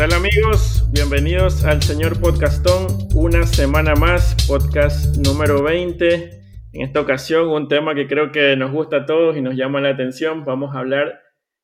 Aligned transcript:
tal 0.00 0.14
amigos? 0.14 0.88
Bienvenidos 0.92 1.62
al 1.66 1.82
señor 1.82 2.18
Podcastón, 2.18 2.86
una 3.14 3.44
semana 3.44 3.94
más, 3.94 4.34
podcast 4.48 5.14
número 5.18 5.62
20. 5.62 6.30
En 6.72 6.80
esta 6.80 7.02
ocasión 7.02 7.48
un 7.48 7.68
tema 7.68 7.94
que 7.94 8.08
creo 8.08 8.32
que 8.32 8.56
nos 8.56 8.72
gusta 8.72 8.96
a 8.96 9.04
todos 9.04 9.36
y 9.36 9.42
nos 9.42 9.56
llama 9.56 9.82
la 9.82 9.90
atención. 9.90 10.46
Vamos 10.46 10.74
a 10.74 10.78
hablar 10.78 11.20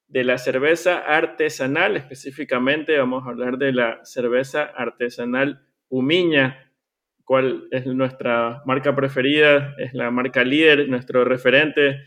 de 0.09 0.25
la 0.25 0.37
cerveza 0.37 0.99
artesanal, 0.99 1.97
específicamente 1.97 2.99
vamos 2.99 3.27
a 3.27 3.31
hablar 3.31 3.57
de 3.57 3.73
la 3.73 4.01
cerveza 4.05 4.65
artesanal 4.65 5.63
Humiña, 5.89 6.71
cuál 7.25 7.69
es 7.71 7.87
nuestra 7.87 8.61
marca 8.67 8.95
preferida, 8.95 9.75
es 9.79 9.95
la 9.95 10.11
marca 10.11 10.45
líder, 10.45 10.91
nuestro 10.91 11.25
referente 11.25 12.03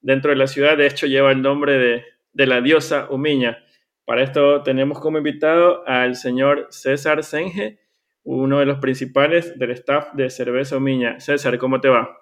dentro 0.00 0.30
de 0.30 0.38
la 0.38 0.46
ciudad, 0.46 0.78
de 0.78 0.86
hecho 0.86 1.06
lleva 1.06 1.32
el 1.32 1.42
nombre 1.42 1.74
de, 1.76 2.04
de 2.32 2.46
la 2.46 2.62
diosa 2.62 3.08
Humiña. 3.10 3.58
Para 4.06 4.22
esto 4.22 4.62
tenemos 4.62 5.00
como 5.00 5.18
invitado 5.18 5.84
al 5.84 6.14
señor 6.14 6.68
César 6.70 7.24
Senge, 7.24 7.80
uno 8.22 8.60
de 8.60 8.64
los 8.64 8.78
principales 8.78 9.58
del 9.58 9.72
staff 9.72 10.14
de 10.14 10.30
Cerveza 10.30 10.76
Humiña. 10.76 11.18
César, 11.18 11.58
¿cómo 11.58 11.80
te 11.80 11.88
va? 11.88 12.16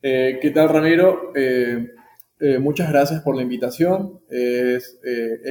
Eh, 0.00 0.38
¿Qué 0.40 0.50
tal, 0.52 0.70
Ramiro? 0.70 1.32
Eh, 1.36 1.86
eh, 2.40 2.58
muchas 2.58 2.90
gracias 2.90 3.20
por 3.20 3.36
la 3.36 3.42
invitación. 3.42 4.22
Es, 4.30 4.98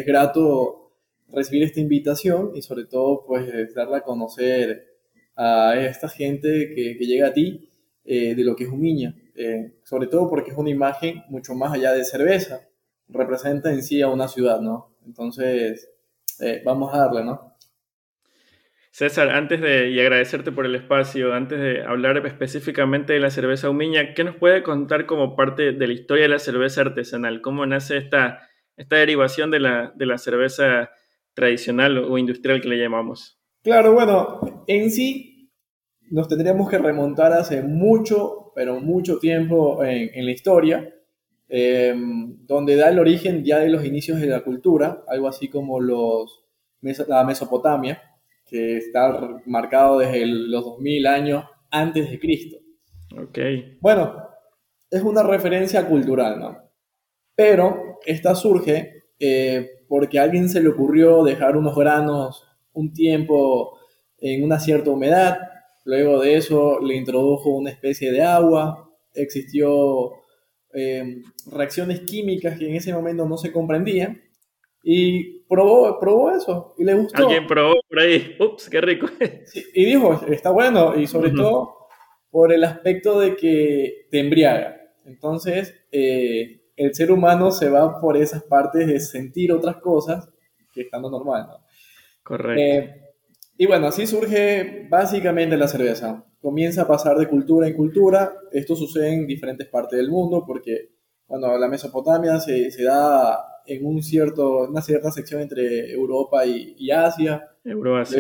grato 0.08 0.94
recibir 1.32 1.62
esta 1.62 1.80
invitación 1.80 2.54
y 2.56 2.64
sobre 2.64 2.86
todo 2.86 3.24
pues 3.28 3.76
darla 3.76 3.98
a 3.98 4.02
conocer 4.02 4.98
a 5.36 5.76
esta 5.78 6.10
gente 6.10 6.74
que, 6.74 6.96
llega 7.06 7.28
a 7.28 7.34
ti 7.34 7.70
de 8.04 8.44
lo 8.44 8.56
que 8.56 8.64
es 8.64 8.70
Humiña. 8.72 9.16
sobre 9.84 10.08
todo 10.08 10.28
porque 10.28 10.50
es 10.50 10.58
una 10.58 10.72
imagen 10.72 11.22
mucho 11.30 11.54
más 11.54 11.72
allá 11.72 11.94
de 11.94 12.04
cerveza. 12.04 12.68
Representa 13.08 13.72
en 13.72 13.84
sí 13.84 14.02
a 14.02 14.08
una 14.08 14.28
ciudad, 14.28 14.60
¿no? 14.60 14.91
Entonces, 15.06 15.90
eh, 16.40 16.62
vamos 16.66 16.94
a 16.94 17.00
darle, 17.00 17.24
¿no? 17.24 17.52
César, 18.92 19.30
antes 19.30 19.62
de, 19.62 19.90
y 19.90 20.00
agradecerte 20.02 20.52
por 20.52 20.66
el 20.66 20.76
espacio, 20.76 21.34
antes 21.34 21.60
de 21.60 21.82
hablar 21.82 22.18
específicamente 22.26 23.14
de 23.14 23.22
la 23.22 23.30
cerveza 23.30 23.70
humiña, 23.70 24.14
¿qué 24.14 24.26
nos 24.26 24.36
puede 24.36 24.64
contar 24.64 25.06
como 25.06 25.36
parte 25.38 25.72
de 25.72 25.88
la 25.88 25.94
historia 25.94 26.24
de 26.24 26.30
la 26.30 26.40
cerveza 26.40 26.82
artesanal? 26.82 27.42
¿Cómo 27.42 27.66
nace 27.66 27.96
esta, 27.96 28.50
esta 28.76 28.98
derivación 28.98 29.50
de 29.50 29.62
la, 29.62 29.94
de 29.96 30.06
la 30.06 30.18
cerveza 30.18 30.90
tradicional 31.34 32.00
o 32.00 32.18
industrial 32.18 32.60
que 32.60 32.68
le 32.68 32.78
llamamos? 32.78 33.40
Claro, 33.64 33.94
bueno, 33.94 34.66
en 34.68 34.92
sí 34.92 35.50
nos 36.10 36.28
tendríamos 36.28 36.70
que 36.70 36.78
remontar 36.78 37.32
hace 37.32 37.62
mucho, 37.62 38.52
pero 38.54 38.82
mucho 38.82 39.20
tiempo 39.20 39.86
en, 39.86 40.10
en 40.14 40.26
la 40.26 40.32
historia, 40.32 40.94
eh, 41.54 41.94
donde 42.48 42.78
da 42.78 42.90
el 42.90 42.98
origen 42.98 43.44
ya 43.44 43.60
de 43.60 43.68
los 43.68 43.84
inicios 43.84 44.22
de 44.22 44.28
la 44.28 44.40
cultura, 44.40 45.04
algo 45.06 45.28
así 45.28 45.50
como 45.50 45.82
los, 45.82 46.46
la 47.10 47.26
Mesopotamia, 47.26 48.02
que 48.46 48.78
está 48.78 49.42
marcado 49.46 50.00
desde 50.00 50.26
los 50.26 50.64
2000 50.64 51.08
años 51.08 51.44
antes 51.70 52.10
de 52.10 52.20
Cristo. 52.20 52.58
Okay. 53.28 53.78
Bueno, 53.82 54.16
es 54.90 55.04
una 55.04 55.24
referencia 55.24 55.86
cultural, 55.86 56.40
¿no? 56.40 56.58
Pero 57.36 58.00
esta 58.06 58.34
surge 58.34 59.04
eh, 59.20 59.84
porque 59.90 60.20
a 60.20 60.24
alguien 60.24 60.48
se 60.48 60.62
le 60.62 60.70
ocurrió 60.70 61.22
dejar 61.22 61.58
unos 61.58 61.76
granos 61.76 62.48
un 62.72 62.94
tiempo 62.94 63.78
en 64.20 64.46
una 64.46 64.58
cierta 64.58 64.90
humedad, 64.90 65.38
luego 65.84 66.22
de 66.22 66.36
eso 66.36 66.80
le 66.80 66.96
introdujo 66.96 67.50
una 67.50 67.72
especie 67.72 68.10
de 68.14 68.22
agua, 68.22 68.90
existió 69.14 70.14
Em, 70.74 71.24
reacciones 71.52 72.02
químicas 72.02 72.58
que 72.58 72.70
en 72.70 72.76
ese 72.76 72.94
momento 72.94 73.26
no 73.26 73.38
se 73.38 73.52
comprendían. 73.52 74.22
Y 74.84 75.42
probó, 75.44 76.00
probó 76.00 76.32
eso 76.32 76.74
y 76.78 76.84
le 76.84 76.96
gustó. 76.96 77.24
Alguien 77.24 77.46
probó 77.46 77.76
por 77.88 78.00
ahí. 78.00 78.36
Ups, 78.40 78.70
qué 78.70 78.82
rico. 78.82 79.08
y 79.74 79.86
dijo, 79.86 80.26
está 80.28 80.50
bueno. 80.52 80.98
Y 80.98 81.08
sobre 81.08 81.32
todo 81.32 81.88
por 82.30 82.54
el 82.54 82.64
aspecto 82.64 83.20
de 83.20 83.36
que 83.36 84.08
te 84.10 84.20
embriaga. 84.20 84.78
Entonces, 85.06 85.76
eh, 85.92 86.62
el 86.76 86.96
ser 86.96 87.12
humano 87.12 87.52
se 87.52 87.70
va 87.70 88.00
por 88.00 88.18
esas 88.18 88.44
partes 88.44 88.88
de 88.88 89.00
sentir 89.00 89.52
otras 89.52 89.78
cosas 89.78 90.30
que 90.74 90.82
estando 90.82 91.12
normal. 91.12 91.48
Correcto. 92.24 92.62
Eh, 92.62 93.02
y 93.58 93.66
bueno, 93.68 93.88
así 93.88 94.08
surge 94.08 94.88
básicamente 94.90 95.58
la 95.58 95.68
cerveza 95.68 96.26
comienza 96.42 96.82
a 96.82 96.88
pasar 96.88 97.18
de 97.18 97.28
cultura 97.28 97.68
en 97.68 97.76
cultura. 97.76 98.34
Esto 98.52 98.76
sucede 98.76 99.14
en 99.14 99.28
diferentes 99.28 99.68
partes 99.68 99.98
del 99.98 100.10
mundo 100.10 100.44
porque 100.46 100.90
cuando 101.26 101.58
la 101.58 101.68
Mesopotamia 101.68 102.40
se, 102.40 102.72
se 102.72 102.84
da 102.84 103.52
en 103.66 103.86
un 103.86 104.02
cierto, 104.02 104.68
una 104.68 104.82
cierta 104.82 105.12
sección 105.12 105.42
entre 105.42 105.92
Europa 105.92 106.46
y, 106.46 106.90
Asia. 106.92 107.50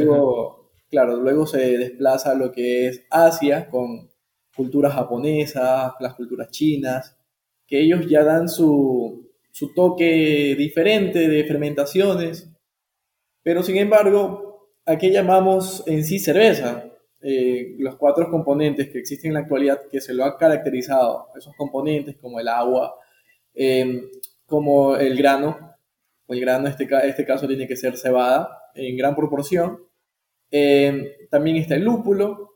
Luego, 0.06 0.72
claro, 0.90 1.18
luego 1.18 1.46
se 1.46 1.78
desplaza 1.78 2.32
a 2.32 2.36
lo 2.36 2.52
que 2.52 2.88
es 2.88 3.04
Asia 3.10 3.68
con 3.70 4.10
culturas 4.56 4.94
japonesas, 4.94 5.94
las 6.00 6.14
culturas 6.14 6.50
chinas, 6.52 7.18
que 7.66 7.82
ellos 7.82 8.08
ya 8.08 8.24
dan 8.24 8.48
su, 8.48 9.32
su 9.52 9.74
toque 9.74 10.56
diferente 10.58 11.28
de 11.28 11.44
fermentaciones. 11.46 12.50
Pero 13.44 13.64
sin 13.64 13.78
embargo, 13.78 14.70
¿a 14.86 14.98
qué 14.98 15.10
llamamos 15.10 15.84
en 15.88 16.04
sí 16.04 16.20
cerveza? 16.20 16.91
Eh, 17.24 17.76
los 17.78 17.98
cuatro 17.98 18.30
componentes 18.30 18.90
que 18.90 19.00
existen 19.00 19.30
en 19.30 19.36
la 19.36 19.40
actualidad 19.42 19.82
que 19.92 20.02
se 20.02 20.14
lo 20.14 20.26
han 20.26 20.38
caracterizado, 20.38 21.28
esos 21.36 21.56
componentes 21.56 22.18
como 22.18 22.40
el 22.40 22.48
agua, 22.48 22.96
em, 23.54 24.10
como 24.46 24.96
el 24.96 25.16
grano, 25.16 25.76
el 26.28 26.40
grano 26.40 26.66
en 26.66 26.72
este, 26.72 26.88
este 27.08 27.26
caso 27.26 27.48
tiene 27.48 27.68
que 27.68 27.76
ser 27.76 27.96
cebada 27.98 28.72
en 28.74 28.98
gran 28.98 29.16
proporción, 29.16 29.80
em, 30.50 31.06
también 31.30 31.58
está 31.58 31.76
el 31.76 31.84
lúpulo, 31.84 32.52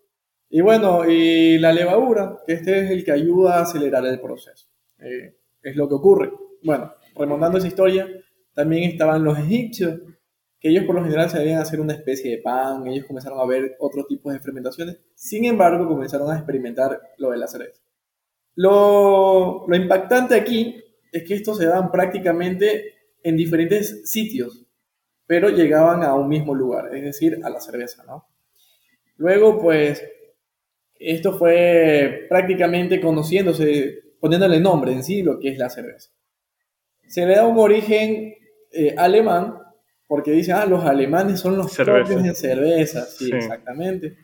y 0.50 0.62
bueno, 0.62 1.10
y 1.10 1.58
la 1.60 1.74
levadura, 1.74 2.40
que 2.46 2.54
este 2.54 2.86
es 2.86 2.92
el 2.92 3.04
que 3.04 3.12
ayuda 3.12 3.58
a 3.58 3.62
acelerar 3.64 4.06
el 4.06 4.20
proceso. 4.20 4.68
Eh, 5.00 5.36
es 5.62 5.76
lo 5.76 5.88
que 5.88 5.96
ocurre. 5.96 6.32
Bueno, 6.64 6.94
remontando 7.16 7.58
esa 7.58 7.68
historia, 7.68 8.08
también 8.54 8.84
estaban 8.90 9.24
los 9.24 9.38
egipcios, 9.38 10.00
ellos 10.70 10.86
por 10.86 10.96
lo 10.96 11.04
general 11.04 11.30
se 11.30 11.40
debían 11.40 11.60
hacer 11.60 11.80
una 11.80 11.94
especie 11.94 12.32
de 12.32 12.38
pan, 12.40 12.88
ellos 12.88 13.06
comenzaron 13.06 13.40
a 13.40 13.46
ver 13.46 13.76
otro 13.80 14.06
tipo 14.06 14.32
de 14.32 14.40
fermentaciones, 14.40 14.98
sin 15.14 15.46
embargo 15.46 15.88
comenzaron 15.88 16.32
a 16.32 16.36
experimentar 16.36 17.00
lo 17.18 17.32
de 17.32 17.38
la 17.38 17.48
cerveza. 17.48 17.82
Lo, 18.56 19.66
lo 19.68 19.76
impactante 19.76 20.36
aquí 20.36 20.82
es 21.12 21.24
que 21.24 21.36
estos 21.36 21.58
se 21.58 21.66
daban 21.66 21.92
prácticamente 21.92 22.94
en 23.24 23.38
diferentes 23.38 24.10
sitios, 24.10 24.66
pero 25.28 25.50
llegaban 25.50 26.04
a 26.04 26.14
un 26.14 26.28
mismo 26.28 26.54
lugar, 26.54 26.96
es 26.96 27.04
decir, 27.04 27.40
a 27.44 27.50
la 27.50 27.60
cerveza, 27.60 28.04
¿no? 28.04 28.28
Luego, 29.18 29.60
pues, 29.60 30.04
esto 31.00 31.38
fue 31.38 32.26
prácticamente 32.30 33.00
conociéndose, 33.00 34.14
poniéndole 34.20 34.60
nombre 34.60 34.92
en 34.92 35.04
sí 35.04 35.22
lo 35.24 35.40
que 35.40 35.50
es 35.50 35.58
la 35.58 35.70
cerveza. 35.70 36.12
Se 37.08 37.26
le 37.26 37.36
da 37.36 37.46
un 37.46 37.58
origen 37.58 38.36
eh, 38.72 38.96
alemán, 38.98 39.56
porque 40.08 40.32
dicen, 40.32 40.56
ah, 40.56 40.66
los 40.66 40.84
alemanes 40.84 41.40
son 41.40 41.58
los 41.58 41.76
propios 41.76 42.24
en 42.24 42.36
cerveza. 42.36 43.06
Sí, 43.06 43.32
exactamente. 43.34 44.18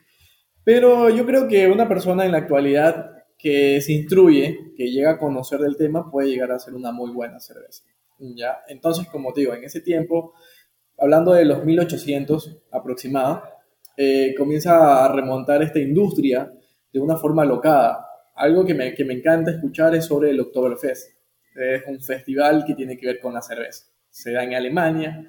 Pero 0.63 1.09
yo 1.09 1.25
creo 1.25 1.47
que 1.47 1.67
una 1.67 1.87
persona 1.87 2.25
en 2.25 2.31
la 2.31 2.39
actualidad 2.39 3.11
que 3.37 3.81
se 3.81 3.93
instruye, 3.93 4.73
que 4.77 4.91
llega 4.91 5.11
a 5.11 5.17
conocer 5.17 5.59
del 5.59 5.75
tema, 5.75 6.11
puede 6.11 6.29
llegar 6.29 6.51
a 6.51 6.59
ser 6.59 6.75
una 6.75 6.91
muy 6.91 7.11
buena 7.11 7.39
cerveza. 7.39 7.83
¿ya? 8.19 8.59
Entonces, 8.67 9.07
como 9.07 9.33
digo, 9.33 9.53
en 9.55 9.63
ese 9.63 9.81
tiempo, 9.81 10.33
hablando 10.99 11.33
de 11.33 11.45
los 11.45 11.65
1800 11.65 12.59
aproximado, 12.71 13.41
eh, 13.97 14.35
comienza 14.37 15.03
a 15.03 15.11
remontar 15.11 15.63
esta 15.63 15.79
industria 15.79 16.53
de 16.93 16.99
una 16.99 17.17
forma 17.17 17.43
locada. 17.43 18.05
Algo 18.35 18.63
que 18.63 18.75
me, 18.75 18.93
que 18.93 19.03
me 19.03 19.15
encanta 19.15 19.51
escuchar 19.51 19.95
es 19.95 20.05
sobre 20.05 20.29
el 20.29 20.39
Oktoberfest. 20.39 21.09
Es 21.55 21.83
un 21.87 21.99
festival 21.99 22.63
que 22.65 22.75
tiene 22.75 22.95
que 22.97 23.07
ver 23.07 23.19
con 23.19 23.33
la 23.33 23.41
cerveza. 23.41 23.85
Se 24.09 24.31
da 24.31 24.43
en 24.43 24.53
Alemania 24.53 25.27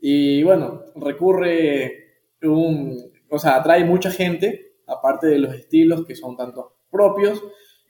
y 0.00 0.42
bueno, 0.42 0.84
recurre 0.96 2.24
un, 2.42 3.10
o 3.28 3.38
sea, 3.38 3.56
atrae 3.56 3.84
mucha 3.84 4.10
gente, 4.10 4.74
aparte 4.86 5.26
de 5.26 5.38
los 5.38 5.54
estilos 5.54 6.06
que 6.06 6.14
son 6.14 6.36
tanto 6.36 6.76
propios 6.90 7.42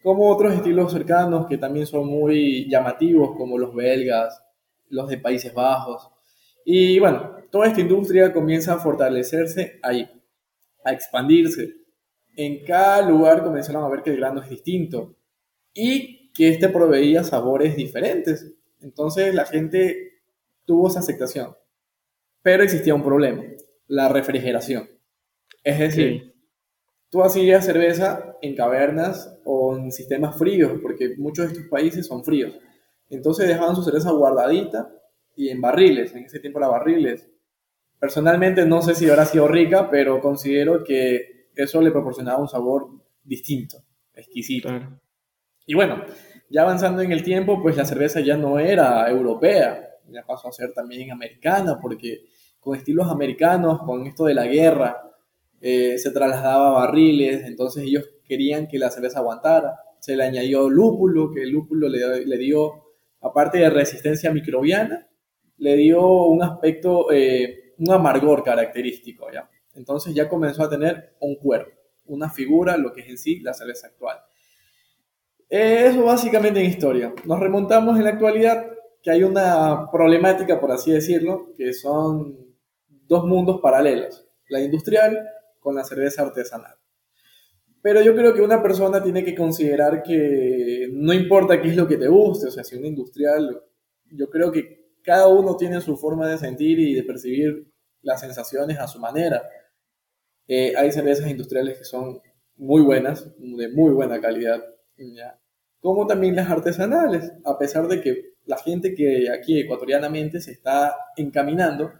como 0.03 0.31
otros 0.31 0.55
estilos 0.55 0.93
cercanos 0.93 1.47
que 1.47 1.59
también 1.59 1.87
son 1.87 2.07
muy 2.07 2.69
llamativos, 2.71 3.37
como 3.37 3.59
los 3.59 3.75
belgas, 3.75 4.43
los 4.89 5.09
de 5.09 5.19
Países 5.19 5.53
Bajos. 5.53 6.09
Y 6.65 6.99
bueno, 6.99 7.37
toda 7.51 7.67
esta 7.67 7.81
industria 7.81 8.33
comienza 8.33 8.75
a 8.75 8.79
fortalecerse 8.79 9.79
ahí, 9.83 10.09
a 10.85 10.93
expandirse. 10.93 11.75
En 12.37 12.65
cada 12.65 13.03
lugar 13.03 13.43
comenzaron 13.43 13.85
a 13.85 13.89
ver 13.89 14.03
que 14.03 14.11
el 14.11 14.19
grano 14.19 14.41
es 14.41 14.49
distinto 14.49 15.17
y 15.75 16.33
que 16.33 16.49
este 16.51 16.69
proveía 16.69 17.25
sabores 17.25 17.77
diferentes. 17.77 18.55
Entonces 18.81 19.35
la 19.35 19.45
gente 19.45 20.21
tuvo 20.65 20.89
esa 20.89 21.01
aceptación. 21.01 21.58
Pero 22.43 22.63
existía 22.63 22.95
un 22.95 23.03
problema, 23.03 23.43
la 23.87 24.09
refrigeración. 24.09 24.89
Es 25.65 25.79
decir, 25.79 26.35
tú 27.11 27.23
hacías 27.23 27.65
cerveza 27.65 28.37
en 28.41 28.55
cavernas 28.55 29.39
o 29.45 29.77
en 29.77 29.93
sistemas 29.93 30.39
fríos, 30.39 30.73
porque 30.83 31.15
muchos 31.19 31.47
de 31.47 31.53
estos 31.53 31.69
países 31.69 32.07
son 32.07 32.25
fríos. 32.25 32.55
Entonces 33.11 33.49
dejaban 33.49 33.75
su 33.75 33.83
cerveza 33.83 34.11
guardadita 34.13 34.91
y 35.37 35.49
en 35.51 35.61
barriles, 35.61 36.15
en 36.15 36.25
ese 36.25 36.41
tiempo 36.41 36.59
era 36.59 36.69
barriles. 36.69 37.29
Personalmente 37.99 38.65
no 38.65 38.83
sé 38.83 38.95
si 38.95 39.09
habrá 39.09 39.25
sido 39.25 39.49
rica, 39.49 39.91
pero 39.91 40.21
considero 40.21 40.85
que 40.85 41.49
eso 41.55 41.81
le 41.81 41.91
proporcionaba 41.91 42.39
un 42.39 42.49
sabor 42.49 42.89
distinto, 43.25 43.79
exquisito. 44.15 44.69
Y 45.67 45.75
bueno, 45.75 46.05
ya 46.49 46.63
avanzando 46.63 47.03
en 47.03 47.13
el 47.13 47.23
tiempo, 47.23 47.61
pues 47.61 47.77
la 47.77 47.85
cerveza 47.85 48.21
ya 48.21 48.37
no 48.37 48.59
era 48.59 49.09
europea, 49.11 49.88
ya 50.13 50.25
pasó 50.25 50.49
a 50.49 50.53
ser 50.53 50.73
también 50.73 51.11
americana, 51.11 51.79
porque 51.81 52.25
con 52.61 52.77
estilos 52.77 53.09
americanos, 53.09 53.81
con 53.83 54.07
esto 54.07 54.25
de 54.25 54.35
la 54.35 54.47
guerra, 54.47 55.03
eh, 55.61 55.99
se 55.99 56.11
trasladaba 56.11 56.71
barriles, 56.73 57.45
entonces 57.45 57.85
ellos 57.85 58.05
querían 58.25 58.69
que 58.69 58.79
la 58.79 58.91
cerveza 58.91 59.19
aguantara. 59.19 59.81
Se 60.01 60.17
le 60.17 60.25
añadió 60.25 60.69
lúpulo, 60.69 61.33
que 61.33 61.43
el 61.43 61.51
lúpulo 61.51 61.89
le, 61.89 62.25
le 62.25 62.39
dio, 62.39 62.95
aparte 63.21 63.59
de 63.59 63.71
resistencia 63.71 64.33
microbiana, 64.33 65.09
le 65.59 65.77
dio 65.77 66.25
un 66.25 66.43
aspecto, 66.43 67.11
eh, 67.13 67.75
un 67.79 67.91
amargor 67.91 68.45
característico, 68.45 69.27
¿ya? 69.33 69.49
Entonces 69.75 70.15
ya 70.15 70.29
comenzó 70.29 70.65
a 70.65 70.71
tener 70.71 71.17
un 71.21 71.37
cuerpo, 71.37 71.73
una 72.07 72.31
figura, 72.31 72.77
lo 72.77 72.93
que 72.93 73.03
es 73.03 73.09
en 73.09 73.19
sí 73.19 73.41
la 73.41 73.55
cerveza 73.55 73.89
actual. 73.89 74.19
Eso 75.49 76.05
básicamente 76.05 76.61
en 76.61 76.67
historia. 76.67 77.15
Nos 77.25 77.41
remontamos 77.41 77.97
en 77.97 78.05
la 78.05 78.11
actualidad, 78.11 78.67
que 79.09 79.13
hay 79.13 79.23
una 79.23 79.91
problemática, 79.91 80.61
por 80.61 80.71
así 80.71 80.93
decirlo, 80.93 81.55
que 81.57 81.73
son 81.73 82.37
dos 83.07 83.25
mundos 83.25 83.59
paralelos, 83.63 84.29
la 84.51 84.61
industrial 84.61 85.27
con 85.61 85.77
la 85.77 85.83
cerveza 85.83 86.21
artesanal. 86.21 86.75
Pero 87.81 88.03
yo 88.03 88.15
creo 88.15 88.35
que 88.35 88.43
una 88.43 88.63
persona 88.63 89.03
tiene 89.03 89.25
que 89.25 89.35
considerar 89.35 90.03
que 90.03 90.91
no 90.93 91.15
importa 91.15 91.59
qué 91.59 91.69
es 91.69 91.77
lo 91.77 91.89
que 91.89 91.97
te 91.97 92.07
guste, 92.07 92.49
o 92.49 92.51
sea, 92.51 92.63
si 92.63 92.77
un 92.77 92.85
industrial, 92.85 93.63
yo 94.11 94.29
creo 94.29 94.53
que 94.53 94.91
cada 95.03 95.27
uno 95.29 95.57
tiene 95.57 95.81
su 95.81 95.97
forma 95.97 96.29
de 96.29 96.37
sentir 96.37 96.79
y 96.79 96.93
de 96.93 97.03
percibir 97.03 97.67
las 98.03 98.21
sensaciones 98.21 98.79
a 98.79 98.89
su 98.89 99.01
manera. 99.01 99.43
Eh, 100.47 100.75
hay 100.77 100.93
cervezas 100.93 101.31
industriales 101.31 101.79
que 101.79 101.85
son 101.85 102.21
muy 102.57 102.83
buenas, 102.83 103.27
de 103.39 103.69
muy 103.71 103.95
buena 103.95 104.21
calidad, 104.21 104.63
¿ya? 104.99 105.41
como 105.81 106.07
también 106.07 106.37
las 106.37 106.51
artesanales, 106.51 107.33
a 107.47 107.57
pesar 107.57 107.89
de 107.89 108.03
que 108.03 108.35
la 108.49 108.59
gente 108.59 108.95
que 108.95 109.31
aquí 109.31 109.61
ecuatorianamente 109.61 110.41
se 110.41 110.53
está 110.53 110.97
encaminando, 111.17 111.93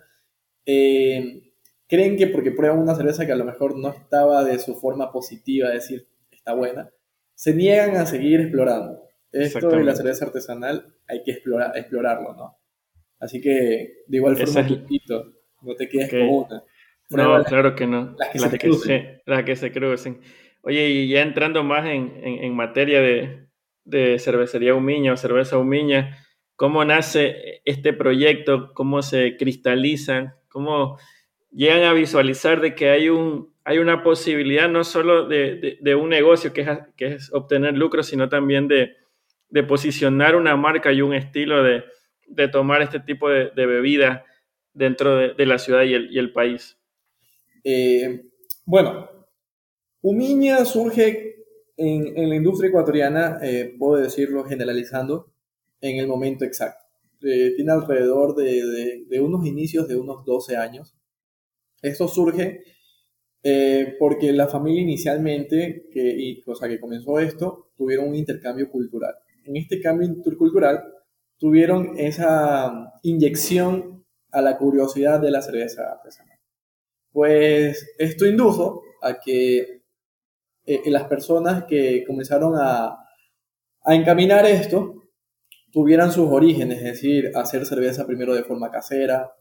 eh, 0.67 1.53
creen 1.87 2.17
que 2.17 2.27
porque 2.27 2.53
prueban 2.53 2.79
una 2.79 2.95
cerveza 2.95 3.27
que 3.27 3.33
a 3.33 3.37
lo 3.37 3.45
mejor 3.45 3.79
no 3.79 3.91
estaba 3.91 4.45
de 4.45 4.59
su 4.59 4.75
forma 4.75 5.13
positiva, 5.13 5.69
es 5.69 5.75
decir, 5.75 6.09
está 6.31 6.55
buena, 6.55 6.91
se 7.35 7.55
niegan 7.55 7.97
a 7.97 8.07
seguir 8.07 8.41
explorando. 8.41 9.05
Esto 9.31 9.69
de 9.69 9.85
la 9.85 9.95
cerveza 9.95 10.25
artesanal 10.25 10.95
hay 11.07 11.23
que 11.23 11.33
explorar, 11.33 11.77
explorarlo, 11.77 12.35
¿no? 12.35 12.59
Así 13.21 13.41
que, 13.41 14.05
de 14.07 14.17
igual 14.17 14.37
forma, 14.37 14.67
no 15.63 15.75
te 15.75 15.89
quedes 15.89 16.11
con 16.11 16.21
una. 16.21 16.65
no, 17.11 17.45
claro 17.45 17.75
que 17.75 17.87
no. 17.87 18.17
Las 18.19 18.31
que, 18.59 18.73
se, 18.73 19.23
las 19.27 19.45
que 19.45 19.57
se 19.57 19.71
crucen. 19.71 20.21
Oye, 20.63 20.89
y 20.89 21.09
ya 21.09 21.21
entrando 21.21 21.63
más 21.63 21.87
en, 21.87 22.13
en, 22.23 22.55
materia 22.55 23.01
de, 23.01 23.49
de, 23.85 24.19
cervecería 24.19 24.75
Humiña 24.75 25.13
o 25.13 25.17
cerveza 25.17 25.59
Humiña, 25.59 26.17
¿cómo 26.59 26.85
nace 26.85 27.63
este 27.65 27.93
proyecto? 27.93 28.75
¿Cómo 28.75 29.01
se 29.01 29.37
cristaliza? 29.37 30.37
¿Cómo 30.49 30.99
llegan 31.53 31.85
a 31.85 31.93
visualizar 31.93 32.61
de 32.61 32.75
que 32.75 32.91
hay, 32.91 33.11
un, 33.11 33.55
hay 33.63 33.79
una 33.79 34.03
posibilidad 34.03 34.69
no 34.69 34.83
solo 34.83 35.29
de, 35.29 35.79
de, 35.81 35.95
un 35.95 36.09
negocio 36.09 36.53
que 36.53 36.63
es, 36.63 36.69
que 36.97 37.07
es, 37.15 37.33
obtener 37.33 37.75
lucro, 37.75 38.03
sino 38.03 38.29
también 38.29 38.67
de, 38.67 38.97
de, 39.51 39.63
posicionar 39.63 40.35
una 40.35 40.57
marca 40.57 40.93
y 40.93 41.01
un 41.01 41.15
estilo 41.15 41.63
de, 41.63 41.85
tomar 42.49 42.83
este 42.83 42.99
tipo 42.99 43.31
de, 43.31 43.51
bebida 43.55 44.25
dentro 44.75 45.17
de, 45.17 45.47
la 45.47 45.59
ciudad 45.59 45.85
y 45.85 45.95
el, 45.95 46.13
y 46.13 46.19
el 46.19 46.33
país? 46.33 46.77
Eh, 47.63 48.25
bueno, 48.65 49.09
Humiña 50.03 50.65
surge 50.65 51.37
en, 51.77 52.19
en, 52.19 52.29
la 52.29 52.35
industria 52.35 52.71
ecuatoriana, 52.71 53.39
eh, 53.43 53.77
puedo 53.79 54.03
decirlo 54.03 54.43
generalizando, 54.43 55.31
en 55.81 55.99
el 55.99 56.07
momento 56.07 56.45
exacto. 56.45 56.85
Eh, 57.23 57.55
tiene 57.57 57.73
alrededor 57.73 58.37
de, 58.37 59.05
de, 59.09 59.21
unos 59.21 59.45
inicios 59.45 59.89
de 59.89 59.97
unos 59.97 60.25
12 60.25 60.57
años. 60.57 60.95
Esto 61.83 62.07
surge 62.07 62.63
eh, 63.43 63.97
porque 63.99 64.33
la 64.33 64.47
familia 64.47 64.83
inicialmente, 64.83 65.89
que, 65.93 66.01
y, 66.01 66.43
o 66.47 66.55
sea, 66.55 66.69
que 66.69 66.81
comenzó 66.81 67.19
esto, 67.19 67.71
tuvieron 67.77 68.09
un 68.09 68.15
intercambio 68.15 68.71
cultural. 68.71 69.15
En 69.45 69.57
este 69.57 69.81
cambio 69.81 70.07
intercultural 70.07 70.85
tuvieron 71.39 71.99
esa 71.99 72.93
inyección 73.03 74.05
a 74.31 74.43
la 74.43 74.59
curiosidad 74.59 75.21
de 75.21 75.31
la 75.31 75.43
cerveza 75.43 75.91
artesanal. 75.91 76.39
Pues 77.11 77.95
esto 77.99 78.27
indujo 78.27 78.83
a 79.03 79.19
que 79.19 79.83
eh, 80.67 80.83
las 80.87 81.05
personas 81.05 81.65
que 81.65 82.05
comenzaron 82.07 82.55
a, 82.57 82.99
a 83.83 83.95
encaminar 83.95 84.47
esto 84.47 84.98
tuvieran 85.73 86.13
sus 86.13 86.29
orígenes, 86.31 86.79
es 86.79 86.85
decir, 86.85 87.33
hacer 87.35 87.67
cerveza 87.67 88.07
primero 88.07 88.35
de 88.35 88.45
forma 88.45 88.71
casera, 88.71 89.33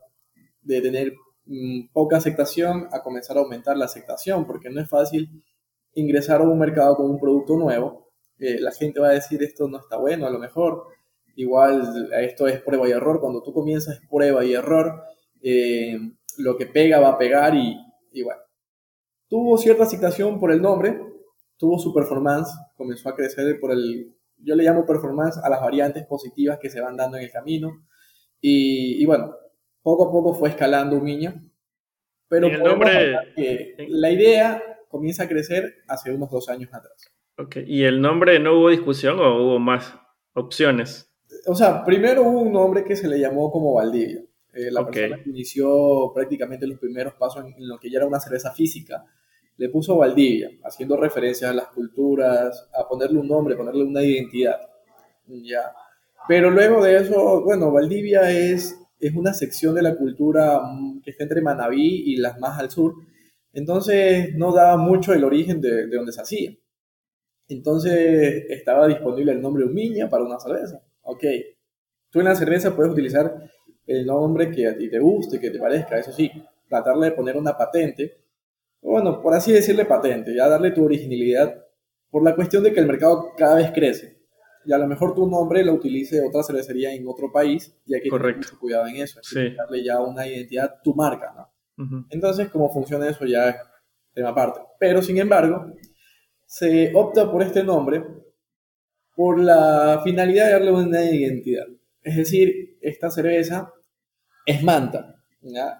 de 0.61 0.81
tener 0.81 1.13
Mm, 1.47 1.87
poca 1.93 2.17
aceptación 2.17 2.89
a 2.91 3.01
comenzar 3.01 3.37
a 3.37 3.39
aumentar 3.39 3.77
la 3.77 3.85
aceptación, 3.85 4.45
porque 4.45 4.69
no 4.69 4.81
es 4.81 4.89
fácil 4.89 5.43
ingresar 5.93 6.41
a 6.41 6.43
un 6.43 6.59
mercado 6.59 6.97
con 6.97 7.09
un 7.09 7.19
producto 7.19 7.55
nuevo. 7.57 8.09
Eh, 8.37 8.59
la 8.59 8.71
gente 8.71 8.99
va 8.99 9.09
a 9.09 9.13
decir 9.13 9.41
esto 9.43 9.67
no 9.67 9.79
está 9.79 9.97
bueno, 9.97 10.27
a 10.27 10.29
lo 10.29 10.39
mejor. 10.39 10.83
Igual 11.35 12.09
esto 12.19 12.47
es 12.47 12.61
prueba 12.61 12.87
y 12.87 12.91
error. 12.91 13.21
Cuando 13.21 13.41
tú 13.43 13.53
comienzas 13.53 13.95
es 13.95 14.09
prueba 14.09 14.43
y 14.43 14.53
error. 14.53 15.03
Eh, 15.41 15.97
lo 16.37 16.57
que 16.57 16.65
pega 16.67 16.99
va 16.99 17.09
a 17.09 17.17
pegar 17.17 17.55
y, 17.55 17.77
y 18.11 18.23
bueno. 18.23 18.41
Tuvo 19.29 19.57
cierta 19.57 19.83
aceptación 19.83 20.39
por 20.39 20.51
el 20.51 20.61
nombre, 20.61 20.99
tuvo 21.57 21.79
su 21.79 21.93
performance, 21.93 22.49
comenzó 22.77 23.09
a 23.09 23.15
crecer 23.15 23.59
por 23.59 23.71
el, 23.71 24.15
yo 24.37 24.55
le 24.55 24.63
llamo 24.63 24.85
performance 24.85 25.37
a 25.43 25.49
las 25.49 25.61
variantes 25.61 26.05
positivas 26.05 26.59
que 26.59 26.69
se 26.69 26.81
van 26.81 26.95
dando 26.95 27.17
en 27.17 27.23
el 27.23 27.31
camino. 27.31 27.85
Y, 28.39 29.01
y 29.01 29.05
bueno, 29.05 29.33
poco 29.81 30.07
a 30.07 30.11
poco 30.11 30.33
fue 30.33 30.49
escalando 30.49 30.97
Umiña, 30.97 31.41
pero 32.27 32.47
el 32.47 32.61
nombre, 32.61 33.15
la 33.87 34.11
idea 34.11 34.61
comienza 34.89 35.23
a 35.23 35.27
crecer 35.27 35.75
hace 35.87 36.11
unos 36.11 36.29
dos 36.29 36.49
años 36.49 36.73
atrás. 36.73 37.13
Okay. 37.37 37.63
¿Y 37.67 37.83
el 37.83 38.01
nombre 38.01 38.39
no 38.39 38.57
hubo 38.57 38.69
discusión 38.69 39.19
o 39.19 39.43
hubo 39.43 39.59
más 39.59 39.93
opciones? 40.33 41.13
O 41.45 41.55
sea, 41.55 41.83
primero 41.83 42.23
hubo 42.23 42.41
un 42.41 42.51
nombre 42.51 42.83
que 42.83 42.95
se 42.95 43.07
le 43.07 43.19
llamó 43.19 43.51
como 43.51 43.75
Valdivia. 43.75 44.21
Eh, 44.53 44.71
la 44.71 44.85
persona 44.85 45.21
que 45.21 45.29
inició 45.29 46.11
prácticamente 46.13 46.65
los 46.65 46.79
primeros 46.79 47.13
pasos 47.13 47.45
en, 47.45 47.67
lo 47.67 47.77
que 47.77 47.91
ya 47.91 47.99
era 47.99 48.07
una 48.07 48.19
cerveza 48.19 48.51
física, 48.53 49.05
le 49.57 49.69
puso 49.69 49.97
Valdivia, 49.97 50.51
haciendo 50.63 50.97
referencia 50.97 51.49
a 51.49 51.53
las 51.53 51.67
culturas, 51.67 52.69
a 52.73 52.87
ponerle 52.87 53.19
un 53.19 53.27
nombre, 53.27 53.55
ponerle 53.55 53.83
una 53.83 54.03
identidad. 54.03 54.59
Ya. 55.27 55.73
Pero 56.27 56.51
luego 56.51 56.83
de 56.83 56.97
eso, 56.97 57.41
bueno, 57.43 57.71
Valdivia 57.71 58.29
es 58.31 58.77
es 58.99 59.15
una 59.15 59.33
sección 59.33 59.75
de 59.75 59.81
la 59.81 59.95
cultura 59.95 60.59
mm, 60.59 61.01
que 61.01 61.11
está 61.11 61.23
entre 61.23 61.41
Manabí 61.41 62.03
y 62.05 62.17
las 62.17 62.39
más 62.39 62.59
al 62.59 62.71
sur. 62.71 62.95
Entonces 63.53 64.35
no 64.35 64.51
daba 64.53 64.77
mucho 64.77 65.13
el 65.13 65.23
origen 65.23 65.61
de, 65.61 65.87
de 65.87 65.95
donde 65.95 66.11
se 66.11 66.21
hacía. 66.21 66.51
Entonces 67.47 68.45
estaba 68.49 68.87
disponible 68.87 69.31
el 69.31 69.41
nombre 69.41 69.65
Umiña 69.65 70.09
para 70.09 70.23
una 70.23 70.39
cerveza. 70.39 70.81
Ok, 71.01 71.23
tú 72.09 72.19
en 72.19 72.25
la 72.25 72.35
cerveza 72.35 72.75
puedes 72.75 72.91
utilizar 72.91 73.49
el 73.85 74.05
nombre 74.05 74.51
que 74.51 74.67
a 74.67 74.77
ti 74.77 74.89
te 74.89 74.99
guste, 74.99 75.39
que 75.39 75.49
te 75.49 75.59
parezca, 75.59 75.97
eso 75.97 76.11
sí, 76.11 76.29
tratarle 76.67 77.07
de 77.07 77.11
poner 77.13 77.37
una 77.37 77.57
patente, 77.57 78.17
bueno, 78.81 79.21
por 79.21 79.33
así 79.33 79.51
decirle 79.51 79.85
patente, 79.85 80.35
ya 80.35 80.47
darle 80.47 80.71
tu 80.71 80.85
originalidad, 80.85 81.63
por 82.09 82.23
la 82.23 82.35
cuestión 82.35 82.63
de 82.63 82.73
que 82.73 82.79
el 82.79 82.87
mercado 82.87 83.33
cada 83.37 83.55
vez 83.55 83.71
crece 83.73 84.17
y 84.67 84.73
a 84.73 84.77
lo 84.77 84.85
mejor 84.85 85.15
tu 85.15 85.25
nombre 85.27 85.63
lo 85.63 85.73
utilice 85.73 86.21
otra 86.21 86.43
cervecería 86.43 86.93
en 86.93 87.07
otro 87.07 87.31
país 87.31 87.73
y 87.85 87.95
hay 87.95 88.01
que 88.01 88.09
tener 88.09 88.35
mucho 88.35 88.59
cuidado 88.59 88.87
en 88.87 88.97
eso, 88.97 89.21
hay 89.35 89.55
darle 89.55 89.83
ya 89.83 90.01
una 90.01 90.27
identidad 90.27 90.81
tu 90.83 90.93
marca, 90.93 91.33
¿no? 91.33 92.05
Entonces, 92.09 92.49
cómo 92.49 92.73
funciona 92.73 93.07
eso 93.07 93.25
ya 93.25 93.49
es 93.49 93.55
tema 94.13 94.29
aparte. 94.29 94.59
Pero, 94.77 95.01
sin 95.01 95.19
embargo, 95.19 95.73
se 96.45 96.91
opta 96.95 97.31
por 97.31 97.43
este 97.43 97.63
nombre 97.63 98.03
por 99.15 99.39
la 99.39 100.01
finalidad 100.03 100.47
de 100.47 100.51
darle 100.53 100.71
una 100.71 101.03
identidad. 101.03 101.65
Es 102.01 102.17
decir, 102.17 102.77
esta 102.81 103.09
cerveza 103.09 103.71
es 104.45 104.63
manta. 104.63 105.16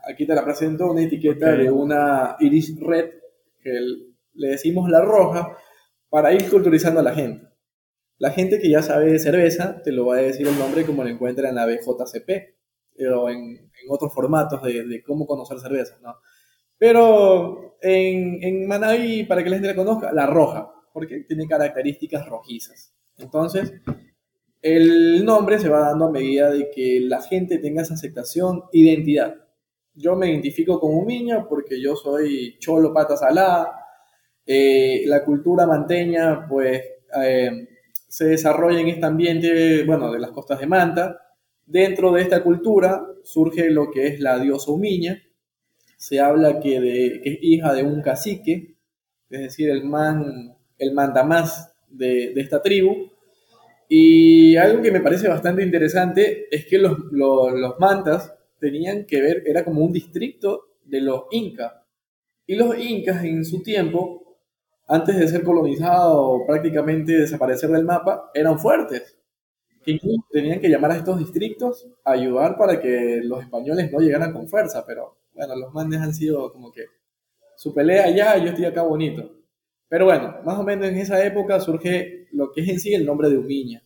Aquí 0.03 0.25
te 0.25 0.36
la 0.36 0.43
presento 0.43 0.91
una 0.91 1.03
etiqueta 1.03 1.51
de 1.51 1.69
una 1.69 2.36
Iris 2.39 2.79
Red, 2.79 3.12
que 3.62 3.79
le 4.33 4.47
decimos 4.47 4.89
la 4.89 5.01
roja, 5.01 5.57
para 6.09 6.33
ir 6.33 6.50
culturizando 6.50 7.00
a 7.00 7.03
la 7.03 7.13
gente. 7.13 7.47
La 8.17 8.31
gente 8.31 8.59
que 8.59 8.69
ya 8.69 8.81
sabe 8.81 9.12
de 9.12 9.19
cerveza 9.19 9.81
te 9.83 9.91
lo 9.91 10.05
va 10.07 10.15
a 10.15 10.21
decir 10.21 10.47
el 10.47 10.57
nombre 10.57 10.86
como 10.86 11.03
lo 11.03 11.09
encuentra 11.09 11.50
en 11.50 11.55
la 11.55 11.65
BJCP 11.65 12.29
o 13.13 13.29
en, 13.29 13.38
en 13.38 13.89
otros 13.89 14.13
formatos 14.13 14.63
de, 14.63 14.86
de, 14.86 15.03
cómo 15.03 15.27
conocer 15.27 15.59
cerveza, 15.59 15.97
¿no? 16.01 16.15
Pero 16.79 17.77
en, 17.81 18.43
en 18.43 18.67
Manaví, 18.67 19.24
para 19.24 19.43
que 19.43 19.50
la 19.50 19.57
gente 19.57 19.69
la 19.69 19.75
conozca, 19.75 20.12
la 20.12 20.25
roja, 20.25 20.71
porque 20.93 21.25
tiene 21.27 21.47
características 21.47 22.27
rojizas. 22.27 22.93
Entonces, 23.17 23.74
el 24.62 25.24
nombre 25.25 25.59
se 25.59 25.69
va 25.69 25.81
dando 25.81 26.05
a 26.05 26.12
medida 26.12 26.51
de 26.51 26.69
que 26.71 27.00
la 27.01 27.21
gente 27.21 27.59
tenga 27.59 27.83
esa 27.83 27.93
aceptación, 27.93 28.63
identidad. 28.71 29.46
Yo 29.97 30.15
me 30.15 30.29
identifico 30.31 30.79
con 30.79 30.95
Umiña 30.95 31.47
porque 31.47 31.81
yo 31.81 31.95
soy 31.95 32.57
cholo 32.59 32.93
pata 32.93 33.17
salada. 33.17 33.73
Eh, 34.45 35.03
la 35.07 35.23
cultura 35.25 35.65
manteña, 35.67 36.47
pues, 36.47 36.81
eh, 37.21 37.67
se 38.07 38.25
desarrolla 38.25 38.79
en 38.79 38.87
este 38.89 39.05
ambiente, 39.05 39.83
bueno, 39.85 40.11
de 40.11 40.19
las 40.19 40.31
costas 40.31 40.59
de 40.59 40.67
Manta. 40.67 41.19
Dentro 41.65 42.11
de 42.13 42.21
esta 42.21 42.43
cultura 42.43 43.05
surge 43.23 43.69
lo 43.69 43.91
que 43.91 44.07
es 44.07 44.19
la 44.19 44.39
diosa 44.39 44.71
Umiña. 44.71 45.21
Se 45.97 46.19
habla 46.19 46.59
que, 46.59 46.79
de, 46.79 47.21
que 47.23 47.29
es 47.31 47.39
hija 47.41 47.73
de 47.73 47.83
un 47.83 48.01
cacique, 48.01 48.75
es 49.29 49.41
decir, 49.41 49.69
el 49.69 49.83
man, 49.83 50.55
el 50.77 50.93
mandamás 50.93 51.73
de, 51.89 52.33
de 52.33 52.41
esta 52.41 52.61
tribu. 52.61 53.11
Y 53.89 54.55
algo 54.57 54.81
que 54.81 54.91
me 54.91 55.01
parece 55.01 55.27
bastante 55.29 55.63
interesante 55.63 56.47
es 56.51 56.65
que 56.65 56.77
los, 56.77 56.97
los, 57.11 57.53
los 57.53 57.79
mantas 57.79 58.37
tenían 58.59 59.05
que 59.05 59.21
ver, 59.21 59.43
era 59.45 59.63
como 59.63 59.83
un 59.83 59.91
distrito 59.91 60.75
de 60.83 61.01
los 61.01 61.23
incas. 61.31 61.73
Y 62.45 62.55
los 62.55 62.77
incas 62.77 63.23
en 63.23 63.43
su 63.43 63.61
tiempo, 63.61 64.39
antes 64.87 65.17
de 65.17 65.27
ser 65.27 65.43
colonizados 65.43 66.41
prácticamente 66.47 67.13
desaparecer 67.13 67.69
del 67.69 67.85
mapa, 67.85 68.31
eran 68.33 68.59
fuertes. 68.59 69.17
Incluso 69.85 70.25
tenían 70.31 70.59
que 70.59 70.69
llamar 70.69 70.91
a 70.91 70.97
estos 70.97 71.19
distritos 71.19 71.87
a 72.03 72.11
ayudar 72.11 72.57
para 72.57 72.79
que 72.79 73.21
los 73.23 73.41
españoles 73.41 73.91
no 73.91 73.99
llegaran 73.99 74.33
con 74.33 74.47
fuerza, 74.47 74.85
pero 74.85 75.17
bueno, 75.33 75.55
los 75.55 75.73
mandes 75.73 76.01
han 76.01 76.13
sido 76.13 76.51
como 76.51 76.71
que 76.71 76.85
su 77.55 77.73
pelea 77.73 78.05
allá, 78.05 78.37
yo 78.37 78.49
estoy 78.49 78.65
acá 78.65 78.81
bonito. 78.81 79.31
Pero 79.89 80.05
bueno, 80.05 80.37
más 80.43 80.59
o 80.59 80.63
menos 80.63 80.87
en 80.87 80.97
esa 80.97 81.25
época 81.25 81.59
surge 81.59 82.27
lo 82.31 82.51
que 82.51 82.61
es 82.61 82.69
en 82.69 82.79
sí 82.79 82.93
el 82.93 83.05
nombre 83.05 83.29
de 83.29 83.37
Umiña. 83.37 83.83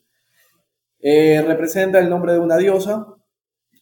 Eh, 0.99 1.41
representa 1.45 1.99
el 1.99 2.09
nombre 2.09 2.33
de 2.33 2.39
una 2.39 2.57
diosa, 2.57 3.07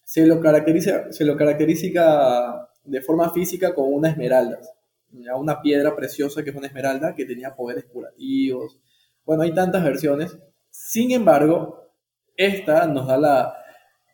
se 0.09 0.25
lo, 0.25 0.39
caracteriza, 0.39 1.13
se 1.13 1.23
lo 1.23 1.37
caracteriza 1.37 2.67
de 2.83 2.99
forma 2.99 3.31
física 3.31 3.75
con 3.75 3.93
una 3.93 4.09
esmeralda, 4.09 4.57
una 5.37 5.61
piedra 5.61 5.95
preciosa 5.95 6.43
que 6.43 6.49
es 6.49 6.55
una 6.55 6.65
esmeralda 6.65 7.13
que 7.13 7.25
tenía 7.25 7.55
poderes 7.55 7.85
curativos. 7.85 8.79
Bueno, 9.23 9.43
hay 9.43 9.53
tantas 9.53 9.83
versiones. 9.83 10.35
Sin 10.71 11.11
embargo, 11.11 11.93
esta 12.35 12.87
nos 12.87 13.05
da 13.05 13.19
la, 13.19 13.53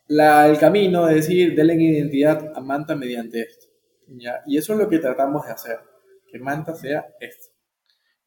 la, 0.08 0.46
el 0.46 0.58
camino 0.58 1.06
de 1.06 1.14
decir, 1.14 1.54
denle 1.54 1.82
identidad 1.82 2.52
a 2.54 2.60
Manta 2.60 2.94
mediante 2.94 3.40
esto. 3.40 3.66
¿ya? 4.06 4.42
Y 4.46 4.58
eso 4.58 4.74
es 4.74 4.78
lo 4.78 4.90
que 4.90 4.98
tratamos 4.98 5.46
de 5.46 5.52
hacer, 5.52 5.78
que 6.30 6.38
Manta 6.38 6.74
sea 6.74 7.06
esto. 7.20 7.54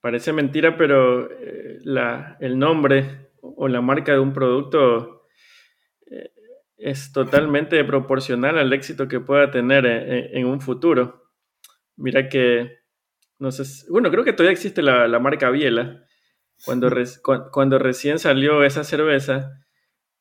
Parece 0.02 0.34
mentira, 0.34 0.76
pero 0.76 1.32
eh, 1.32 1.78
la, 1.84 2.36
el 2.40 2.58
nombre 2.58 3.30
o 3.44 3.68
la 3.68 3.82
marca 3.82 4.14
de 4.14 4.20
un 4.20 4.34
producto 4.34 5.19
es 6.80 7.12
totalmente 7.12 7.84
proporcional 7.84 8.58
al 8.58 8.72
éxito 8.74 9.08
que 9.08 9.20
pueda 9.20 9.52
tener 9.52 9.86
en, 9.86 10.46
un 10.46 10.62
futuro. 10.62 11.30
Mira 11.98 12.30
que, 12.30 12.80
no 13.38 13.52
sé, 13.52 13.64
bueno, 13.92 14.10
creo 14.10 14.24
que 14.24 14.34
todavía 14.34 14.54
existe 14.54 14.82
la, 14.82 15.20
marca 15.20 15.50
Biela. 15.50 16.06
Cuando, 16.66 16.90
cuando, 17.52 17.80
recién 17.80 18.20
salió 18.20 18.64
esa 18.64 18.84
cerveza, 18.84 19.52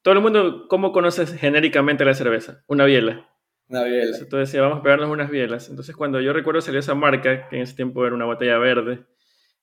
todo 0.03 0.15
el 0.15 0.21
mundo, 0.21 0.67
¿cómo 0.69 0.93
conoces 0.93 1.35
genéricamente 1.35 2.05
la 2.05 2.15
cerveza? 2.15 2.62
Una 2.67 2.85
biela. 2.85 3.29
Una 3.69 3.85
biela. 3.85 4.17
Entonces 4.19 4.61
vamos 4.61 4.79
a 4.79 4.83
pegarnos 4.83 5.11
unas 5.11 5.31
bielas. 5.31 5.69
Entonces 5.69 5.97
cuando 5.97 6.21
yo 6.21 6.33
recuerdo 6.33 6.61
salió 6.61 6.81
esa 6.81 6.95
marca, 6.95 7.49
que 7.49 7.57
en 7.57 7.62
ese 7.62 7.75
tiempo 7.75 8.05
era 8.07 8.15
una 8.15 8.25
botella 8.25 8.59
verde, 8.59 9.05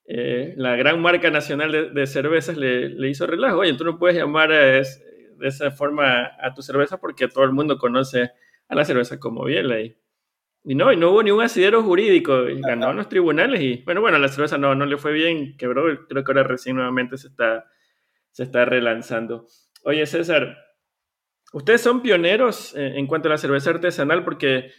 eh, 0.06 0.54
la 0.56 0.76
gran 0.76 1.00
marca 1.00 1.30
nacional 1.30 1.94
de, 1.94 2.06
cervezas 2.06 2.56
le, 2.56 2.90
le, 2.90 3.08
hizo 3.08 3.26
relajo. 3.26 3.58
Oye, 3.58 3.74
tú 3.74 3.84
no 3.84 3.98
puedes 3.98 4.16
llamar 4.16 4.52
a, 4.52 4.82
de 5.38 5.48
esa 5.48 5.70
forma 5.70 6.32
a 6.40 6.54
tu 6.54 6.62
cerveza 6.62 6.98
porque 6.98 7.28
todo 7.28 7.44
el 7.44 7.52
mundo 7.52 7.78
conoce 7.78 8.32
a 8.68 8.74
la 8.74 8.84
cerveza 8.84 9.18
como 9.18 9.44
biela. 9.44 9.80
Y, 9.80 9.96
y 10.64 10.74
no, 10.74 10.92
y 10.92 10.96
no 10.96 11.10
hubo 11.10 11.22
ni 11.22 11.30
un 11.30 11.42
asidero 11.42 11.82
jurídico. 11.82 12.48
Y 12.48 12.60
ganó 12.60 12.90
en 12.90 12.96
los 12.96 13.08
tribunales 13.08 13.60
y 13.60 13.82
bueno, 13.84 14.00
bueno, 14.00 14.18
la 14.18 14.28
cerveza 14.28 14.58
no, 14.58 14.74
no 14.74 14.86
le 14.86 14.96
fue 14.96 15.12
bien, 15.12 15.56
quebró. 15.56 16.06
Creo 16.08 16.24
que 16.24 16.32
ahora 16.32 16.42
recién 16.42 16.76
nuevamente 16.76 17.16
se 17.16 17.28
está, 17.28 17.66
se 18.32 18.42
está 18.42 18.64
relanzando. 18.64 19.46
Oye, 19.84 20.04
César, 20.06 20.56
ustedes 21.52 21.80
son 21.80 22.02
pioneros 22.02 22.74
en 22.76 23.06
cuanto 23.06 23.28
a 23.28 23.32
la 23.32 23.38
cerveza 23.38 23.70
artesanal 23.70 24.24
porque 24.24 24.72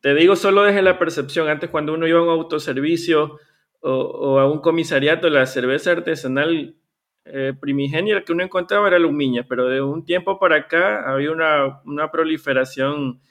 te 0.00 0.14
digo 0.14 0.36
solo 0.36 0.62
desde 0.64 0.82
la 0.82 0.98
percepción. 0.98 1.48
Antes 1.48 1.70
cuando 1.70 1.94
uno 1.94 2.06
iba 2.06 2.18
a 2.18 2.22
un 2.22 2.28
autoservicio 2.28 3.38
o, 3.80 3.90
o 3.90 4.38
a 4.38 4.50
un 4.50 4.60
comisariato, 4.60 5.30
la 5.30 5.46
cerveza 5.46 5.92
artesanal 5.92 6.76
eh, 7.24 7.52
primigenia 7.58 8.24
que 8.24 8.32
uno 8.32 8.42
encontraba 8.42 8.88
era 8.88 8.98
la 8.98 9.06
humiña, 9.06 9.46
pero 9.48 9.68
de 9.68 9.80
un 9.80 10.04
tiempo 10.04 10.40
para 10.40 10.56
acá 10.56 11.08
había 11.08 11.30
una, 11.30 11.80
una 11.84 12.10
proliferación 12.10 13.22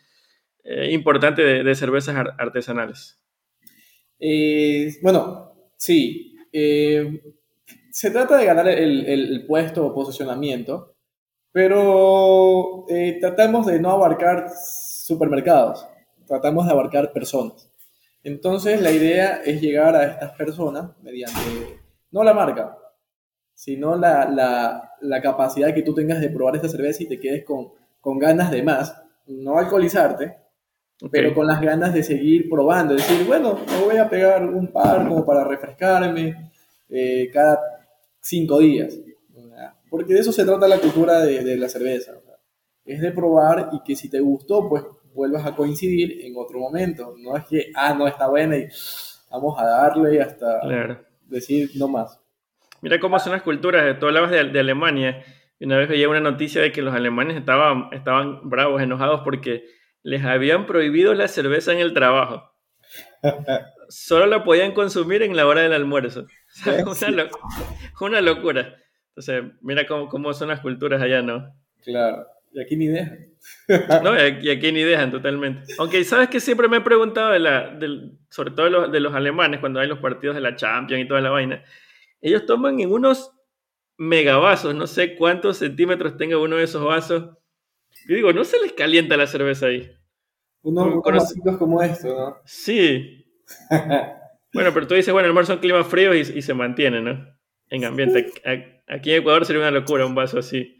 eh, 0.63 0.91
importante 0.91 1.41
de, 1.41 1.75
cervezas 1.75 2.15
artesanales. 2.37 3.19
Eh, 4.17 4.93
bueno, 5.01 5.53
sí. 5.77 6.35
se 6.51 8.11
trata 8.11 8.37
de 8.37 8.45
ganar 8.45 8.67
el, 8.69 9.05
el, 9.05 9.45
puesto 9.45 9.85
o 9.85 9.93
posicionamiento, 9.93 10.95
pero 11.51 12.85
tratamos 13.19 13.65
de 13.65 13.79
no 13.79 13.91
abarcar 13.91 14.47
supermercados, 14.55 15.85
tratamos 16.25 16.65
de 16.65 16.71
abarcar 16.71 17.11
personas. 17.11 17.69
Entonces 18.23 18.81
la 18.81 18.91
idea 18.91 19.41
es 19.43 19.59
llegar 19.59 19.95
a 19.95 20.05
estas 20.05 20.31
personas 20.33 20.91
mediante, 21.01 21.41
no 22.11 22.23
la 22.23 22.33
marca, 22.33 22.77
sino 23.61 23.95
la, 23.95 24.27
la, 24.27 24.95
la, 25.01 25.21
capacidad 25.21 25.71
que 25.71 25.83
tú 25.83 25.93
tengas 25.93 26.19
de 26.19 26.29
probar 26.29 26.55
esta 26.55 26.67
cerveza 26.67 27.03
y 27.03 27.05
te 27.05 27.19
quedes 27.19 27.45
con, 27.45 27.67
con 27.99 28.17
ganas 28.17 28.49
de 28.49 28.63
más. 28.63 28.99
No 29.27 29.59
alcoholizarte, 29.59 30.35
pero 31.11 31.35
con 31.35 31.45
las 31.45 31.61
ganas 31.61 31.93
de 31.93 32.01
seguir 32.01 32.49
probando. 32.49 32.95
Decir, 32.95 33.23
bueno, 33.27 33.59
me 33.67 33.85
voy 33.85 33.97
a 33.97 34.09
pegar 34.09 34.43
un 34.43 34.71
par 34.71 35.07
como 35.07 35.23
para 35.23 35.43
refrescarme 35.43 36.51
eh, 36.89 37.29
cada 37.31 37.59
cinco 38.19 38.57
días. 38.57 38.99
Porque 39.91 40.15
de 40.15 40.21
eso 40.21 40.31
se 40.31 40.43
trata 40.43 40.67
la 40.67 40.79
cultura 40.79 41.21
de, 41.21 41.43
de 41.43 41.55
la 41.55 41.69
cerveza. 41.69 42.13
Es 42.83 42.99
de 42.99 43.11
probar 43.11 43.69
y 43.73 43.83
que 43.83 43.95
si 43.95 44.09
te 44.09 44.21
gustó, 44.21 44.67
pues 44.67 44.83
vuelvas 45.13 45.45
a 45.45 45.55
coincidir 45.55 46.25
en 46.25 46.33
otro 46.35 46.57
momento. 46.57 47.13
No 47.15 47.37
es 47.37 47.45
que, 47.45 47.71
ah, 47.75 47.93
no, 47.93 48.07
está 48.07 48.27
buena 48.27 48.57
y 48.57 48.67
vamos 49.29 49.55
a 49.59 49.67
darle 49.67 50.19
hasta 50.19 50.61
decir 51.29 51.69
no 51.75 51.87
más. 51.87 52.20
Mira 52.81 52.99
cómo 52.99 53.19
son 53.19 53.33
las 53.33 53.43
culturas. 53.43 53.99
Tú 53.99 54.07
hablabas 54.07 54.31
de, 54.31 54.43
de 54.45 54.59
Alemania. 54.59 55.23
Y 55.59 55.65
una 55.65 55.77
vez 55.77 55.87
veía 55.87 56.09
una 56.09 56.19
noticia 56.19 56.61
de 56.61 56.71
que 56.71 56.81
los 56.81 56.93
alemanes 56.93 57.37
estaban, 57.37 57.89
estaban 57.91 58.49
bravos, 58.49 58.81
enojados 58.81 59.21
porque 59.23 59.65
les 60.01 60.25
habían 60.25 60.65
prohibido 60.65 61.13
la 61.13 61.27
cerveza 61.27 61.71
en 61.71 61.77
el 61.77 61.93
trabajo. 61.93 62.51
Solo 63.89 64.25
la 64.25 64.43
podían 64.43 64.73
consumir 64.73 65.21
en 65.21 65.35
la 65.35 65.45
hora 65.45 65.61
del 65.61 65.73
almuerzo. 65.73 66.25
una, 66.65 67.27
una, 67.99 68.21
locura. 68.21 68.75
Entonces, 69.09 69.53
mira 69.61 69.85
cómo, 69.85 70.09
cómo, 70.09 70.33
son 70.33 70.47
las 70.47 70.61
culturas 70.61 70.99
allá, 70.99 71.21
¿no? 71.21 71.53
Claro. 71.83 72.25
Y 72.53 72.61
aquí 72.61 72.75
ni 72.75 72.87
dejan. 72.87 73.27
no, 74.03 74.15
y 74.15 74.49
aquí, 74.49 74.71
ni 74.71 74.81
dejan 74.81 75.11
totalmente. 75.11 75.73
Aunque, 75.77 76.03
¿sabes 76.03 76.29
que 76.29 76.39
Siempre 76.39 76.67
me 76.67 76.77
he 76.77 76.81
preguntado, 76.81 77.31
de 77.31 77.39
la, 77.39 77.77
sobre 78.29 78.51
todo 78.51 78.65
de 78.65 78.71
los, 78.71 78.91
de 78.91 78.99
los 78.99 79.13
alemanes, 79.13 79.59
cuando 79.59 79.79
hay 79.79 79.87
los 79.87 79.99
partidos 79.99 80.35
de 80.35 80.41
la 80.41 80.55
Champions 80.55 81.03
y 81.03 81.07
toda 81.07 81.21
la 81.21 81.29
vaina 81.29 81.63
ellos 82.21 82.45
toman 82.45 82.79
en 82.79 82.91
unos 82.91 83.31
megavasos, 83.97 84.73
no 84.75 84.87
sé 84.87 85.15
cuántos 85.15 85.57
centímetros 85.57 86.17
tenga 86.17 86.37
uno 86.37 86.55
de 86.55 86.63
esos 86.63 86.83
vasos. 86.83 87.37
Yo 88.07 88.15
digo, 88.15 88.33
¿no 88.33 88.43
se 88.43 88.59
les 88.59 88.73
calienta 88.73 89.17
la 89.17 89.27
cerveza 89.27 89.67
ahí? 89.67 89.91
Unos 90.63 91.01
vasitos 91.03 91.57
como 91.57 91.81
esto, 91.81 92.07
¿no? 92.07 92.37
Sí. 92.45 93.25
bueno, 94.53 94.71
pero 94.73 94.87
tú 94.87 94.93
dices, 94.93 95.13
bueno, 95.13 95.27
el 95.27 95.33
mar 95.33 95.45
son 95.45 95.59
climas 95.59 95.87
fríos 95.87 96.29
y, 96.29 96.41
se 96.41 96.53
mantiene, 96.53 97.01
¿no? 97.01 97.27
En 97.69 97.85
ambiente. 97.85 98.31
Aquí 98.87 99.11
en 99.11 99.21
Ecuador 99.21 99.45
sería 99.45 99.61
una 99.61 99.71
locura 99.71 100.05
un 100.05 100.15
vaso 100.15 100.39
así. 100.39 100.77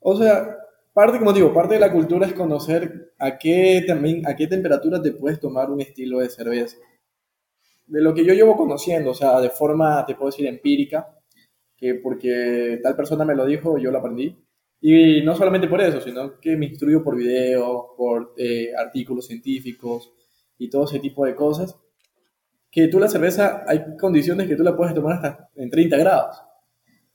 O 0.00 0.16
sea, 0.16 0.56
parte, 0.94 1.18
como 1.18 1.32
digo, 1.32 1.52
parte 1.52 1.74
de 1.74 1.80
la 1.80 1.92
cultura 1.92 2.26
es 2.26 2.32
conocer 2.32 3.12
a 3.18 3.36
qué, 3.38 3.84
también, 3.86 4.26
a 4.26 4.36
qué 4.36 4.46
temperatura 4.46 5.02
te 5.02 5.12
puedes 5.12 5.40
tomar 5.40 5.70
un 5.70 5.80
estilo 5.80 6.20
de 6.20 6.30
cerveza 6.30 6.76
de 7.88 8.02
lo 8.02 8.14
que 8.14 8.24
yo 8.24 8.34
llevo 8.34 8.56
conociendo, 8.56 9.10
o 9.10 9.14
sea, 9.14 9.40
de 9.40 9.50
forma, 9.50 10.04
te 10.06 10.14
puedo 10.14 10.30
decir, 10.30 10.46
empírica, 10.46 11.18
que 11.76 11.94
porque 11.94 12.80
tal 12.82 12.94
persona 12.96 13.24
me 13.24 13.34
lo 13.34 13.46
dijo, 13.46 13.78
yo 13.78 13.90
lo 13.90 13.98
aprendí. 13.98 14.36
Y 14.80 15.22
no 15.22 15.34
solamente 15.34 15.68
por 15.68 15.80
eso, 15.80 16.00
sino 16.00 16.38
que 16.38 16.56
me 16.56 16.66
instruyo 16.66 17.02
por 17.02 17.16
video, 17.16 17.94
por 17.96 18.34
eh, 18.36 18.70
artículos 18.76 19.26
científicos 19.26 20.12
y 20.56 20.68
todo 20.68 20.84
ese 20.84 20.98
tipo 21.00 21.24
de 21.24 21.34
cosas. 21.34 21.76
Que 22.70 22.88
tú 22.88 23.00
la 23.00 23.08
cerveza, 23.08 23.64
hay 23.66 23.96
condiciones 23.98 24.46
que 24.46 24.54
tú 24.54 24.62
la 24.62 24.76
puedes 24.76 24.94
tomar 24.94 25.14
hasta 25.14 25.48
en 25.56 25.70
30 25.70 25.96
grados. 25.96 26.42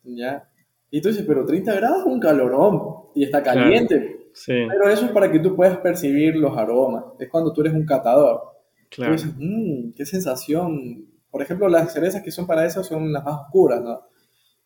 ¿Ya? 0.04 0.50
Y 0.90 1.02
tú 1.02 1.10
dices, 1.10 1.26
pero 1.28 1.46
30 1.46 1.74
grados 1.76 2.00
es 2.00 2.06
un 2.06 2.20
calorón 2.20 2.82
y 3.16 3.24
está 3.24 3.44
caliente. 3.44 4.30
sí. 4.34 4.54
Pero 4.68 4.90
eso 4.90 5.06
es 5.06 5.12
para 5.12 5.32
que 5.32 5.40
tú 5.40 5.56
puedas 5.56 5.78
percibir 5.78 6.36
los 6.36 6.58
aromas. 6.58 7.06
Es 7.20 7.30
cuando 7.30 7.54
tú 7.54 7.62
eres 7.62 7.74
un 7.74 7.86
catador. 7.86 8.53
Claro. 8.96 9.16
Mmm, 9.38 9.92
qué 9.96 10.06
sensación. 10.06 11.08
Por 11.30 11.42
ejemplo, 11.42 11.68
las 11.68 11.94
cerezas 11.94 12.22
que 12.22 12.32
son 12.32 12.46
para 12.46 12.66
eso 12.66 12.84
son 12.84 13.12
las 13.12 13.24
más 13.24 13.42
oscuras, 13.42 13.82
¿no? 13.82 14.02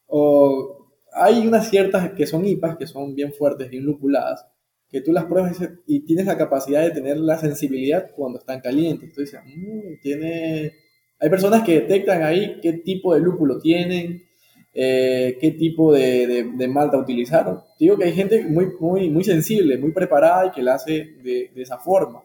O 0.08 0.92
hay 1.14 1.48
unas 1.48 1.70
ciertas 1.70 2.12
que 2.12 2.28
son 2.28 2.46
IPAs, 2.46 2.78
que 2.78 2.88
son 2.88 3.16
bien 3.16 3.34
fuertes, 3.34 3.70
bien 3.70 3.84
lupuladas, 3.84 4.46
que 4.90 5.02
tú 5.02 5.12
las 5.12 5.26
pruebas 5.26 5.58
y 5.86 6.02
tienes 6.02 6.26
la 6.26 6.38
capacidad 6.38 6.82
de 6.84 6.92
tener 6.92 7.18
la 7.18 7.38
sensibilidad 7.38 8.12
cuando 8.16 8.40
están 8.40 8.62
calientes. 8.62 9.12
Tú 9.14 9.22
dices, 9.22 9.40
mm, 9.46 10.02
tiene... 10.02 10.74
Hay 11.20 11.30
personas 11.30 11.64
que 11.64 11.82
detectan 11.82 12.22
ahí 12.24 12.60
qué 12.62 12.74
tipo 12.74 13.14
de 13.14 13.22
lúpulo 13.22 13.60
tienen, 13.60 14.28
eh, 14.80 15.36
qué 15.42 15.52
tipo 15.52 15.92
de, 15.92 16.52
de, 16.56 16.68
malta 16.68 16.98
utilizaron. 16.98 17.62
Digo 17.80 17.98
que 17.98 18.04
hay 18.04 18.14
gente 18.14 18.44
muy, 18.44 18.68
muy, 18.80 19.10
muy 19.10 19.24
sensible, 19.24 19.80
muy 19.80 19.92
preparada 19.92 20.46
y 20.46 20.52
que 20.52 20.62
la 20.62 20.76
hace 20.76 21.16
de, 21.24 21.50
de, 21.56 21.62
esa 21.64 21.80
forma. 21.80 22.22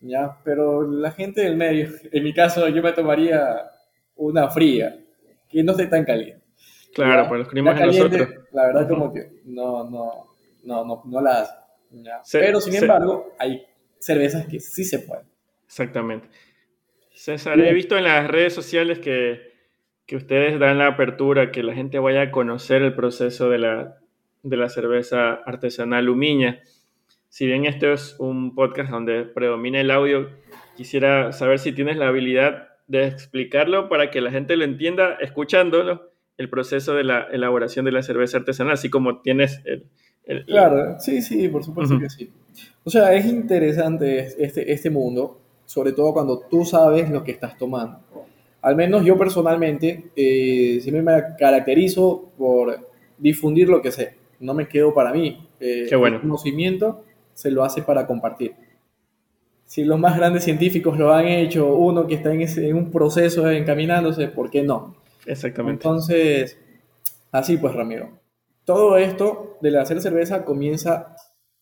¿Ya? 0.00 0.38
Pero 0.44 0.82
la 0.82 1.10
gente 1.10 1.42
del 1.42 1.56
medio, 1.56 1.88
en 2.10 2.24
mi 2.24 2.32
caso, 2.32 2.68
yo 2.68 2.82
me 2.82 2.92
tomaría 2.92 3.70
una 4.16 4.48
fría, 4.50 4.98
que 5.48 5.62
no 5.62 5.72
esté 5.72 5.86
tan 5.86 6.04
caliente. 6.04 6.44
Claro, 6.94 7.24
para 7.24 7.38
los 7.38 7.48
climas 7.48 7.78
de 7.78 7.86
nosotros. 7.86 8.28
La 8.52 8.66
verdad, 8.66 8.88
como 8.88 9.12
que 9.12 9.40
no, 9.44 9.88
no, 9.88 10.28
no, 10.64 10.84
no, 10.84 11.02
no 11.04 11.20
la 11.20 11.40
hace. 11.40 12.38
Pero 12.38 12.60
sin 12.60 12.74
embargo, 12.74 13.34
hay 13.38 13.64
cervezas 13.98 14.46
que 14.46 14.60
sí 14.60 14.84
se 14.84 15.00
pueden. 15.00 15.26
Exactamente. 15.66 16.28
César, 17.12 17.58
he 17.60 17.72
visto 17.72 17.96
en 17.96 18.04
las 18.04 18.28
redes 18.28 18.54
sociales 18.54 19.00
que, 19.00 19.52
que, 20.06 20.16
ustedes 20.16 20.58
dan 20.58 20.78
la 20.78 20.86
apertura, 20.86 21.50
que 21.50 21.62
la 21.62 21.74
gente 21.74 21.98
vaya 21.98 22.22
a 22.22 22.30
conocer 22.30 22.82
el 22.82 22.94
proceso 22.94 23.50
de 23.50 23.58
la, 23.58 23.98
de 24.42 24.56
la 24.56 24.68
cerveza 24.68 25.34
artesanal 25.34 26.08
Humiña. 26.08 26.62
Si 27.28 27.46
bien 27.46 27.66
esto 27.66 27.92
es 27.92 28.16
un 28.18 28.54
podcast 28.54 28.90
donde 28.90 29.24
predomina 29.24 29.80
el 29.80 29.90
audio, 29.90 30.28
quisiera 30.76 31.32
saber 31.32 31.58
si 31.58 31.72
tienes 31.72 31.96
la 31.96 32.08
habilidad 32.08 32.68
de 32.86 33.06
explicarlo 33.06 33.88
para 33.88 34.10
que 34.10 34.20
la 34.20 34.30
gente 34.30 34.56
lo 34.56 34.64
entienda 34.64 35.14
escuchándolo, 35.20 36.10
el 36.38 36.48
proceso 36.48 36.94
de 36.94 37.04
la 37.04 37.26
elaboración 37.32 37.84
de 37.84 37.92
la 37.92 38.02
cerveza 38.02 38.38
artesanal, 38.38 38.74
así 38.74 38.88
como 38.88 39.20
tienes 39.20 39.60
el, 39.64 39.84
Claro, 40.46 41.00
sí, 41.00 41.22
sí, 41.22 41.48
por 41.48 41.64
supuesto 41.64 41.98
que 41.98 42.10
sí. 42.10 42.30
O 42.84 42.90
sea, 42.90 43.14
es 43.14 43.24
interesante 43.24 44.28
este, 44.38 44.70
este 44.72 44.90
mundo, 44.90 45.40
sobre 45.64 45.92
todo 45.92 46.12
cuando 46.12 46.40
tú 46.40 46.66
sabes 46.66 47.10
lo 47.10 47.24
que 47.24 47.32
estás 47.32 47.56
tomando. 47.56 48.00
Al 48.60 48.76
menos 48.76 49.04
yo 49.04 49.16
personalmente 49.16 50.10
eh, 50.14 50.80
siempre 50.82 51.02
me 51.02 51.22
caracterizo 51.38 52.30
por 52.36 52.90
difundir 53.16 53.68
lo 53.68 53.80
que 53.80 53.90
sé. 53.90 54.16
No 54.40 54.52
me 54.52 54.68
quedo 54.68 54.92
para 54.92 55.12
mí. 55.12 55.48
Eh, 55.60 55.86
Qué 55.88 55.96
bueno. 55.96 56.16
El 56.16 56.22
conocimiento 56.22 57.04
se 57.38 57.50
lo 57.50 57.62
hace 57.64 57.82
para 57.82 58.06
compartir. 58.06 58.54
Si 59.64 59.84
los 59.84 59.98
más 59.98 60.16
grandes 60.16 60.44
científicos 60.44 60.98
lo 60.98 61.12
han 61.12 61.26
hecho, 61.26 61.74
uno 61.74 62.06
que 62.06 62.14
está 62.14 62.32
en, 62.32 62.42
ese, 62.42 62.68
en 62.68 62.76
un 62.76 62.90
proceso 62.90 63.48
encaminándose, 63.50 64.28
¿por 64.28 64.50
qué 64.50 64.62
no? 64.62 64.96
Exactamente. 65.26 65.86
Entonces, 65.86 66.58
así 67.30 67.58
pues, 67.58 67.74
Ramiro 67.74 68.18
todo 68.68 68.98
esto 68.98 69.56
de 69.62 69.78
hacer 69.78 69.98
cerveza 70.02 70.44
comienza 70.44 71.16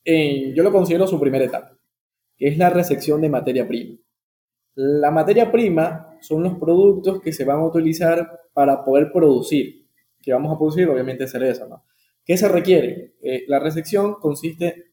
en, 0.05 0.53
yo 0.57 0.65
lo 0.65 0.73
considero 0.73 1.07
su 1.07 1.21
primera 1.21 1.45
etapa, 1.45 1.79
que 2.37 2.49
es 2.49 2.59
la 2.59 2.69
recepción 2.69 3.21
de 3.21 3.29
materia 3.29 3.69
prima. 3.69 3.97
La 4.75 5.13
materia 5.13 5.53
prima 5.53 6.19
son 6.21 6.43
los 6.43 6.59
productos 6.59 7.21
que 7.21 7.33
se 7.33 7.45
van 7.45 7.61
a 7.61 7.65
utilizar 7.65 8.29
para 8.53 8.85
poder 8.85 9.13
producir, 9.13 9.87
que 10.21 10.33
vamos 10.33 10.53
a 10.53 10.59
producir 10.59 10.89
obviamente 10.89 11.29
cerveza, 11.29 11.69
¿no? 11.69 11.85
¿Qué 12.25 12.37
se 12.37 12.49
requiere? 12.49 13.15
Eh, 13.23 13.45
la 13.47 13.61
recepción 13.61 14.15
consiste 14.15 14.86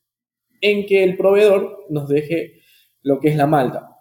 en 0.63 0.85
que 0.85 1.03
el 1.03 1.17
proveedor 1.17 1.85
nos 1.89 2.07
deje 2.07 2.61
lo 3.01 3.19
que 3.19 3.27
es 3.27 3.35
la 3.35 3.47
malta, 3.47 3.99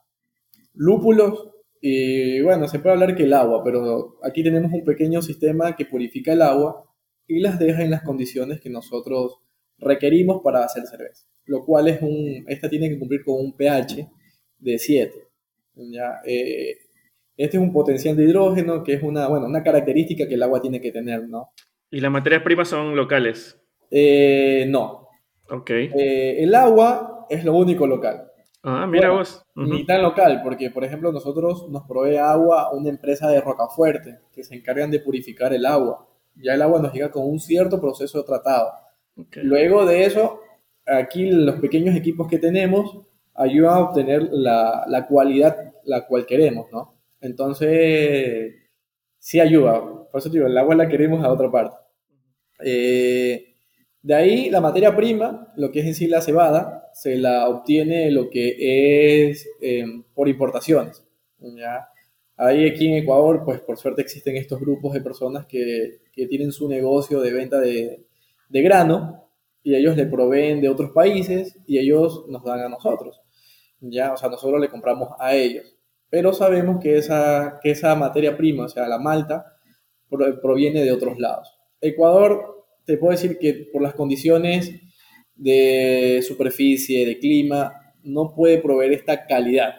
lúpulos 0.74 1.50
y 1.80 2.40
bueno, 2.40 2.68
se 2.68 2.78
puede 2.78 2.94
hablar 2.94 3.16
que 3.16 3.24
el 3.24 3.32
agua, 3.32 3.62
pero 3.64 4.18
aquí 4.22 4.44
tenemos 4.44 4.72
un 4.72 4.84
pequeño 4.84 5.20
sistema 5.20 5.74
que 5.74 5.86
purifica 5.86 6.32
el 6.32 6.42
agua 6.42 6.88
y 7.26 7.40
las 7.40 7.58
deja 7.58 7.82
en 7.82 7.90
las 7.90 8.02
condiciones 8.02 8.60
que 8.60 8.70
nosotros 8.70 9.40
requerimos 9.78 10.40
para 10.42 10.64
hacer 10.64 10.84
cerveza. 10.86 11.26
Lo 11.46 11.64
cual 11.64 11.88
es 11.88 12.00
un, 12.00 12.44
esta 12.46 12.70
tiene 12.70 12.88
que 12.88 13.00
cumplir 13.00 13.24
con 13.24 13.44
un 13.44 13.56
pH 13.56 14.08
de 14.58 14.78
7. 14.78 15.12
¿ya? 15.74 16.20
Eh, 16.24 16.76
este 17.36 17.56
es 17.56 17.62
un 17.62 17.72
potencial 17.72 18.14
de 18.14 18.22
hidrógeno 18.22 18.84
que 18.84 18.92
es 18.92 19.02
una, 19.02 19.26
bueno, 19.26 19.46
una 19.46 19.64
característica 19.64 20.28
que 20.28 20.34
el 20.34 20.42
agua 20.44 20.62
tiene 20.62 20.80
que 20.80 20.92
tener, 20.92 21.28
¿no? 21.28 21.50
¿Y 21.90 21.98
las 21.98 22.12
materias 22.12 22.44
primas 22.44 22.68
son 22.68 22.94
locales? 22.94 23.60
Eh, 23.90 24.66
no. 24.68 25.01
Ok. 25.52 25.70
Eh, 25.70 26.42
el 26.42 26.54
agua 26.54 27.26
es 27.30 27.44
lo 27.44 27.54
único 27.54 27.86
local. 27.86 28.30
Ah, 28.64 28.86
mira 28.86 29.10
vos. 29.10 29.44
Ni 29.54 29.84
tan 29.84 30.02
local, 30.02 30.40
porque 30.42 30.70
por 30.70 30.84
ejemplo 30.84 31.12
nosotros 31.12 31.68
nos 31.68 31.82
provee 31.86 32.16
agua 32.16 32.72
una 32.72 32.88
empresa 32.88 33.28
de 33.28 33.40
Rocafuerte 33.40 34.20
que 34.32 34.44
se 34.44 34.54
encargan 34.54 34.90
de 34.90 35.00
purificar 35.00 35.52
el 35.52 35.66
agua 35.66 36.08
ya 36.36 36.54
el 36.54 36.62
agua 36.62 36.80
nos 36.80 36.92
llega 36.92 37.10
con 37.10 37.28
un 37.28 37.40
cierto 37.40 37.80
proceso 37.80 38.18
de 38.18 38.24
tratado. 38.24 38.72
Luego 39.42 39.84
de 39.84 40.04
eso, 40.04 40.40
aquí 40.86 41.30
los 41.30 41.56
pequeños 41.60 41.94
equipos 41.94 42.28
que 42.28 42.38
tenemos 42.38 42.98
ayudan 43.34 43.74
a 43.74 43.80
obtener 43.80 44.28
la, 44.30 44.84
la 44.88 45.06
cualidad 45.06 45.72
la 45.84 46.06
cual 46.06 46.26
queremos, 46.26 46.70
¿no? 46.70 46.94
Entonces, 47.20 48.54
sí 49.18 49.40
ayuda. 49.40 49.80
Por 50.10 50.18
eso 50.18 50.28
digo, 50.28 50.46
el 50.46 50.56
agua 50.56 50.74
la 50.74 50.88
queremos 50.88 51.24
a 51.24 51.30
otra 51.30 51.50
parte. 51.50 51.76
Eh, 52.64 53.51
de 54.02 54.14
ahí, 54.14 54.50
la 54.50 54.60
materia 54.60 54.96
prima, 54.96 55.52
lo 55.56 55.70
que 55.70 55.80
es 55.80 55.86
en 55.86 55.94
sí 55.94 56.08
la 56.08 56.20
cebada, 56.20 56.90
se 56.92 57.16
la 57.16 57.48
obtiene 57.48 58.10
lo 58.10 58.28
que 58.30 59.28
es 59.28 59.48
eh, 59.60 59.84
por 60.12 60.28
importaciones. 60.28 61.04
¿ya? 61.38 61.88
Ahí 62.36 62.68
aquí 62.68 62.88
en 62.88 62.96
Ecuador, 63.02 63.42
pues 63.44 63.60
por 63.60 63.78
suerte 63.78 64.02
existen 64.02 64.36
estos 64.36 64.58
grupos 64.60 64.92
de 64.94 65.00
personas 65.00 65.46
que, 65.46 66.00
que 66.12 66.26
tienen 66.26 66.50
su 66.50 66.68
negocio 66.68 67.20
de 67.20 67.32
venta 67.32 67.60
de, 67.60 68.04
de, 68.48 68.62
grano 68.62 69.28
y 69.62 69.76
ellos 69.76 69.96
le 69.96 70.06
proveen 70.06 70.60
de 70.60 70.68
otros 70.68 70.90
países 70.90 71.56
y 71.66 71.78
ellos 71.78 72.24
nos 72.28 72.42
dan 72.42 72.60
a 72.60 72.68
nosotros. 72.68 73.20
Ya, 73.80 74.12
o 74.12 74.16
sea, 74.16 74.28
nosotros 74.28 74.60
le 74.60 74.68
compramos 74.68 75.10
a 75.20 75.34
ellos. 75.36 75.76
Pero 76.10 76.32
sabemos 76.32 76.80
que 76.82 76.98
esa, 76.98 77.60
que 77.62 77.70
esa 77.70 77.94
materia 77.94 78.36
prima, 78.36 78.64
o 78.64 78.68
sea, 78.68 78.88
la 78.88 78.98
malta, 78.98 79.56
proviene 80.42 80.82
de 80.84 80.92
otros 80.92 81.18
lados. 81.18 81.56
Ecuador, 81.80 82.61
te 82.84 82.96
puedo 82.96 83.12
decir 83.12 83.38
que 83.38 83.68
por 83.72 83.82
las 83.82 83.94
condiciones 83.94 84.72
de 85.34 86.22
superficie, 86.26 87.06
de 87.06 87.18
clima, 87.18 87.72
no 88.02 88.34
puede 88.34 88.58
proveer 88.58 88.92
esta 88.92 89.26
calidad 89.26 89.74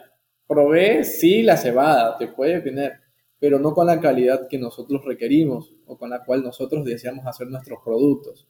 provee, 0.46 1.04
sí, 1.04 1.42
la 1.42 1.56
cebada, 1.56 2.16
te 2.18 2.28
puede 2.28 2.60
tener, 2.60 3.00
pero 3.38 3.58
no 3.58 3.74
con 3.74 3.86
la 3.86 4.00
calidad 4.00 4.46
que 4.48 4.58
nosotros 4.58 5.04
requerimos 5.04 5.74
o 5.86 5.96
con 5.98 6.10
la 6.10 6.24
cual 6.24 6.42
nosotros 6.42 6.84
deseamos 6.84 7.26
hacer 7.26 7.48
nuestros 7.48 7.80
productos, 7.84 8.46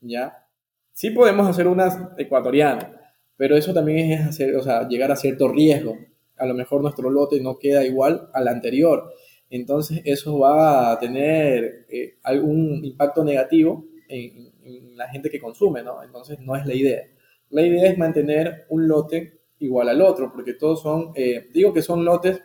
¿ya? 0.00 0.46
Sí 0.92 1.10
podemos 1.10 1.48
hacer 1.48 1.66
una 1.68 2.14
ecuatoriana, 2.18 3.00
pero 3.36 3.56
eso 3.56 3.72
también 3.72 4.12
es 4.12 4.26
hacer, 4.26 4.56
o 4.56 4.62
sea, 4.62 4.88
llegar 4.88 5.12
a 5.12 5.16
cierto 5.16 5.48
riesgo. 5.48 5.96
A 6.36 6.46
lo 6.46 6.54
mejor 6.54 6.82
nuestro 6.82 7.08
lote 7.10 7.40
no 7.40 7.58
queda 7.58 7.84
igual 7.84 8.28
al 8.32 8.48
anterior. 8.48 9.12
Entonces 9.48 10.02
eso 10.04 10.40
va 10.40 10.92
a 10.92 10.98
tener 10.98 11.86
eh, 11.88 12.18
algún 12.22 12.84
impacto 12.84 13.24
negativo 13.24 13.86
en, 14.08 14.96
la 14.96 15.08
gente 15.08 15.30
que 15.30 15.40
consume, 15.40 15.82
¿no? 15.82 16.02
Entonces 16.02 16.38
no 16.40 16.56
es 16.56 16.66
la 16.66 16.74
idea. 16.74 17.02
La 17.50 17.62
idea 17.62 17.90
es 17.90 17.98
mantener 17.98 18.66
un 18.68 18.88
lote 18.88 19.40
igual 19.60 19.88
al 19.88 20.02
otro, 20.02 20.30
porque 20.32 20.54
todos 20.54 20.82
son, 20.82 21.12
eh, 21.14 21.48
digo 21.52 21.72
que 21.72 21.82
son 21.82 22.04
lotes, 22.04 22.42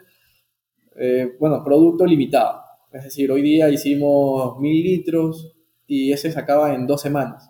eh, 0.96 1.36
bueno, 1.40 1.64
producto 1.64 2.06
limitado. 2.06 2.62
Es 2.92 3.04
decir, 3.06 3.32
hoy 3.32 3.42
día 3.42 3.70
hicimos 3.70 4.60
mil 4.60 4.84
litros 4.84 5.56
y 5.88 6.12
ese 6.12 6.32
se 6.32 6.40
acaba 6.40 6.74
en 6.74 6.86
dos 6.88 7.02
semanas. 7.02 7.50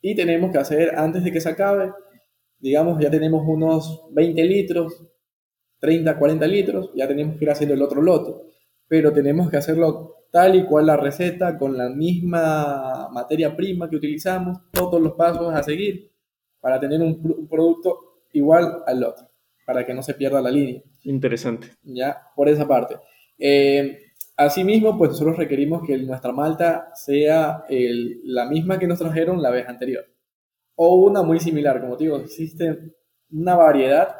Y 0.00 0.14
tenemos 0.14 0.52
que 0.52 0.58
hacer, 0.58 0.94
antes 0.96 1.24
de 1.24 1.32
que 1.32 1.40
se 1.40 1.48
acabe, 1.48 1.92
digamos, 2.58 3.00
ya 3.00 3.10
tenemos 3.10 3.42
unos 3.46 4.06
20 4.12 4.44
litros, 4.44 5.04
30, 5.80 6.18
40 6.18 6.46
litros, 6.46 6.90
ya 6.94 7.08
tenemos 7.08 7.36
que 7.36 7.44
ir 7.44 7.50
haciendo 7.50 7.74
el 7.74 7.82
otro 7.82 8.02
lote. 8.02 8.34
Pero 8.86 9.12
tenemos 9.12 9.50
que 9.50 9.56
hacerlo 9.56 10.17
tal 10.30 10.56
y 10.56 10.64
cual 10.64 10.86
la 10.86 10.96
receta, 10.96 11.56
con 11.56 11.76
la 11.76 11.88
misma 11.88 13.08
materia 13.10 13.56
prima 13.56 13.88
que 13.88 13.96
utilizamos, 13.96 14.58
todos 14.72 15.00
los 15.00 15.12
pasos 15.14 15.54
a 15.54 15.62
seguir 15.62 16.10
para 16.60 16.78
tener 16.78 17.00
un, 17.00 17.20
un 17.38 17.48
producto 17.48 18.22
igual 18.32 18.82
al 18.86 19.04
otro, 19.04 19.28
para 19.66 19.84
que 19.84 19.94
no 19.94 20.02
se 20.02 20.14
pierda 20.14 20.40
la 20.40 20.50
línea. 20.50 20.82
Interesante. 21.04 21.68
Ya, 21.82 22.20
por 22.34 22.48
esa 22.48 22.66
parte. 22.66 22.96
Eh, 23.38 23.98
asimismo, 24.36 24.98
pues 24.98 25.10
nosotros 25.10 25.36
requerimos 25.36 25.82
que 25.86 25.96
nuestra 25.98 26.32
malta 26.32 26.90
sea 26.94 27.64
la 27.68 28.46
misma 28.46 28.78
que 28.78 28.86
nos 28.86 28.98
trajeron 28.98 29.42
la 29.42 29.50
vez 29.50 29.68
anterior. 29.68 30.04
O 30.74 30.96
una 30.96 31.22
muy 31.22 31.40
similar, 31.40 31.80
como 31.80 31.96
digo, 31.96 32.18
existe 32.18 32.94
una 33.30 33.56
variedad, 33.56 34.16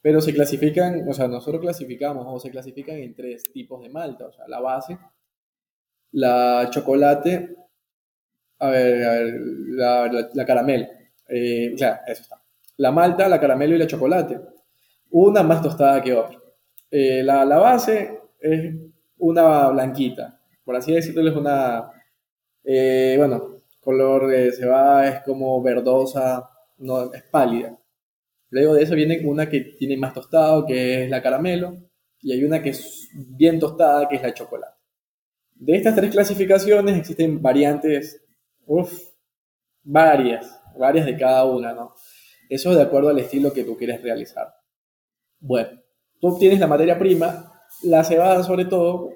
pero 0.00 0.20
se 0.20 0.32
clasifican, 0.32 1.06
o 1.08 1.12
sea, 1.12 1.28
nosotros 1.28 1.60
clasificamos 1.60 2.24
o 2.26 2.40
se 2.40 2.50
clasifican 2.50 2.96
en 2.96 3.14
tres 3.14 3.52
tipos 3.52 3.82
de 3.82 3.90
malta, 3.90 4.26
o 4.26 4.32
sea, 4.32 4.48
la 4.48 4.60
base, 4.60 4.98
la 6.12 6.68
chocolate, 6.70 7.56
a 8.58 8.68
ver, 8.70 9.04
a 9.04 9.12
ver 9.12 9.40
la, 9.68 10.28
la, 10.34 10.44
caramel, 10.44 10.88
eh, 11.28 11.72
o 11.74 11.78
sea, 11.78 12.02
eso 12.06 12.22
está 12.22 12.40
la 12.80 12.90
malta, 12.90 13.28
la 13.28 13.38
caramelo 13.38 13.74
y 13.74 13.78
la 13.78 13.86
chocolate. 13.86 14.40
Una 15.10 15.42
más 15.42 15.62
tostada 15.62 16.00
que 16.02 16.14
otra. 16.14 16.38
Eh, 16.90 17.22
la, 17.22 17.44
base 17.44 18.20
es 18.40 18.74
una 19.18 19.68
blanquita, 19.68 20.40
por 20.64 20.76
así 20.76 20.94
decirlo, 20.94 21.28
es 21.28 21.36
una, 21.36 21.90
eh, 22.64 23.16
bueno, 23.18 23.60
color 23.80 24.28
de 24.28 24.50
cebada, 24.52 25.08
es 25.08 25.22
como 25.24 25.62
verdosa, 25.62 26.48
no 26.78 27.12
es 27.12 27.22
pálida. 27.24 27.78
Luego 28.48 28.74
de 28.74 28.82
eso 28.84 28.94
viene 28.94 29.20
una 29.26 29.48
que 29.48 29.60
tiene 29.60 29.98
más 29.98 30.14
tostado, 30.14 30.64
que 30.64 31.04
es 31.04 31.10
la 31.10 31.22
caramelo, 31.22 31.76
y 32.22 32.32
hay 32.32 32.44
una 32.44 32.62
que 32.62 32.70
es 32.70 33.10
bien 33.14 33.60
tostada, 33.60 34.08
que 34.08 34.16
es 34.16 34.22
la 34.22 34.32
chocolate. 34.32 34.79
De 35.60 35.76
estas 35.76 35.94
tres 35.94 36.10
clasificaciones 36.10 36.96
existen 36.96 37.42
variantes, 37.42 38.24
uff, 38.64 38.98
varias, 39.82 40.58
varias 40.78 41.04
de 41.04 41.18
cada 41.18 41.44
una, 41.44 41.74
¿no? 41.74 41.92
Eso 42.48 42.70
es 42.70 42.76
de 42.78 42.82
acuerdo 42.82 43.10
al 43.10 43.18
estilo 43.18 43.52
que 43.52 43.64
tú 43.64 43.76
quieres 43.76 44.00
realizar. 44.02 44.54
Bueno, 45.38 45.68
tú 46.18 46.28
obtienes 46.28 46.60
la 46.60 46.66
materia 46.66 46.98
prima, 46.98 47.52
la 47.82 48.02
cebada 48.04 48.42
sobre 48.42 48.64
todo, 48.64 49.10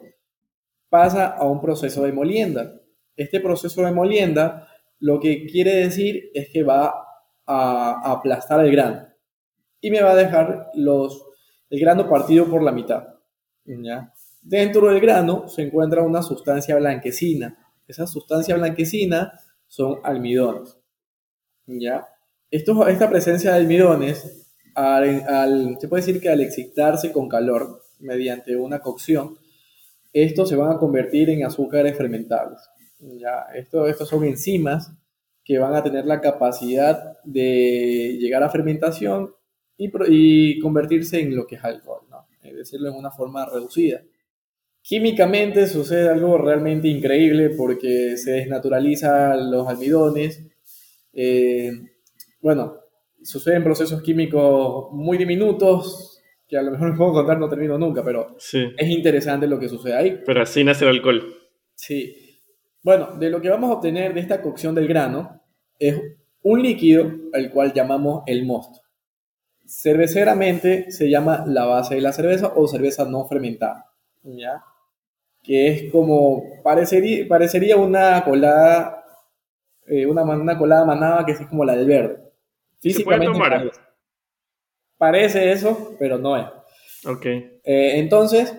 pasa 0.90 1.28
a 1.28 1.44
un 1.46 1.62
proceso 1.62 2.02
de 2.02 2.12
molienda. 2.12 2.74
Este 3.16 3.40
proceso 3.40 3.80
de 3.80 3.92
molienda 3.92 4.68
lo 4.98 5.20
que 5.20 5.46
quiere 5.46 5.74
decir 5.76 6.30
es 6.34 6.50
que 6.50 6.62
va 6.62 6.92
a, 7.46 8.12
aplastar 8.12 8.62
el 8.62 8.70
grano 8.70 9.08
y 9.80 9.90
me 9.90 10.02
va 10.02 10.10
a 10.10 10.16
dejar 10.16 10.70
los, 10.74 11.24
el 11.70 11.80
grano 11.80 12.06
partido 12.06 12.44
por 12.50 12.62
la 12.62 12.70
mitad. 12.70 13.14
Dentro 14.44 14.88
del 14.88 15.00
grano 15.00 15.48
se 15.48 15.62
encuentra 15.62 16.02
una 16.02 16.22
sustancia 16.22 16.76
blanquecina. 16.76 17.56
Esa 17.88 18.06
sustancia 18.06 18.54
blanquecina 18.56 19.40
son 19.66 20.00
almidones. 20.04 20.76
¿ya? 21.66 22.06
Esta 22.50 23.08
presencia 23.08 23.52
de 23.52 23.56
almidones, 23.56 24.52
al, 24.74 25.78
se 25.80 25.88
puede 25.88 26.04
decir 26.04 26.20
que 26.20 26.28
al 26.28 26.42
excitarse 26.42 27.10
con 27.10 27.26
calor 27.26 27.80
mediante 28.00 28.54
una 28.54 28.80
cocción, 28.80 29.38
estos 30.12 30.50
se 30.50 30.56
van 30.56 30.72
a 30.72 30.78
convertir 30.78 31.30
en 31.30 31.46
azúcares 31.46 31.96
fermentables. 31.96 32.60
¿ya? 33.00 33.46
Esto, 33.54 33.88
estos 33.88 34.10
son 34.10 34.24
enzimas 34.24 34.92
que 35.42 35.58
van 35.58 35.74
a 35.74 35.82
tener 35.82 36.04
la 36.04 36.20
capacidad 36.20 37.18
de 37.24 38.18
llegar 38.20 38.42
a 38.42 38.50
fermentación 38.50 39.34
y, 39.78 40.58
convertirse 40.60 41.20
en 41.20 41.34
lo 41.34 41.46
que 41.46 41.56
es 41.56 41.64
alcohol, 41.64 42.02
es 42.42 42.54
decirlo 42.54 42.90
en 42.90 42.96
una 42.96 43.10
forma 43.10 43.46
reducida. 43.46 44.02
Químicamente 44.86 45.66
sucede 45.66 46.10
algo 46.10 46.36
realmente 46.36 46.88
increíble 46.88 47.48
porque 47.56 48.18
se 48.18 48.32
desnaturalizan 48.32 49.50
los 49.50 49.66
almidones. 49.66 50.46
Eh, 51.10 51.70
bueno, 52.42 52.80
suceden 53.22 53.64
procesos 53.64 54.02
químicos 54.02 54.92
muy 54.92 55.16
diminutos 55.16 56.20
que 56.46 56.58
a 56.58 56.62
lo 56.62 56.70
mejor 56.70 56.90
no 56.90 56.98
puedo 56.98 57.14
contar, 57.14 57.38
no 57.38 57.48
termino 57.48 57.78
nunca, 57.78 58.04
pero 58.04 58.36
es 58.36 58.88
interesante 58.90 59.46
lo 59.46 59.58
que 59.58 59.70
sucede 59.70 59.96
ahí. 59.96 60.20
Pero 60.26 60.42
así 60.42 60.62
nace 60.62 60.84
el 60.84 60.90
alcohol. 60.90 61.34
Sí. 61.74 62.42
Bueno, 62.82 63.16
de 63.18 63.30
lo 63.30 63.40
que 63.40 63.48
vamos 63.48 63.70
a 63.70 63.74
obtener 63.76 64.12
de 64.12 64.20
esta 64.20 64.42
cocción 64.42 64.74
del 64.74 64.86
grano 64.86 65.40
es 65.78 65.98
un 66.42 66.62
líquido 66.62 67.10
al 67.32 67.50
cual 67.50 67.72
llamamos 67.72 68.22
el 68.26 68.44
mosto. 68.44 68.80
Cerveceramente 69.64 70.90
se 70.90 71.08
llama 71.08 71.42
la 71.46 71.64
base 71.64 71.94
de 71.94 72.02
la 72.02 72.12
cerveza 72.12 72.52
o 72.54 72.68
cerveza 72.68 73.06
no 73.06 73.26
fermentada, 73.26 73.90
¿ya? 74.24 74.62
Que 75.44 75.68
es 75.68 75.92
como, 75.92 76.42
parecería, 76.62 77.28
parecería 77.28 77.76
una 77.76 78.24
colada, 78.24 79.04
eh, 79.86 80.06
una, 80.06 80.22
una, 80.22 80.58
colada 80.58 80.84
manada 80.84 81.24
que 81.24 81.32
es 81.32 81.46
como 81.46 81.64
la 81.64 81.76
del 81.76 81.86
verde. 81.86 82.24
Físicamente 82.80 83.38
Parece. 83.38 83.80
parece. 84.98 85.52
eso, 85.52 85.94
pero 85.98 86.18
no 86.18 86.36
es. 86.36 86.46
Ok. 87.06 87.26
Eh, 87.26 87.52
entonces, 87.98 88.54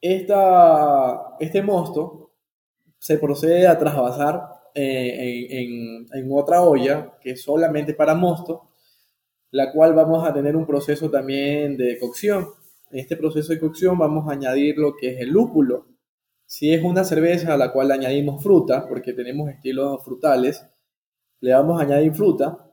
esta, 0.00 1.36
este 1.40 1.62
mosto 1.62 2.32
se 2.98 3.18
procede 3.18 3.66
a 3.66 3.78
trasvasar 3.78 4.58
eh, 4.74 6.06
en, 6.12 6.32
otra 6.32 6.62
olla 6.62 7.14
que 7.20 7.32
es 7.32 7.42
solamente 7.42 7.94
para 7.94 8.14
mosto, 8.14 8.70
la 9.50 9.72
cual 9.72 9.94
vamos 9.94 10.26
a 10.26 10.32
tener 10.32 10.56
un 10.56 10.66
proceso 10.66 11.10
también 11.10 11.76
de 11.76 11.98
cocción. 11.98 12.48
En 12.90 13.00
este 13.00 13.16
proceso 13.16 13.52
de 13.52 13.60
cocción 13.60 13.98
vamos 13.98 14.28
a 14.28 14.32
añadir 14.32 14.78
lo 14.78 14.96
que 14.96 15.10
es 15.10 15.20
el 15.20 15.30
lúpulo. 15.30 15.86
Si 16.46 16.72
es 16.72 16.82
una 16.82 17.04
cerveza 17.04 17.52
a 17.52 17.56
la 17.58 17.72
cual 17.72 17.90
añadimos 17.90 18.42
fruta, 18.42 18.86
porque 18.88 19.12
tenemos 19.12 19.50
estilos 19.50 20.02
frutales, 20.02 20.66
le 21.40 21.52
vamos 21.52 21.78
a 21.78 21.84
añadir 21.84 22.14
fruta. 22.14 22.72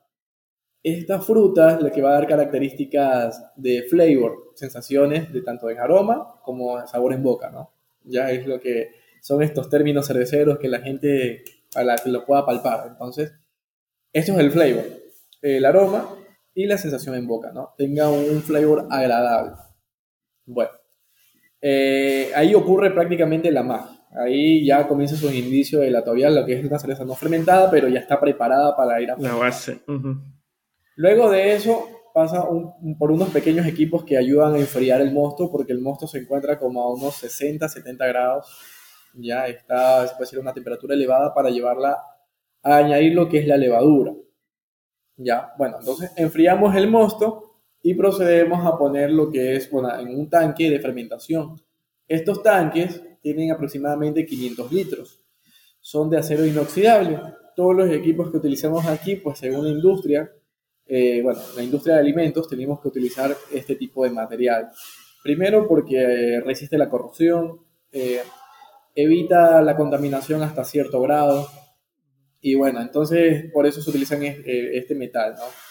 Esta 0.82 1.20
fruta 1.20 1.76
es 1.76 1.82
la 1.82 1.92
que 1.92 2.02
va 2.02 2.12
a 2.12 2.14
dar 2.14 2.28
características 2.28 3.52
de 3.58 3.84
flavor, 3.84 4.52
sensaciones 4.56 5.34
de 5.34 5.42
tanto 5.42 5.68
de 5.68 5.78
aroma 5.78 6.40
como 6.44 6.86
sabor 6.88 7.12
en 7.14 7.24
boca, 7.24 7.50
¿no? 7.50 7.72
Ya 8.04 8.32
es 8.32 8.48
lo 8.48 8.60
que 8.60 8.92
son 9.22 9.42
estos 9.42 9.70
términos 9.70 10.08
cerveceros 10.08 10.60
que 10.60 10.70
la 10.70 10.80
gente 10.80 11.44
a 11.76 11.84
la 11.84 11.98
que 11.98 12.10
lo 12.10 12.26
pueda 12.26 12.46
palpar. 12.46 12.88
Entonces, 12.88 13.34
esto 14.14 14.34
es 14.34 14.40
el 14.40 14.52
flavor, 14.52 14.86
el 15.42 15.66
aroma 15.66 16.08
y 16.54 16.68
la 16.68 16.78
sensación 16.78 17.16
en 17.16 17.28
boca, 17.28 17.52
¿no? 17.52 17.74
Tenga 17.78 18.10
un 18.10 18.42
flavor 18.42 18.88
agradable. 18.90 19.65
Bueno, 20.46 20.72
eh, 21.62 22.32
ahí 22.36 22.54
ocurre 22.54 22.92
prácticamente 22.92 23.52
la 23.52 23.64
magia. 23.64 24.06
Ahí 24.18 24.66
ya 24.66 24.88
comienza 24.88 25.16
su 25.16 25.30
indicio 25.30 25.80
de 25.80 25.92
la 25.92 26.04
todavía 26.04 26.30
lo 26.30 26.46
que 26.46 26.54
es 26.54 26.66
una 26.66 26.80
cerveza 26.80 27.04
no 27.04 27.16
fermentada, 27.16 27.70
pero 27.70 27.90
ya 27.90 28.00
está 28.00 28.20
preparada 28.20 28.76
para 28.76 29.02
ir 29.02 29.12
a... 29.12 29.18
La 29.18 29.36
base. 29.36 29.82
Luego 30.96 31.30
de 31.30 31.54
eso 31.54 31.90
pasa 32.14 32.46
por 32.98 33.12
unos 33.12 33.30
pequeños 33.30 33.66
equipos 33.66 34.06
que 34.06 34.18
ayudan 34.18 34.54
a 34.54 34.60
enfriar 34.60 35.02
el 35.02 35.12
mosto, 35.12 35.52
porque 35.52 35.74
el 35.74 35.82
mosto 35.82 36.08
se 36.08 36.20
encuentra 36.20 36.58
como 36.58 36.82
a 36.82 36.94
unos 36.94 37.16
60, 37.16 37.68
70 37.68 38.08
grados 38.08 38.48
ya 39.18 39.48
está, 39.48 40.08
se 40.08 40.14
puede 40.14 40.26
decir, 40.26 40.40
una 40.40 40.54
temperatura 40.54 40.94
elevada 40.94 41.34
para 41.34 41.50
llevarla 41.50 41.98
a 42.64 42.78
añadir 42.78 43.14
lo 43.14 43.30
que 43.30 43.40
es 43.40 43.48
la 43.48 43.58
levadura. 43.58 44.14
Ya, 45.18 45.54
bueno, 45.58 45.78
entonces 45.80 46.12
enfriamos 46.18 46.76
el 46.76 46.90
mosto 46.90 47.55
y 47.88 47.94
procedemos 47.94 48.66
a 48.66 48.80
poner 48.80 49.12
lo 49.12 49.30
que 49.30 49.56
es, 49.56 49.70
bueno, 49.70 49.96
en 50.00 50.08
un 50.08 50.28
tanque 50.28 50.72
de 50.72 50.80
fermentación. 50.80 51.62
Estos 52.08 52.42
tanques 52.42 53.00
tienen 53.22 53.52
aproximadamente 53.52 54.26
500 54.26 54.72
litros. 54.72 55.22
Son 55.82 56.10
de 56.10 56.18
acero 56.18 56.48
inoxidable. 56.48 57.20
Todos 57.56 57.76
los 57.76 57.92
equipos 57.92 58.32
que 58.32 58.38
utilizamos 58.38 58.88
aquí, 58.88 59.18
pues 59.18 59.38
según 59.38 59.66
la 59.66 59.70
industria, 59.70 60.32
eh, 60.88 61.22
bueno, 61.22 61.40
la 61.56 61.62
industria 61.62 61.94
de 61.94 62.02
alimentos, 62.02 62.48
tenemos 62.48 62.82
que 62.82 62.88
utilizar 62.88 63.38
este 63.54 63.76
tipo 63.76 64.04
de 64.04 64.10
material. 64.10 64.72
Primero 65.24 65.68
porque 65.68 66.42
resiste 66.44 66.80
la 66.80 66.90
corrosión, 66.90 67.60
eh, 67.92 68.24
evita 68.96 69.62
la 69.62 69.78
contaminación 69.78 70.42
hasta 70.42 70.64
cierto 70.64 71.00
grado. 71.02 71.48
Y 72.42 72.56
bueno, 72.56 72.82
entonces 72.82 73.52
por 73.54 73.68
eso 73.68 73.80
se 73.80 73.92
utilizan 73.92 74.24
eh, 74.24 74.72
este 74.74 74.96
metal, 74.96 75.36
¿no? 75.38 75.65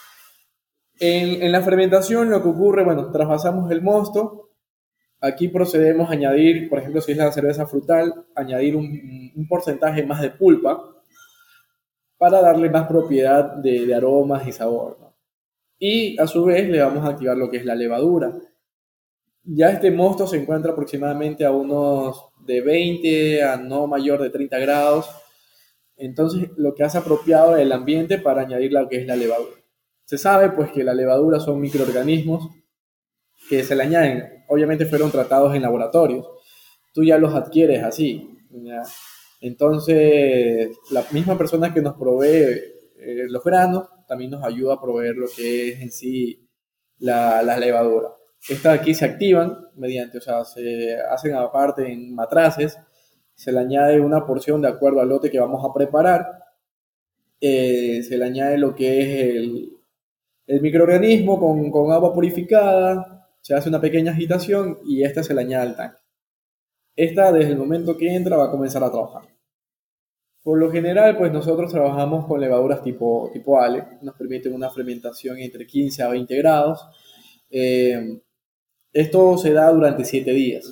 En, 0.99 1.51
la 1.51 1.61
fermentación 1.61 2.29
lo 2.29 2.41
que 2.41 2.49
ocurre, 2.49 2.83
bueno, 2.83 3.11
trasvasamos 3.11 3.69
el 3.71 3.81
mosto. 3.81 4.51
Aquí 5.19 5.47
procedemos 5.47 6.09
a 6.09 6.13
añadir, 6.13 6.69
por 6.69 6.79
ejemplo, 6.79 7.01
si 7.01 7.11
es 7.11 7.17
la 7.17 7.31
cerveza 7.31 7.65
frutal, 7.65 8.25
añadir 8.35 8.75
un, 8.75 9.47
porcentaje 9.49 10.03
más 10.05 10.21
de 10.21 10.31
pulpa 10.31 10.81
para 12.17 12.41
darle 12.41 12.69
más 12.69 12.87
propiedad 12.87 13.55
de, 13.55 13.93
aromas 13.93 14.47
y 14.47 14.51
sabor. 14.51 14.97
Y 15.77 16.19
a 16.19 16.27
su 16.27 16.45
vez 16.45 16.69
le 16.69 16.79
vamos 16.79 17.03
a 17.03 17.09
activar 17.09 17.37
lo 17.37 17.49
que 17.49 17.57
es 17.57 17.65
la 17.65 17.75
levadura. 17.75 18.33
Ya 19.43 19.69
este 19.69 19.91
mosto 19.91 20.25
se 20.25 20.37
encuentra 20.37 20.71
aproximadamente 20.71 21.45
a 21.45 21.51
unos 21.51 22.29
de 22.45 22.61
20 22.61 23.43
a 23.43 23.57
no 23.57 23.85
mayor 23.87 24.21
de 24.21 24.29
30 24.29 24.57
grados. 24.59 25.09
Entonces, 25.97 26.49
lo 26.57 26.73
que 26.73 26.83
hace 26.83 26.97
apropiado 26.97 27.57
el 27.57 27.71
ambiente 27.71 28.17
para 28.17 28.41
añadir 28.41 28.71
lo 28.71 28.87
que 28.87 28.97
es 28.97 29.05
la 29.05 29.15
levadura. 29.15 29.64
Se 30.05 30.17
sabe 30.17 30.51
pues 30.51 30.71
que 30.71 30.83
la 30.83 30.93
levadura 30.93 31.39
son 31.39 31.59
microorganismos 31.59 32.49
que 33.49 33.63
se 33.63 33.75
le 33.75 33.83
añaden. 33.83 34.45
Obviamente 34.47 34.85
fueron 34.85 35.11
tratados 35.11 35.55
en 35.55 35.63
laboratorios. 35.63 36.27
Tú 36.93 37.03
ya 37.03 37.17
los 37.17 37.33
adquieres 37.33 37.83
así. 37.83 38.29
Entonces, 39.41 40.69
la 40.91 41.03
misma 41.11 41.37
persona 41.37 41.73
que 41.73 41.81
nos 41.81 41.95
provee 41.95 42.75
eh, 42.97 43.25
los 43.27 43.43
granos 43.43 43.87
también 44.07 44.31
nos 44.31 44.43
ayuda 44.43 44.75
a 44.75 44.81
proveer 44.81 45.15
lo 45.15 45.27
que 45.35 45.69
es 45.69 45.81
en 45.81 45.91
sí 45.91 46.47
la, 46.99 47.43
la 47.43 47.57
levadura. 47.57 48.09
Estas 48.47 48.79
aquí 48.79 48.93
se 48.93 49.05
activan 49.05 49.69
mediante, 49.75 50.19
o 50.19 50.21
sea, 50.21 50.45
se 50.45 50.97
hacen 51.11 51.35
aparte 51.35 51.91
en 51.91 52.13
matraces, 52.13 52.77
se 53.33 53.51
le 53.51 53.59
añade 53.59 53.99
una 53.99 54.25
porción 54.25 54.61
de 54.61 54.67
acuerdo 54.67 55.01
al 55.01 55.09
lote 55.09 55.31
que 55.31 55.39
vamos 55.39 55.65
a 55.67 55.73
preparar, 55.73 56.43
eh, 57.41 58.01
se 58.03 58.17
le 58.17 58.25
añade 58.25 58.57
lo 58.57 58.75
que 58.75 59.01
es 59.01 59.35
el, 59.35 59.74
el 60.47 60.61
microorganismo 60.61 61.39
con, 61.39 61.71
con, 61.71 61.91
agua 61.91 62.13
purificada, 62.13 63.29
se 63.41 63.53
hace 63.53 63.69
una 63.69 63.81
pequeña 63.81 64.11
agitación 64.11 64.79
y 64.85 65.03
esta 65.03 65.23
se 65.23 65.33
le 65.33 65.41
añade 65.41 65.69
al 65.69 65.75
tanque. 65.75 65.97
Esta 66.95 67.31
desde 67.31 67.51
el 67.51 67.57
momento 67.57 67.97
que 67.97 68.13
entra 68.13 68.37
va 68.37 68.45
a 68.45 68.51
comenzar 68.51 68.83
a 68.83 68.91
trabajar. 68.91 69.23
Por 70.43 70.59
lo 70.59 70.71
general, 70.71 71.17
pues 71.17 71.31
nosotros 71.31 71.71
trabajamos 71.71 72.27
con 72.27 72.39
levaduras 72.39 72.83
tipo, 72.83 73.31
tipo 73.33 73.59
Ale, 73.59 73.83
nos 74.03 74.15
permiten 74.15 74.53
una 74.53 74.69
fermentación 74.69 75.39
entre 75.39 75.65
15 75.65 76.03
a 76.03 76.09
20 76.09 76.37
grados. 76.37 76.87
Eh, 77.49 78.21
esto 78.93 79.37
se 79.37 79.51
da 79.51 79.71
durante 79.71 80.05
siete 80.05 80.31
días. 80.31 80.71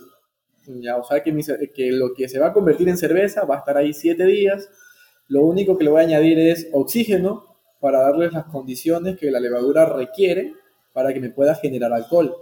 Ya, 0.68 0.96
o 0.98 1.04
sea 1.04 1.24
que, 1.24 1.36
que, 1.74 1.92
lo 1.92 2.14
que 2.14 2.30
se 2.30 2.40
va 2.40 2.48
a 2.48 2.54
convertir 2.54 2.88
en 2.88 2.98
cerveza 2.98 3.46
va 3.46 3.56
a 3.56 3.60
estar 3.60 3.76
ahí 3.76 3.94
siete 3.94 4.26
días. 4.26 4.70
Lo 5.28 5.42
único 5.44 5.78
que 5.78 5.84
le 5.84 5.90
voy 5.90 6.02
a 6.02 6.06
añadir 6.06 6.40
es 6.40 6.70
oxígeno 6.72 7.53
para 7.84 8.00
darles 8.00 8.32
las 8.32 8.46
condiciones 8.46 9.17
que 9.19 9.30
la 9.30 9.41
levadura 9.41 9.86
requiere 9.86 10.54
para 10.93 11.13
que 11.13 11.19
me 11.19 11.32
pueda 11.32 11.54
generar 11.56 11.91
alcohol. 11.91 12.34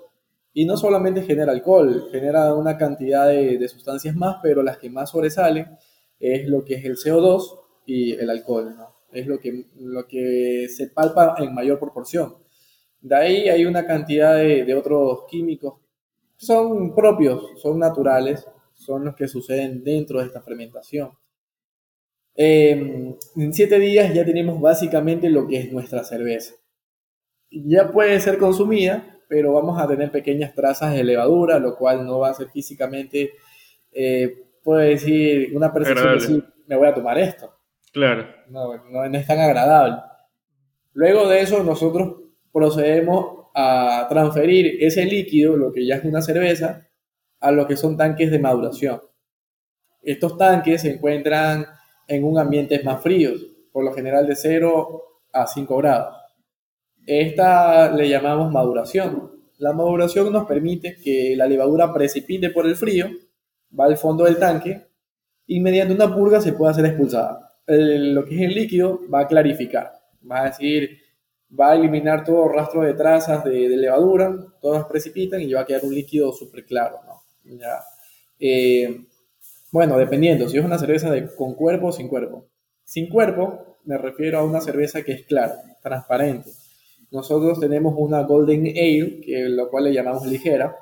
Y 0.53 0.65
no 0.65 0.77
solamente 0.77 1.23
genera 1.23 1.51
alcohol, 1.51 2.09
genera 2.11 2.53
una 2.53 2.77
cantidad 2.77 3.27
de, 3.27 3.67
sustancias 3.67 4.15
más, 4.15 4.37
pero 4.43 4.61
las 4.61 4.77
que 4.77 4.91
más 4.91 5.09
sobresalen 5.09 5.65
es 6.19 6.47
lo 6.47 6.63
que 6.63 6.75
es 6.75 6.85
el 6.85 6.95
CO2 6.95 7.59
y 7.87 8.11
el 8.11 8.29
alcohol. 8.29 8.75
Es 9.11 9.25
lo 9.25 9.39
que, 9.39 9.65
lo 9.79 10.05
que 10.05 10.67
se 10.69 10.89
palpa 10.89 11.33
en 11.39 11.55
mayor 11.55 11.79
proporción. 11.79 12.35
De 13.01 13.15
ahí 13.15 13.49
hay 13.49 13.65
una 13.65 13.83
cantidad 13.87 14.35
de, 14.35 14.63
de 14.63 14.75
otros 14.75 15.23
químicos 15.27 15.81
son 16.37 16.93
propios, 16.95 17.61
son 17.61 17.77
naturales, 17.77 18.47
son 18.73 19.05
los 19.05 19.15
que 19.15 19.27
suceden 19.27 19.83
dentro 19.83 20.19
de 20.19 20.25
esta 20.25 20.41
fermentación. 20.41 21.11
Em, 22.35 23.15
en 23.35 23.53
siete 23.53 23.77
días 23.79 24.13
ya 24.13 24.25
tenemos 24.25 24.59
básicamente 24.59 25.29
lo 25.29 25.47
que 25.47 25.57
es 25.57 25.71
nuestra 25.71 26.03
cerveza. 26.03 26.55
Ya 27.49 27.91
puede 27.91 28.19
ser 28.19 28.37
consumida, 28.37 29.19
pero 29.27 29.53
vamos 29.53 29.81
a 29.81 29.87
tener 29.87 30.11
pequeñas 30.11 30.53
trazas 30.53 30.93
de 30.93 31.03
levadura, 31.03 31.59
lo 31.59 31.75
cual 31.77 32.05
no 32.05 32.19
va 32.19 32.29
a 32.29 32.33
ser 32.33 32.49
físicamente, 32.49 33.31
eh, 33.91 34.43
puede 34.63 34.89
decir, 34.89 35.55
una 35.55 35.73
percepción 35.73 36.07
de 36.07 36.13
decir, 36.13 36.45
me 36.67 36.75
voy 36.75 36.87
a 36.87 36.93
tomar 36.93 37.17
esto. 37.17 37.53
Claro. 37.91 38.27
No, 38.49 38.75
no, 38.89 39.09
no 39.09 39.17
es 39.17 39.27
tan 39.27 39.39
agradable. 39.39 39.97
Luego 40.93 41.27
de 41.27 41.41
eso, 41.41 41.63
nosotros 41.63 42.15
procedemos 42.51 43.47
a 43.53 44.07
transferir 44.09 44.77
ese 44.83 45.05
líquido, 45.05 45.57
lo 45.57 45.71
que 45.71 45.85
ya 45.85 45.95
es 45.95 46.05
una 46.05 46.21
cerveza, 46.21 46.87
a 47.39 47.51
lo 47.51 47.67
que 47.67 47.75
son 47.75 47.97
tanques 47.97 48.31
de 48.31 48.39
maduración. 48.39 49.01
Estos 50.01 50.37
tanques 50.37 50.81
se 50.81 50.93
encuentran 50.93 51.65
en 52.07 52.23
un 52.23 52.37
ambiente 52.37 52.81
más 52.83 53.01
frío, 53.01 53.31
por 53.71 53.83
lo 53.83 53.93
general 53.93 54.27
de 54.27 54.35
0 54.35 55.03
a 55.33 55.47
5 55.47 55.77
grados. 55.77 56.17
Esta 57.05 57.91
le 57.91 58.09
llamamos 58.09 58.51
maduración. 58.51 59.31
La 59.57 59.73
maduración 59.73 60.31
nos 60.31 60.47
permite 60.47 60.97
que 60.97 61.35
la 61.35 61.45
levadura 61.45 61.93
precipite 61.93 62.49
por 62.49 62.65
el 62.65 62.75
frío, 62.75 63.07
va 63.77 63.85
al 63.85 63.97
fondo 63.97 64.25
del 64.25 64.37
tanque 64.37 64.87
y 65.47 65.59
mediante 65.59 65.93
una 65.93 66.13
purga 66.13 66.41
se 66.41 66.53
puede 66.53 66.71
hacer 66.71 66.85
expulsada. 66.85 67.51
lo 67.67 68.25
que 68.25 68.35
es 68.35 68.41
el 68.41 68.55
líquido 68.55 69.01
va 69.13 69.21
a 69.21 69.27
clarificar, 69.27 69.91
va 70.29 70.41
a 70.41 70.45
decir, 70.45 70.97
va 71.57 71.71
a 71.71 71.75
eliminar 71.75 72.23
todo 72.23 72.47
rastro 72.47 72.81
de 72.81 72.93
trazas 72.93 73.43
de, 73.43 73.69
levadura, 73.69 74.35
todas 74.61 74.85
precipitan 74.85 75.41
y 75.41 75.53
va 75.53 75.61
a 75.61 75.65
quedar 75.65 75.83
un 75.85 75.93
líquido 75.93 76.31
súper 76.31 76.65
claro. 76.65 76.99
¿no? 77.05 77.21
Ya. 77.57 77.79
Eh, 78.39 79.05
bueno, 79.71 79.97
dependiendo, 79.97 80.49
si 80.49 80.57
es 80.57 80.65
una 80.65 80.77
cerveza 80.77 81.09
de, 81.09 81.33
con 81.35 81.55
cuerpo 81.55 81.87
o 81.87 81.91
sin 81.91 82.07
cuerpo. 82.07 82.47
Sin 82.83 83.09
cuerpo 83.09 83.77
me 83.85 83.97
refiero 83.97 84.39
a 84.39 84.43
una 84.43 84.61
cerveza 84.61 85.03
que 85.03 85.13
es 85.13 85.25
clara, 85.25 85.55
transparente. 85.81 86.51
Nosotros 87.11 87.59
tenemos 87.59 87.93
una 87.97 88.23
Golden 88.23 88.67
Ale, 88.67 89.21
que 89.21 89.49
lo 89.49 89.69
cual 89.69 89.85
le 89.85 89.93
llamamos 89.93 90.25
ligera, 90.25 90.75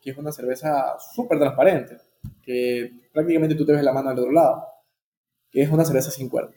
que 0.00 0.10
es 0.10 0.18
una 0.18 0.32
cerveza 0.32 0.96
súper 1.14 1.38
transparente, 1.38 1.96
que 2.42 2.90
prácticamente 3.12 3.54
tú 3.54 3.64
te 3.64 3.72
ves 3.72 3.82
la 3.82 3.92
mano 3.92 4.10
al 4.10 4.18
otro 4.18 4.32
lado, 4.32 4.66
que 5.50 5.62
es 5.62 5.70
una 5.70 5.84
cerveza 5.84 6.10
sin 6.10 6.28
cuerpo. 6.28 6.54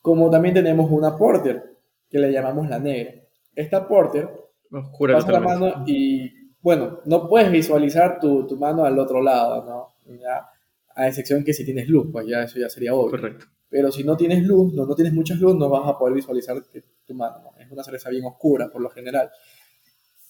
Como 0.00 0.30
también 0.30 0.54
tenemos 0.54 0.90
una 0.90 1.16
Porter, 1.16 1.76
que 2.08 2.18
le 2.18 2.32
llamamos 2.32 2.68
la 2.68 2.78
negra. 2.78 3.14
Esta 3.54 3.86
Porter 3.86 4.30
Oscura 4.70 5.14
pasa 5.14 5.32
la 5.32 5.40
mano 5.40 5.84
y, 5.86 6.32
bueno, 6.60 7.00
no 7.04 7.28
puedes 7.28 7.50
visualizar 7.50 8.18
tu, 8.20 8.46
tu 8.46 8.56
mano 8.56 8.84
al 8.84 8.98
otro 8.98 9.20
lado, 9.22 9.64
¿no? 9.64 10.16
Ya, 10.18 10.48
a 10.96 11.06
excepción 11.06 11.44
que 11.44 11.52
si 11.52 11.64
tienes 11.64 11.88
luz, 11.88 12.08
pues 12.10 12.26
ya 12.26 12.42
eso 12.42 12.58
ya 12.58 12.68
sería 12.68 12.94
obvio. 12.94 13.10
Correcto. 13.10 13.46
Pero 13.68 13.92
si 13.92 14.02
no 14.02 14.16
tienes 14.16 14.42
luz, 14.44 14.72
no, 14.72 14.86
no 14.86 14.94
tienes 14.94 15.12
mucha 15.12 15.34
luz, 15.34 15.54
no 15.54 15.68
vas 15.68 15.86
a 15.86 15.98
poder 15.98 16.14
visualizar 16.14 16.56
tu 17.04 17.14
mano. 17.14 17.52
Es 17.58 17.70
una 17.70 17.84
cerveza 17.84 18.08
bien 18.08 18.24
oscura, 18.24 18.70
por 18.70 18.80
lo 18.80 18.88
general. 18.88 19.30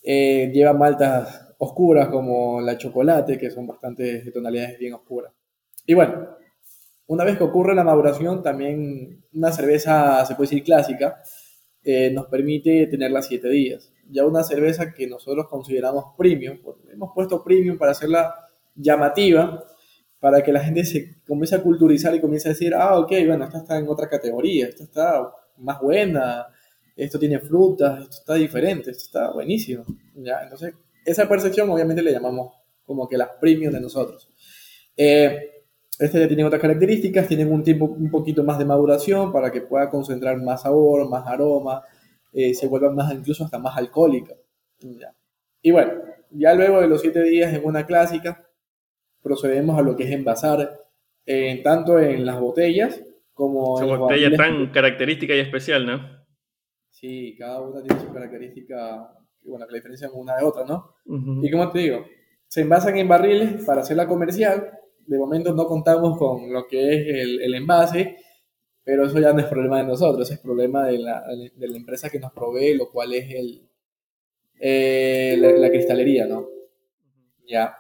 Eh, 0.02 0.50
lleva 0.52 0.72
maltas 0.72 1.55
oscuras 1.59 2.09
como 2.09 2.61
la 2.61 2.76
chocolate, 2.76 3.38
que 3.38 3.50
son 3.50 3.66
bastante 3.66 4.22
de 4.22 4.33
tonalidades 4.33 4.79
bien 4.79 4.94
oscuras. 4.94 5.33
Y 5.87 5.94
bueno, 5.94 6.37
una 7.07 7.22
vez 7.22 7.38
que 7.38 7.44
ocurre 7.44 7.74
la 7.74 7.85
maduración, 7.85 8.42
también 8.42 9.24
una 9.35 9.52
cerveza, 9.52 10.24
se 10.26 10.35
puede 10.35 10.50
decir 10.50 10.64
clásica, 10.64 11.22
eh, 11.85 12.11
nos 12.11 12.26
permite 12.26 12.88
tenerla 12.88 13.22
siete 13.22 13.48
días. 13.48 13.92
Ya 14.11 14.26
una 14.26 14.42
cerveza 14.42 14.92
que 14.92 15.07
nosotros 15.07 15.46
consideramos 15.48 16.07
premium, 16.18 16.59
hemos 16.92 17.11
puesto 17.14 17.44
premium 17.44 17.79
para 17.79 17.92
hacerla 17.92 18.35
llamativa, 18.74 19.64
para 20.27 20.43
que 20.43 20.51
la 20.51 20.59
gente 20.59 20.85
se 20.85 21.23
comience 21.25 21.55
a 21.55 21.62
culturizar 21.62 22.12
y 22.12 22.21
comience 22.21 22.49
a 22.49 22.53
decir, 22.53 22.75
ah, 22.75 22.99
ok, 22.99 23.12
bueno, 23.29 23.45
esta 23.45 23.59
está 23.59 23.79
en 23.79 23.87
otra 23.89 24.09
categoría, 24.09 24.67
esta 24.67 24.83
está 24.83 25.33
más 25.59 25.81
buena, 25.81 26.49
esto 26.97 27.17
tiene 27.17 27.39
frutas, 27.39 28.03
esto 28.03 28.17
está 28.19 28.35
diferente, 28.35 28.91
esto 28.91 29.05
está 29.05 29.31
buenísimo. 29.31 29.85
¿Ya? 30.17 30.43
Entonces, 30.43 30.75
esa 31.05 31.29
percepción 31.29 31.71
obviamente 31.71 32.03
le 32.03 32.11
llamamos 32.11 32.55
como 32.85 33.09
que 33.09 33.17
la 33.17 33.39
premium 33.39 33.73
de 33.73 33.81
nosotros. 33.81 34.29
Eh, 34.97 35.62
este 35.97 36.19
ya 36.19 36.27
tiene 36.27 36.43
otras 36.43 36.61
características, 36.61 37.29
tienen 37.29 37.53
un 37.53 37.62
tiempo 37.62 37.85
un 37.85 38.11
poquito 38.11 38.43
más 38.43 38.59
de 38.59 38.65
maduración 38.65 39.31
para 39.33 39.53
que 39.53 39.61
pueda 39.61 39.89
concentrar 39.89 40.43
más 40.43 40.62
sabor, 40.62 41.09
más 41.09 41.25
aroma, 41.29 41.85
eh, 42.33 42.53
se 42.53 42.67
vuelva 42.67 42.91
más, 42.91 43.15
incluso 43.15 43.45
hasta 43.45 43.61
más 43.61 43.77
alcohólica. 43.77 44.35
¿ya? 44.81 45.15
Y 45.62 45.71
bueno, 45.71 45.93
ya 46.33 46.53
luego 46.53 46.81
de 46.81 46.89
los 46.89 47.01
siete 47.01 47.23
días 47.23 47.55
en 47.55 47.65
una 47.65 47.87
clásica, 47.87 48.45
procedemos 49.27 49.77
a 49.77 49.83
lo 49.83 49.97
que 49.97 50.05
es 50.05 50.12
envasar, 50.12 50.81
eh, 51.27 51.61
tanto 51.65 51.99
en 51.99 52.25
las 52.25 52.39
botellas 52.39 53.03
como 53.35 53.81
en 53.83 53.99
botella 53.99 54.37
tan 54.37 54.71
característica 54.71 55.35
y 55.35 55.41
especial, 55.41 55.85
¿no? 55.85 56.01
Sí, 56.91 57.35
cada 57.37 57.61
una 57.61 57.83
tiene 57.83 58.01
su 58.01 58.12
característica, 58.12 59.11
bueno, 59.43 59.67
que 59.67 59.73
la 59.73 59.79
diferencia 59.79 60.09
una 60.12 60.37
de 60.37 60.45
otra, 60.45 60.65
¿no? 60.65 60.95
Y 61.43 61.51
como 61.51 61.73
te 61.73 61.81
digo, 61.81 62.07
se 62.47 62.61
envasan 62.61 62.97
en 62.99 63.09
barriles 63.09 63.65
para 63.65 63.81
hacerla 63.81 64.07
comercial. 64.07 64.71
De 65.05 65.19
momento 65.19 65.53
no 65.53 65.67
contamos 65.67 66.17
con 66.17 66.53
lo 66.53 66.69
que 66.69 66.95
es 66.95 67.07
el, 67.09 67.43
el 67.43 67.55
envase, 67.55 68.17
pero 68.85 69.07
eso 69.07 69.19
ya 69.19 69.33
no 69.33 69.41
es 69.41 69.47
problema 69.47 69.79
de 69.79 69.89
nosotros, 69.89 70.31
es 70.31 70.39
problema 70.39 70.87
de 70.87 70.99
la, 71.01 71.25
de 71.27 71.69
la 71.69 71.77
empresa 71.77 72.09
que 72.09 72.21
nos 72.21 72.33
provee, 72.33 72.77
lo 72.77 72.91
cual 72.91 73.12
es 73.12 73.31
el, 73.35 73.69
eh, 74.61 75.37
la, 75.39 75.51
la, 75.51 75.69
cristalería, 75.71 76.27
¿no? 76.27 76.49
Ya. 77.47 77.77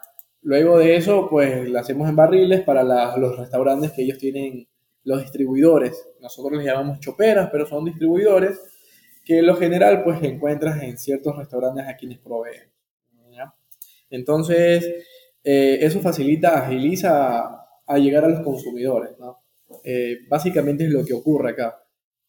Luego 0.46 0.78
de 0.78 0.94
eso, 0.94 1.28
pues 1.28 1.68
la 1.68 1.80
hacemos 1.80 2.08
en 2.08 2.14
barriles 2.14 2.62
para 2.62 2.84
los 3.16 3.36
restaurantes 3.36 3.90
que 3.90 4.02
ellos 4.02 4.16
tienen, 4.16 4.68
los 5.02 5.20
distribuidores. 5.20 6.08
Nosotros 6.20 6.58
les 6.58 6.66
llamamos 6.66 7.00
choperas, 7.00 7.48
pero 7.50 7.66
son 7.66 7.84
distribuidores 7.84 8.60
que 9.24 9.40
en 9.40 9.46
lo 9.46 9.56
general 9.56 10.04
pues 10.04 10.22
encuentras 10.22 10.80
en 10.84 10.98
ciertos 10.98 11.36
restaurantes 11.36 11.88
a 11.88 11.96
quienes 11.96 12.20
proveen. 12.20 12.70
Entonces, 14.08 14.84
eh, 15.42 15.78
eso 15.80 15.98
facilita, 15.98 16.64
agiliza 16.64 17.66
a 17.84 17.98
llegar 17.98 18.24
a 18.24 18.28
los 18.28 18.40
consumidores. 18.42 19.18
¿no? 19.18 19.40
Eh, 19.82 20.18
básicamente 20.28 20.84
es 20.84 20.92
lo 20.92 21.04
que 21.04 21.14
ocurre 21.14 21.50
acá. 21.50 21.84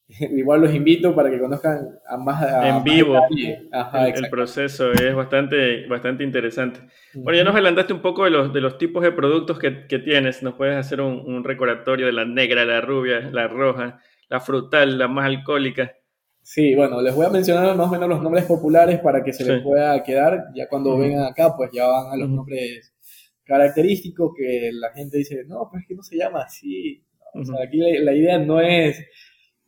Igual 0.19 0.61
los 0.61 0.73
invito 0.73 1.13
para 1.13 1.29
que 1.29 1.39
conozcan 1.39 1.99
a 2.07 2.17
más 2.17 2.41
en 2.63 2.83
vivo 2.83 3.19
el, 3.29 4.29
proceso 4.29 4.93
es 4.93 5.13
bastante, 5.13 5.85
bastante 5.87 6.23
interesante. 6.23 6.79
Bueno, 7.13 7.37
ya 7.37 7.43
nos 7.43 7.53
adelantaste 7.53 7.93
un 7.93 8.01
poco 8.01 8.23
de 8.23 8.29
los, 8.29 8.53
de 8.53 8.61
los 8.61 8.77
tipos 8.77 9.03
de 9.03 9.11
productos 9.11 9.59
que, 9.59 9.85
que 9.87 9.99
tienes. 9.99 10.43
Nos 10.43 10.53
puedes 10.53 10.77
hacer 10.77 11.01
un, 11.01 11.19
un, 11.25 11.43
recordatorio 11.43 12.05
de 12.05 12.13
la 12.13 12.23
negra, 12.23 12.63
la 12.63 12.79
rubia, 12.79 13.19
la 13.31 13.49
roja, 13.49 13.99
la 14.29 14.39
frutal, 14.39 14.97
la 14.97 15.09
más 15.09 15.25
alcohólica. 15.25 15.93
Sí, 16.41 16.73
bueno, 16.75 17.01
les 17.01 17.13
voy 17.13 17.25
a 17.25 17.29
mencionar 17.29 17.75
más 17.75 17.87
o 17.87 17.91
menos 17.91 18.07
los 18.07 18.21
nombres 18.21 18.45
populares 18.45 18.99
para 18.99 19.21
que 19.21 19.33
se 19.33 19.43
les 19.43 19.61
pueda 19.61 20.01
quedar. 20.03 20.45
Ya 20.55 20.69
cuando 20.69 20.97
vengan 20.97 21.25
acá, 21.25 21.53
pues 21.57 21.69
ya 21.73 21.85
van 21.85 22.13
a 22.13 22.15
los 22.15 22.29
nombres 22.29 22.93
característicos 23.43 24.31
que 24.37 24.69
la 24.71 24.93
gente 24.93 25.17
dice, 25.17 25.43
no, 25.45 25.67
pues 25.69 25.81
es 25.81 25.89
que 25.89 25.95
no 25.95 26.03
se 26.03 26.15
llama 26.15 26.43
así. 26.43 27.03
O 27.33 27.43
sea, 27.43 27.65
aquí 27.65 27.77
la, 27.77 27.99
la 27.99 28.13
idea 28.13 28.39
no 28.39 28.61
es 28.61 29.05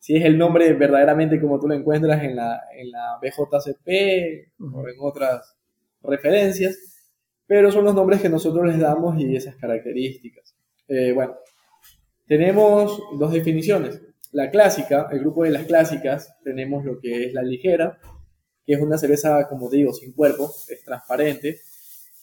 si 0.10 0.15
es 0.15 0.26
el 0.26 0.39
nombre 0.39 0.74
verdaderamente 0.74 1.39
como 1.39 1.60
tú 1.60 1.67
lo 1.67 1.76
encuentras 1.76 2.24
en 2.24 2.36
la, 2.36 2.63
en 2.76 2.89
la 2.89 3.19
BJCP 3.22 4.50
o 4.60 4.88
en 4.88 4.95
otras 5.02 5.56
referencias, 6.02 6.80
pero 7.45 7.72
son 7.72 7.86
los 7.86 7.93
nombres 7.93 8.19
que 8.19 8.28
nosotros 8.28 8.65
les 8.65 8.80
damos 8.80 9.22
y 9.22 9.36
esas 9.36 9.56
características. 9.58 10.56
Eh, 10.88 11.12
bueno, 11.13 11.36
tenemos 12.26 13.00
dos 13.19 13.32
definiciones. 13.32 14.02
La 14.32 14.50
clásica, 14.50 15.08
el 15.12 15.19
grupo 15.19 15.43
de 15.43 15.52
las 15.52 15.67
clásicas, 15.67 16.36
tenemos 16.43 16.84
lo 16.84 17.00
que 17.00 17.28
es 17.28 17.34
la 17.36 17.43
ligera, 17.43 18.00
que 18.65 18.74
es 18.74 18.82
una 18.82 18.98
cerveza, 18.98 19.48
como 19.48 19.69
te 19.69 19.78
digo, 19.78 19.93
sin 19.93 20.13
cuerpo, 20.13 20.52
es 20.69 20.84
transparente, 20.84 21.60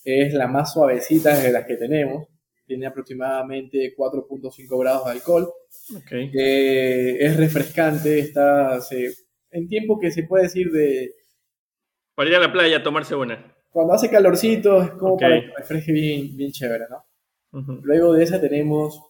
es 0.05 0.35
la 0.35 0.49
más 0.49 0.73
suavecita 0.73 1.39
de 1.39 1.53
las 1.53 1.65
que 1.67 1.77
tenemos, 1.77 2.27
tiene 2.67 2.87
aproximadamente 2.87 3.95
4.5 3.97 4.81
grados 4.81 5.05
de 5.07 5.11
alcohol. 5.13 5.53
Okay. 6.05 6.31
es 6.33 7.37
refrescante, 7.37 8.19
está 8.19 8.81
en 9.51 9.69
tiempo 9.69 9.99
que 9.99 10.11
se 10.11 10.25
puede 10.25 10.45
decir 10.45 10.71
de... 10.71 11.15
Para 12.15 12.31
ir 12.31 12.37
a 12.37 12.41
la 12.41 12.53
playa 12.53 12.79
a 12.79 12.83
tomarse 12.83 13.15
una. 13.15 13.55
Cuando 13.71 13.95
hace 13.95 14.11
calorcito 14.11 14.83
es 14.83 14.91
como 14.93 15.17
para 15.17 15.41
que 15.41 15.53
refresque 15.57 15.93
bien, 15.93 16.37
bien 16.37 16.51
chévere, 16.51 16.87
¿no? 16.91 17.05
Luego 17.83 18.13
de 18.13 18.25
esa 18.25 18.41
tenemos 18.41 19.01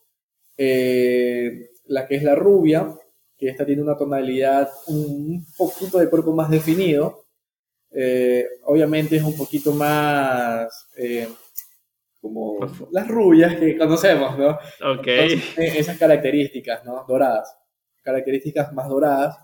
eh, 0.57 1.71
la 1.87 2.07
que 2.07 2.17
es 2.17 2.23
la 2.23 2.35
rubia, 2.35 2.95
que 3.37 3.49
esta 3.49 3.67
tiene 3.67 3.83
una 3.83 3.97
tonalidad 3.97 4.69
un 4.89 5.45
poquito 5.57 5.99
de 5.99 6.09
cuerpo 6.09 6.33
más 6.33 6.51
definido. 6.51 7.25
Eh, 7.91 8.47
obviamente 8.65 9.17
es 9.17 9.23
un 9.23 9.37
poquito 9.37 9.73
más 9.73 10.89
eh, 10.97 11.29
como 12.27 12.59
las 12.91 13.09
rubias 13.09 13.57
que 13.57 13.77
conocemos, 13.77 14.39
¿no? 14.39 14.51
Ok. 14.93 15.07
esas 15.57 15.99
características, 15.99 16.85
¿no? 16.85 17.05
Doradas. 17.07 17.57
Características 18.03 18.73
más 18.73 18.89
doradas. 18.89 19.39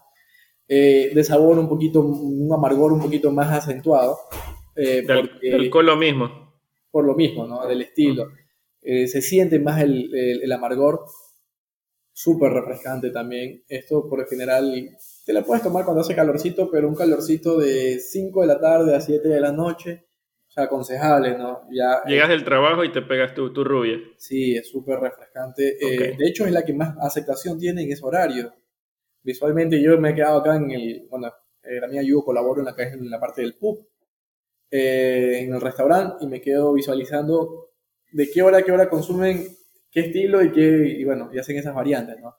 de 0.69 1.25
sabor 1.25 1.59
un 1.59 1.69
poquito, 1.69 2.01
un 2.01 2.53
amargor 2.53 2.93
un 2.93 3.01
poquito 3.01 3.31
más 3.31 3.53
acentuado. 3.53 4.19
Eh, 4.77 5.03
del, 5.07 5.71
lo 5.71 5.97
mismo. 5.97 6.55
Por 6.91 7.05
lo 7.05 7.15
mismo, 7.15 7.47
¿no? 7.47 7.67
Del 7.67 7.83
estilo. 7.83 8.31
Eh, 8.83 9.07
se 9.07 9.23
siente 9.23 9.59
más 9.61 9.81
el, 9.81 10.13
el, 10.15 10.53
amargor, 10.53 11.05
súper 12.13 12.53
refrescante 12.53 13.11
también. 13.11 13.63
Esto 13.69 14.09
por 14.09 14.21
lo 14.21 14.27
general 14.27 14.91
te 15.25 15.33
la 15.33 15.45
puedes 15.45 15.63
tomar 15.63 15.85
cuando 15.85 16.01
hace 16.01 16.15
calorcito, 16.15 16.71
pero 16.71 16.89
un 16.89 16.95
calorcito 16.95 17.59
de 17.59 18.01
5 18.01 18.41
de 18.41 18.47
la 18.47 18.61
tarde 18.61 18.95
a 18.95 19.01
7 19.01 19.29
de 19.29 19.41
la 19.41 19.53
noche, 19.53 20.07
o 20.53 20.55
sea, 20.55 20.65
aconsejable, 20.65 21.39
¿no? 21.39 21.63
Ya, 21.71 22.03
Llegas 22.07 22.29
del 22.29 22.45
trabajo 22.45 22.85
y 22.85 22.93
te 22.93 23.01
pegas 23.01 23.33
tu, 23.33 23.51
tu 23.55 23.65
rubia. 23.65 23.97
Sí, 24.19 24.55
es 24.55 24.69
súper 24.69 25.01
refrescante. 25.01 25.79
Eh, 25.81 26.15
de 26.19 26.29
hecho, 26.29 26.45
es 26.45 26.53
la 26.53 26.63
que 26.63 26.75
más 26.75 26.95
aceptación 27.01 27.59
tiene 27.59 27.85
en 27.85 27.93
ese 27.93 28.05
horario. 28.05 28.53
Visualmente 29.23 29.83
yo 29.83 29.99
me 29.99 30.11
he 30.11 30.15
quedado 30.15 30.41
acá 30.41 30.57
en 30.57 30.71
el, 30.71 31.07
bueno, 31.09 31.33
la 31.63 31.89
mía 31.89 32.03
yo 32.03 32.23
colaboro 32.23 32.61
en 32.61 32.67
la, 32.67 32.75
en 32.77 33.09
la 33.09 33.19
parte 33.19 33.41
del 33.41 33.55
pub 33.55 33.89
eh, 34.71 35.41
en 35.45 35.55
el 35.55 35.61
restaurante 35.61 36.25
y 36.25 36.27
me 36.27 36.41
quedo 36.41 36.75
visualizando 36.75 37.71
de 38.11 38.31
qué 38.31 38.43
hora 38.43 38.59
a 38.59 38.63
qué 38.63 38.73
hora 38.73 38.91
consumen, 38.91 39.47
qué 39.91 40.01
estilo 40.01 40.43
y 40.43 40.53
qué, 40.53 40.97
y 40.99 41.05
bueno, 41.05 41.31
y 41.33 41.39
hacen 41.39 41.57
esas 41.57 41.75
variantes, 41.75 42.19
¿no? 42.21 42.37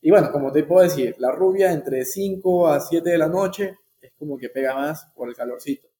Y 0.00 0.10
bueno, 0.10 0.32
como 0.32 0.50
te 0.50 0.64
puedo 0.64 0.82
decir, 0.82 1.14
la 1.18 1.30
rubia 1.30 1.70
entre 1.70 2.04
5 2.04 2.68
a 2.68 2.80
7 2.80 3.08
de 3.08 3.18
la 3.18 3.28
noche 3.28 3.76
es 4.00 4.12
como 4.18 4.36
que 4.36 4.48
pega 4.48 4.74
más 4.74 5.12
por 5.14 5.28
el 5.28 5.36
calorcito. 5.36 5.91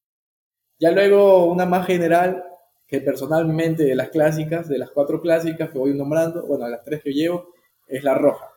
Ya 0.83 0.91
luego 0.91 1.45
una 1.45 1.65
más 1.65 1.87
general, 1.87 2.43
que 2.89 3.01
personalmente 3.01 3.85
de 3.85 3.95
las 3.95 4.09
clásicas, 4.09 4.69
de 4.69 4.79
las 4.79 4.91
cuatro 4.91 5.21
clásicas 5.21 5.71
que 5.71 5.79
voy 5.79 5.95
nombrando, 5.95 6.45
bueno, 6.45 6.65
de 6.65 6.73
las 6.73 6.83
tres 6.83 7.01
que 7.05 7.13
llevo, 7.13 7.51
es 7.87 8.03
la 8.03 8.15
roja. 8.15 8.51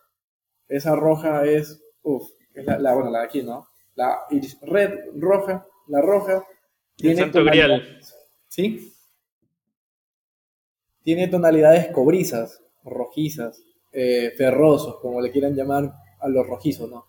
Esa 0.68 0.96
roja 0.96 1.46
es, 1.46 1.84
uff, 2.02 2.28
es 2.56 2.66
la, 2.66 2.96
bueno, 2.96 3.12
la 3.12 3.20
de 3.20 3.26
aquí, 3.26 3.44
¿no? 3.44 3.68
La 3.94 4.22
red 4.64 4.90
roja, 5.16 5.68
la 5.88 6.02
roja, 6.02 6.44
tiene 6.96 7.32
¿Sí? 8.48 8.92
Tiene 11.04 11.28
tonalidades 11.28 11.90
cobrizas, 11.90 12.60
rojizas, 12.84 13.62
eh, 13.92 14.34
ferrosos, 14.36 14.98
como 15.00 15.22
le 15.22 15.32
quieran 15.32 15.54
llamar 15.54 15.94
a 16.20 16.28
los 16.28 16.48
rojizos, 16.48 16.90
¿no? 16.90 17.06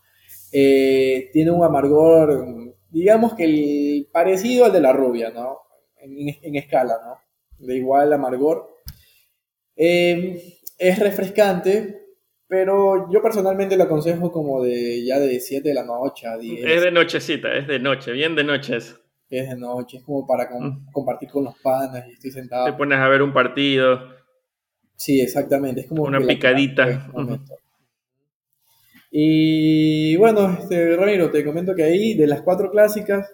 Eh, 0.53 1.31
tiene 1.33 1.53
un 1.53 1.65
amargor, 1.65 2.76
digamos 2.99 3.35
que 3.35 3.45
el, 3.45 4.09
parecido 4.13 4.65
al 4.65 4.73
de 4.73 4.81
la 4.81 4.93
rubia, 4.93 5.31
¿no? 5.31 5.59
En, 5.99 6.57
escala, 6.57 6.99
¿no? 7.05 7.67
De 7.67 7.77
igual 7.77 8.13
amargor. 8.13 8.69
Eh, 9.77 10.59
es 10.79 10.99
refrescante, 10.99 12.07
pero 12.47 13.11
yo 13.11 13.23
personalmente 13.23 13.77
lo 13.77 13.85
aconsejo 13.85 14.31
como 14.31 14.63
de 14.63 15.05
ya 15.05 15.19
de 15.19 15.41
7 15.41 15.69
de 15.69 15.75
la 15.75 15.85
noche 15.85 16.27
a 16.27 16.37
10. 16.37 16.65
Es 16.65 16.83
de 16.83 16.91
nochecita, 16.91 17.55
es 17.57 17.67
de 17.67 17.79
noche, 17.79 18.13
bien 18.13 18.35
de 18.35 18.45
noche 18.45 18.77
eso 18.77 18.97
es 19.29 19.49
de 19.49 19.57
noche, 19.57 19.99
es 19.99 20.05
como 20.05 20.27
para 20.27 20.49
mm. 20.49 20.93
compartir 20.93 21.29
con 21.29 21.45
los 21.45 21.59
panas 21.59 22.05
y 22.09 22.13
estoy 22.13 22.31
sentado. 22.31 22.67
Te 22.67 22.73
pones 22.75 22.99
a 22.99 23.09
ver 23.09 23.23
un 23.23 23.33
partido. 23.33 24.15
Sí, 24.95 25.21
exactamente, 25.21 25.83
es 25.83 25.87
como 25.87 26.05
una 26.05 26.21
picadita. 26.21 27.11
Y 29.11 30.17
bueno, 30.17 30.53
este, 30.59 30.97
Ramiro, 30.97 31.31
te 31.31 31.45
comento 31.45 31.75
que 31.75 31.85
ahí 31.85 32.15
de 32.15 32.27
las 32.27 32.43
cuatro 32.43 32.71
clásicas 32.71 33.31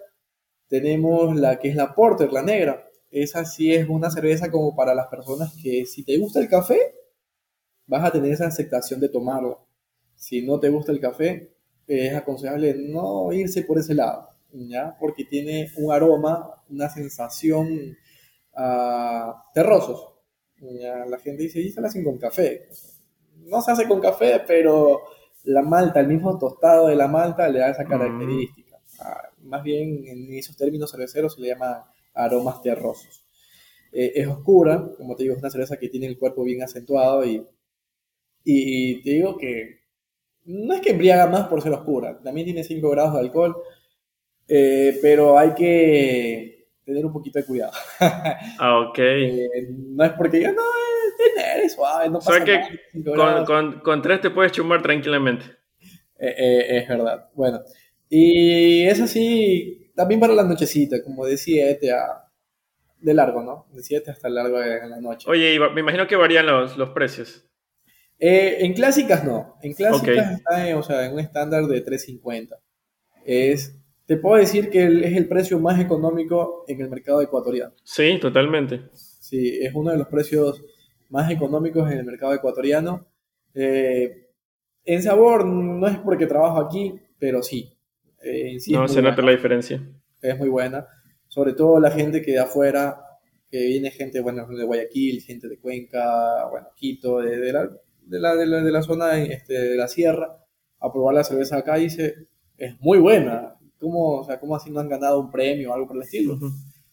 tenemos 0.67 1.35
la 1.35 1.59
que 1.59 1.69
es 1.69 1.75
la 1.75 1.93
Porter, 1.93 2.31
la 2.31 2.41
negra. 2.41 2.87
Esa 3.11 3.45
sí 3.45 3.73
es 3.73 3.87
una 3.89 4.09
cerveza 4.09 4.49
como 4.49 4.75
para 4.75 4.95
las 4.95 5.07
personas 5.07 5.55
que 5.61 5.85
si 5.85 6.03
te 6.03 6.17
gusta 6.17 6.39
el 6.39 6.49
café, 6.49 6.79
vas 7.87 8.03
a 8.03 8.11
tener 8.11 8.31
esa 8.31 8.47
aceptación 8.47 8.99
de 8.99 9.09
tomarlo. 9.09 9.67
Si 10.15 10.41
no 10.41 10.59
te 10.59 10.69
gusta 10.69 10.91
el 10.91 10.99
café, 10.99 11.53
es 11.87 12.15
aconsejable 12.15 12.75
no 12.75 13.31
irse 13.33 13.63
por 13.63 13.77
ese 13.77 13.93
lado 13.93 14.33
¿ya? 14.53 14.95
Porque 14.99 15.25
tiene 15.25 15.71
un 15.77 15.91
aroma, 15.91 16.63
una 16.69 16.89
sensación 16.89 17.97
uh, 18.53 19.33
terrosos. 19.53 20.09
La 20.61 21.17
gente 21.19 21.43
dice, 21.43 21.59
y 21.59 21.71
se 21.71 21.81
la 21.81 21.87
hacen 21.87 22.03
con 22.03 22.17
café. 22.17 22.69
No 23.45 23.61
se 23.61 23.71
hace 23.71 23.87
con 23.87 23.99
café, 23.99 24.41
pero 24.47 25.01
la 25.43 25.61
malta, 25.61 25.99
el 25.99 26.07
mismo 26.07 26.37
tostado 26.37 26.87
de 26.87 26.95
la 26.95 27.07
malta 27.07 27.47
le 27.49 27.59
da 27.59 27.69
esa 27.69 27.85
característica. 27.85 28.79
Ah, 28.99 29.29
más 29.43 29.63
bien 29.63 30.05
en 30.07 30.33
esos 30.33 30.55
términos 30.55 30.91
cerveceros 30.91 31.35
se 31.35 31.41
le 31.41 31.49
llama 31.49 31.91
aromas 32.13 32.61
terrosos. 32.61 33.25
Eh, 33.91 34.13
es 34.15 34.27
oscura, 34.27 34.89
como 34.97 35.15
te 35.15 35.23
digo, 35.23 35.35
es 35.35 35.41
una 35.41 35.49
cerveza 35.51 35.77
que 35.77 35.89
tiene 35.89 36.07
el 36.07 36.17
cuerpo 36.17 36.43
bien 36.43 36.63
acentuado 36.63 37.25
y, 37.25 37.45
y 38.43 39.01
te 39.01 39.11
digo 39.11 39.37
que 39.37 39.79
no 40.45 40.73
es 40.73 40.81
que 40.81 40.91
embriaga 40.91 41.27
más 41.27 41.47
por 41.47 41.61
ser 41.61 41.73
oscura, 41.73 42.19
también 42.21 42.45
tiene 42.45 42.63
5 42.63 42.89
grados 42.89 43.13
de 43.13 43.19
alcohol, 43.21 43.55
eh, 44.47 44.99
pero 45.01 45.37
hay 45.37 45.53
que 45.53 46.67
tener 46.85 47.05
un 47.05 47.13
poquito 47.13 47.39
de 47.39 47.45
cuidado. 47.45 47.73
Ah, 48.59 48.79
ok. 48.81 48.99
Eh, 48.99 49.49
no 49.69 50.03
es 50.03 50.11
porque 50.13 50.41
yo, 50.41 50.51
no, 50.51 50.61
tener 51.35 51.69
suave, 51.69 52.09
no 52.09 52.19
pasa 52.19 52.43
que 52.43 52.61
con, 53.03 53.45
con, 53.45 53.79
con, 53.79 54.01
tres 54.01 54.21
te 54.21 54.29
puedes 54.29 54.51
chumar 54.51 54.81
tranquilamente. 54.81 55.45
Eh, 56.19 56.77
es 56.77 56.87
verdad. 56.87 57.29
Bueno, 57.33 57.61
y 58.09 58.83
es 58.83 59.01
así 59.01 59.91
también 59.95 60.19
para 60.19 60.33
la 60.33 60.43
nochecita, 60.43 61.03
como 61.03 61.25
de 61.25 61.37
7 61.37 61.91
a... 61.91 62.29
de 62.99 63.13
largo, 63.13 63.43
¿no? 63.43 63.67
De 63.73 63.83
7 63.83 64.11
hasta 64.11 64.29
largo 64.29 64.59
de 64.59 64.87
la 64.87 65.01
noche. 65.01 65.29
Oye, 65.29 65.59
me 65.73 65.81
imagino 65.81 66.07
que 66.07 66.15
varían 66.15 66.45
los, 66.45 66.77
los 66.77 66.89
precios. 66.89 67.45
en 68.19 68.73
clásicas 68.73 69.23
no. 69.23 69.57
En 69.61 69.73
clásicas 69.73 70.31
está 70.31 70.77
o 70.77 70.83
sea, 70.83 71.05
en 71.05 71.13
un 71.13 71.19
estándar 71.19 71.65
de 71.65 71.81
350. 71.81 72.57
Es 73.25 73.79
te 74.05 74.17
puedo 74.17 74.37
decir 74.37 74.69
que 74.69 74.83
es 74.83 75.17
el 75.17 75.27
precio 75.27 75.59
más 75.59 75.79
económico 75.79 76.65
en 76.67 76.81
el 76.81 76.89
mercado 76.89 77.21
ecuatoriano. 77.21 77.73
Sí, 77.83 78.19
totalmente. 78.19 78.89
Sí, 78.93 79.59
es 79.61 79.73
uno 79.73 79.91
de 79.91 79.97
los 79.97 80.07
precios 80.07 80.63
más 81.13 81.29
económicos 81.29 81.89
en 81.91 81.99
el 81.99 82.05
mercado 82.05 82.33
ecuatoriano. 82.33 83.05
Eh, 83.53 84.31
en 84.83 85.03
sabor 85.03 85.45
no 85.45 85.87
es 85.87 85.99
porque 85.99 86.25
trabajo 86.25 86.59
aquí, 86.59 86.99
pero 87.19 87.43
sí. 87.43 87.71
Eh, 88.23 88.57
no, 88.71 88.87
se 88.87 89.01
nota 89.01 89.21
la 89.21 89.31
diferencia. 89.31 89.79
Es 90.19 90.37
muy 90.39 90.49
buena. 90.49 90.87
Sobre 91.27 91.53
todo 91.53 91.79
la 91.79 91.91
gente 91.91 92.23
que 92.23 92.31
de 92.31 92.39
afuera, 92.39 92.99
que 93.47 93.59
viene 93.59 93.91
gente 93.91 94.21
bueno, 94.21 94.47
de 94.47 94.63
Guayaquil, 94.63 95.21
gente 95.21 95.47
de 95.47 95.59
Cuenca, 95.59 96.47
bueno, 96.49 96.69
Quito, 96.75 97.19
de, 97.19 97.53
la, 97.53 97.69
de, 98.01 98.19
la, 98.19 98.35
de, 98.35 98.71
la, 98.71 98.81
zona 98.81 99.21
este, 99.21 99.53
de 99.53 99.77
la 99.77 99.87
sierra, 99.87 100.43
a 100.79 100.91
probar 100.91 101.13
la 101.13 101.23
cerveza 101.23 101.57
acá 101.57 101.77
y 101.77 101.83
dice, 101.83 102.27
es 102.57 102.73
muy 102.79 102.97
buena. 102.97 103.55
¿Cómo, 103.79 104.21
o 104.21 104.23
sea, 104.23 104.39
¿Cómo 104.39 104.55
así 104.55 104.71
no 104.71 104.79
han 104.79 104.89
ganado 104.89 105.19
un 105.19 105.29
premio 105.29 105.69
o 105.69 105.73
algo 105.75 105.87
por 105.87 105.97
el 105.97 106.03
estilo? 106.03 106.39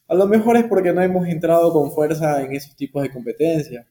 A 0.09 0.14
lo 0.14 0.26
mejor 0.26 0.59
es 0.59 0.64
porque 0.64 0.92
no 0.92 1.00
hemos 1.00 1.26
entrado 1.26 1.72
con 1.72 1.90
fuerza 1.90 2.42
en 2.42 2.52
esos 2.52 2.76
tipos 2.76 3.02
de 3.02 3.11
competencias. 3.11 3.87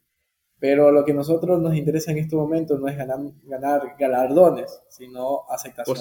Pero 0.59 0.91
lo 0.91 1.05
que 1.05 1.13
a 1.13 1.15
nosotros 1.15 1.61
nos 1.61 1.75
interesa 1.75 2.11
en 2.11 2.17
este 2.17 2.35
momento 2.35 2.77
no 2.77 2.87
es 2.87 2.97
ganar, 2.97 3.19
ganar 3.43 3.81
galardones, 3.97 4.81
sino 4.89 5.41
aceptación. 5.49 5.97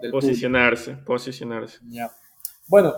del 0.00 0.10
posicionarse, 0.10 0.96
posicionarse. 1.06 1.78
Ya. 1.88 2.10
Bueno, 2.68 2.94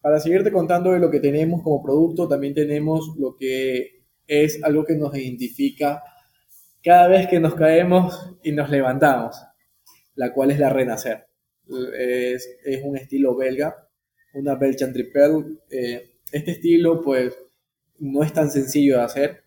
para 0.00 0.20
seguirte 0.20 0.52
contando 0.52 0.92
de 0.92 0.98
lo 0.98 1.10
que 1.10 1.20
tenemos 1.20 1.62
como 1.62 1.82
producto, 1.82 2.28
también 2.28 2.52
tenemos 2.52 3.14
lo 3.16 3.36
que 3.36 4.04
es 4.26 4.62
algo 4.62 4.84
que 4.84 4.96
nos 4.96 5.14
identifica 5.16 6.02
cada 6.82 7.08
vez 7.08 7.26
que 7.28 7.40
nos 7.40 7.54
caemos 7.54 8.36
y 8.42 8.52
nos 8.52 8.68
levantamos, 8.68 9.36
la 10.14 10.32
cual 10.34 10.50
es 10.50 10.58
la 10.58 10.68
renacer 10.68 11.26
es, 11.96 12.58
es 12.64 12.82
un 12.82 12.96
estilo 12.96 13.36
belga, 13.36 13.88
una 14.34 14.54
Belgian 14.56 14.92
Triple. 14.92 15.58
Eh, 15.70 16.18
este 16.32 16.52
estilo, 16.52 17.00
pues, 17.00 17.36
no 17.98 18.22
es 18.22 18.32
tan 18.32 18.50
sencillo 18.50 18.98
de 18.98 19.04
hacer. 19.04 19.43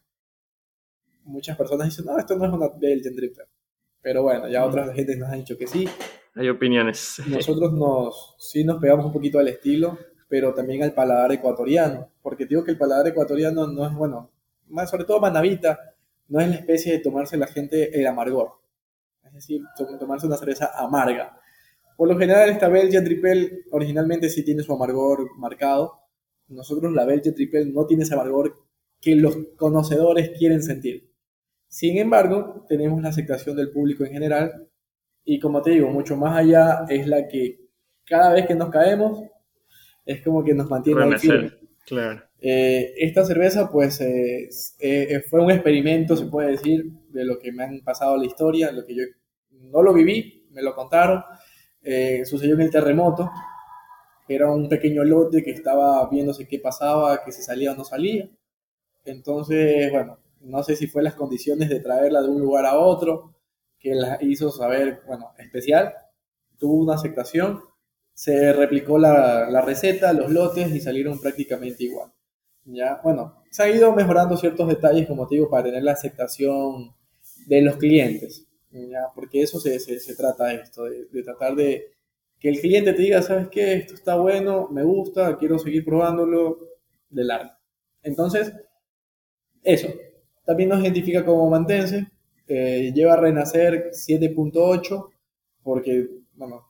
Muchas 1.28 1.58
personas 1.58 1.90
dicen, 1.90 2.06
no, 2.06 2.18
esto 2.18 2.36
no 2.36 2.46
es 2.46 2.52
una 2.52 2.70
Belgian 2.70 3.16
Triple. 3.16 3.44
Pero 4.02 4.24
bueno, 4.24 4.48
ya 4.48 4.66
otras 4.66 4.94
gente 4.96 5.16
nos 5.16 5.30
han 5.30 5.40
dicho 5.40 5.58
que 5.58 5.68
sí. 5.68 5.88
Hay 6.36 6.50
opiniones. 6.50 7.22
Nosotros 7.28 7.74
nos, 7.74 8.36
sí 8.40 8.64
nos 8.64 8.80
pegamos 8.80 9.06
un 9.06 9.14
poquito 9.14 9.40
al 9.40 9.48
estilo, 9.48 9.98
pero 10.30 10.54
también 10.54 10.84
al 10.84 10.94
paladar 10.94 11.32
ecuatoriano. 11.32 12.10
Porque 12.22 12.46
digo 12.46 12.64
que 12.64 12.72
el 12.72 12.78
paladar 12.78 13.08
ecuatoriano 13.08 13.68
no 13.68 13.86
es, 13.86 13.94
bueno, 13.94 14.32
más 14.70 14.90
sobre 14.90 15.06
todo 15.06 15.20
Manavita, 15.20 15.96
no 16.30 16.40
es 16.40 16.50
la 16.50 16.56
especie 16.56 16.94
de 16.94 17.00
tomarse 17.00 17.38
la 17.38 17.48
gente 17.48 18.00
el 18.00 18.08
amargor. 18.08 18.52
Es 19.26 19.34
decir, 19.34 19.62
tomarse 20.00 20.28
una 20.28 20.38
cerveza 20.38 20.72
amarga. 20.76 21.40
Por 21.98 22.08
lo 22.08 22.18
general, 22.18 22.50
esta 22.50 22.70
Belgian 22.70 23.04
Triple 23.04 23.64
originalmente 23.72 24.30
sí 24.30 24.44
tiene 24.44 24.64
su 24.64 24.72
amargor 24.72 25.36
marcado. 25.38 26.00
Nosotros 26.48 26.94
la 26.94 27.06
Belgian 27.06 27.36
Triple 27.36 27.66
no 27.66 27.86
tiene 27.86 28.04
ese 28.04 28.14
amargor 28.14 28.64
que 29.02 29.16
los 29.16 29.38
conocedores 29.58 30.32
quieren 30.38 30.62
sentir. 30.62 31.07
Sin 31.68 31.97
embargo, 31.97 32.65
tenemos 32.68 33.01
la 33.01 33.09
aceptación 33.09 33.55
del 33.55 33.72
público 33.72 34.05
en 34.05 34.13
general 34.13 34.68
Y 35.26 35.39
como 35.39 35.61
te 35.61 35.72
digo, 35.72 35.89
mucho 35.89 36.15
más 36.15 36.38
allá 36.38 36.86
es 36.89 37.07
la 37.07 37.28
que 37.28 37.59
cada 38.05 38.34
vez 38.34 38.47
que 38.47 38.55
nos 38.55 38.70
caemos 38.70 39.22
es 40.05 40.22
como 40.24 40.43
que 40.43 40.53
nos 40.53 40.70
mantiene 40.70 41.03
ahí 41.03 41.20
firme. 41.20 41.51
Claro. 41.86 42.22
Eh, 42.39 42.93
esta 42.97 43.26
cerveza, 43.26 43.70
pues, 43.70 43.99
eh, 44.01 44.49
eh, 44.80 45.22
fue 45.30 45.41
un 45.41 45.51
experimento, 45.51 46.15
se 46.15 46.26
puede 46.26 46.51
decir, 46.51 46.86
de 47.09 47.26
lo 47.26 47.39
que 47.39 47.51
me 47.51 47.63
han 47.63 47.82
pasado 47.82 48.18
la 48.18 48.26
historia, 48.26 48.72
lo 48.72 48.86
que 48.86 48.95
yo 48.95 49.03
no 49.51 49.82
lo 49.82 49.93
viví, 49.93 50.47
me 50.51 50.61
lo 50.61 50.76
contaron. 50.76 51.24
sucedió 52.26 52.55
en 52.55 52.61
el 52.61 52.72
terremoto. 52.72 53.30
Era 54.28 54.51
un 54.51 54.68
pequeño 54.68 55.03
lote 55.03 55.43
que 55.43 55.51
estaba 55.51 56.09
viéndose 56.09 56.47
qué 56.47 56.59
pasaba, 56.59 57.24
que 57.24 57.32
se 57.32 57.41
salía 57.41 57.72
o 57.72 57.76
no 57.76 57.86
salía. 57.86 58.30
Entonces, 59.05 59.91
bueno, 59.91 60.20
no 60.48 60.64
sé 60.64 60.76
si 60.76 60.88
fue 60.88 61.04
las 61.04 61.16
condiciones 61.16 61.70
de 61.70 61.80
traerla 61.80 62.22
de 62.22 62.30
un 62.30 62.41
lugar 62.41 62.66
a 62.66 62.78
otro 62.80 63.36
que 63.80 63.93
la 63.93 64.18
hizo 64.22 64.52
saber, 64.52 65.02
bueno, 65.06 65.32
especial. 65.38 65.93
Tuvo 66.58 66.76
una 66.76 66.95
aceptación, 66.95 67.62
se 68.14 68.54
replicó 68.54 68.98
la, 68.98 69.50
la 69.50 69.62
receta, 69.62 70.14
los 70.14 70.32
lotes 70.32 70.72
y 70.74 70.80
salieron 70.80 71.20
prácticamente 71.20 71.84
igual. 71.84 72.12
¿ya? 72.66 73.00
Bueno, 73.04 73.43
se 73.50 73.64
ha 73.64 73.70
ido 73.70 73.93
mejorando 73.93 74.38
ciertos 74.38 74.68
detalles, 74.68 75.08
como 75.08 75.28
te 75.28 75.36
digo, 75.36 75.50
para 75.50 75.64
tener 75.64 75.84
la 75.84 75.93
aceptación 75.93 76.93
de 77.45 77.62
los 77.62 77.78
clientes, 77.78 78.45
¿ya? 78.72 79.08
Porque 79.16 79.41
eso 79.41 79.60
se, 79.60 79.80
se, 79.80 80.16
trata 80.16 80.54
esto, 80.54 80.84
de, 80.86 81.24
tratar 81.24 81.56
de 81.56 81.91
que 82.39 82.50
el 82.50 82.60
cliente 82.60 82.93
te 82.93 83.02
diga, 83.02 83.22
¿sabes 83.22 83.48
qué? 83.50 83.74
Esto 83.74 83.93
está 83.93 84.16
bueno, 84.16 84.68
me 84.70 84.84
gusta, 84.84 85.38
quiero 85.38 85.58
seguir 85.58 85.86
probándolo 85.86 86.60
de 87.10 87.24
largo. 87.24 87.52
Entonces, 88.04 88.54
eso. 89.64 89.88
También 90.48 90.70
nos 90.70 90.82
identifica 90.82 91.24
como 91.24 91.48
mantense, 91.48 92.08
eh, 92.48 92.91
lleva 92.95 93.14
a 93.14 93.18
renacer 93.18 93.91
7.8, 93.91 95.10
porque, 95.62 96.10
bueno, 96.34 96.66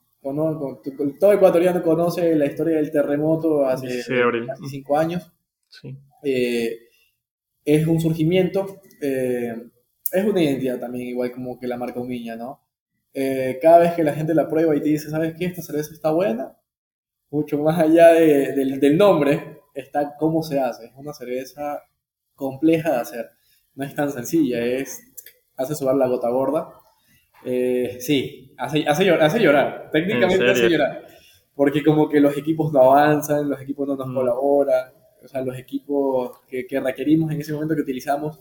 todo 1.19 1.31
ecuatoriano 1.31 1.81
conoce 1.81 2.35
la 2.35 2.47
historia 2.47 2.77
del 2.77 2.91
terremoto 2.91 3.65
hace 3.65 4.03
casi 4.45 4.67
cinco 4.67 4.97
años. 4.97 5.31
Eh, 6.23 6.77
es 7.63 7.85
un 7.87 8.01
surgimiento, 8.01 8.81
eh, 9.01 9.55
es 10.11 10.25
una 10.25 10.41
identidad 10.41 10.79
también, 10.79 11.07
igual 11.07 11.31
como 11.31 11.59
que 11.59 11.67
la 11.67 11.77
marca 11.77 11.99
Humilla, 11.99 12.35
¿no? 12.35 12.61
Eh, 13.13 13.59
cada 13.61 13.79
vez 13.79 13.93
que 13.93 14.03
la 14.03 14.13
gente 14.13 14.33
la 14.33 14.47
prueba 14.47 14.75
y 14.75 14.81
te 14.81 14.89
dice, 14.89 15.09
¿sabes 15.09 15.33
qué? 15.37 15.45
Esta 15.45 15.61
cerveza 15.61 15.93
está 15.93 16.11
buena, 16.11 16.55
mucho 17.29 17.57
más 17.57 17.79
allá 17.79 18.13
del, 18.13 18.97
nombre, 18.97 19.61
está 19.73 20.15
cómo 20.17 20.43
se 20.43 20.59
hace. 20.59 20.85
Es 20.85 20.91
una 20.95 21.13
cerveza 21.13 21.83
compleja 22.35 22.91
de 22.91 22.97
hacer. 22.97 23.29
No 23.77 23.85
es 23.85 23.95
tan 23.95 24.11
sencilla, 24.11 24.59
es 24.59 25.01
hace 25.55 25.75
sobar 25.75 25.95
la 25.95 26.07
gota 26.07 26.29
gorda. 26.29 26.73
sí, 27.99 28.53
hace, 28.57 28.85
hace, 28.87 29.05
llorar, 29.05 29.23
hace 29.23 29.39
llorar, 29.39 29.89
técnicamente 29.91 30.49
hace 30.49 30.69
llorar. 30.69 31.07
Porque 31.55 31.83
como 31.83 32.09
que 32.09 32.19
los 32.19 32.35
equipos 32.35 32.73
no 32.73 32.81
avanzan, 32.81 33.49
los 33.49 33.61
equipos 33.61 33.87
no 33.87 33.95
nos 33.95 34.07
mm. 34.07 34.13
colaboran, 34.13 34.91
o 35.23 35.27
sea, 35.27 35.41
los 35.41 35.57
equipos 35.57 36.41
que, 36.47 36.67
que, 36.67 36.79
requerimos 36.79 37.31
en 37.31 37.41
ese 37.41 37.53
momento 37.53 37.75
que 37.75 37.81
utilizamos 37.81 38.39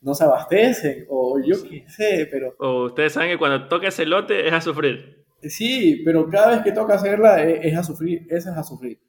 no 0.00 0.14
se 0.14 0.24
abastecen, 0.24 1.06
o 1.08 1.38
yo 1.44 1.56
qué 1.68 1.84
sé, 1.88 2.28
pero... 2.30 2.54
O 2.58 2.86
ustedes 2.86 3.12
saben 3.12 3.30
que 3.30 3.38
cuando 3.38 3.68
toca 3.68 3.88
ese 3.88 4.06
lote 4.06 4.46
es 4.46 4.52
a 4.52 4.60
sufrir. 4.60 5.24
Sí, 5.42 6.02
pero 6.04 6.28
cada 6.28 6.54
vez 6.54 6.60
que 6.62 6.72
toca 6.72 6.94
hacerla 6.94 7.42
es, 7.42 7.76
a 7.76 7.82
sufrir, 7.82 8.26
esa 8.30 8.52
es 8.52 8.58
a 8.58 8.62
sufrir. 8.62 9.00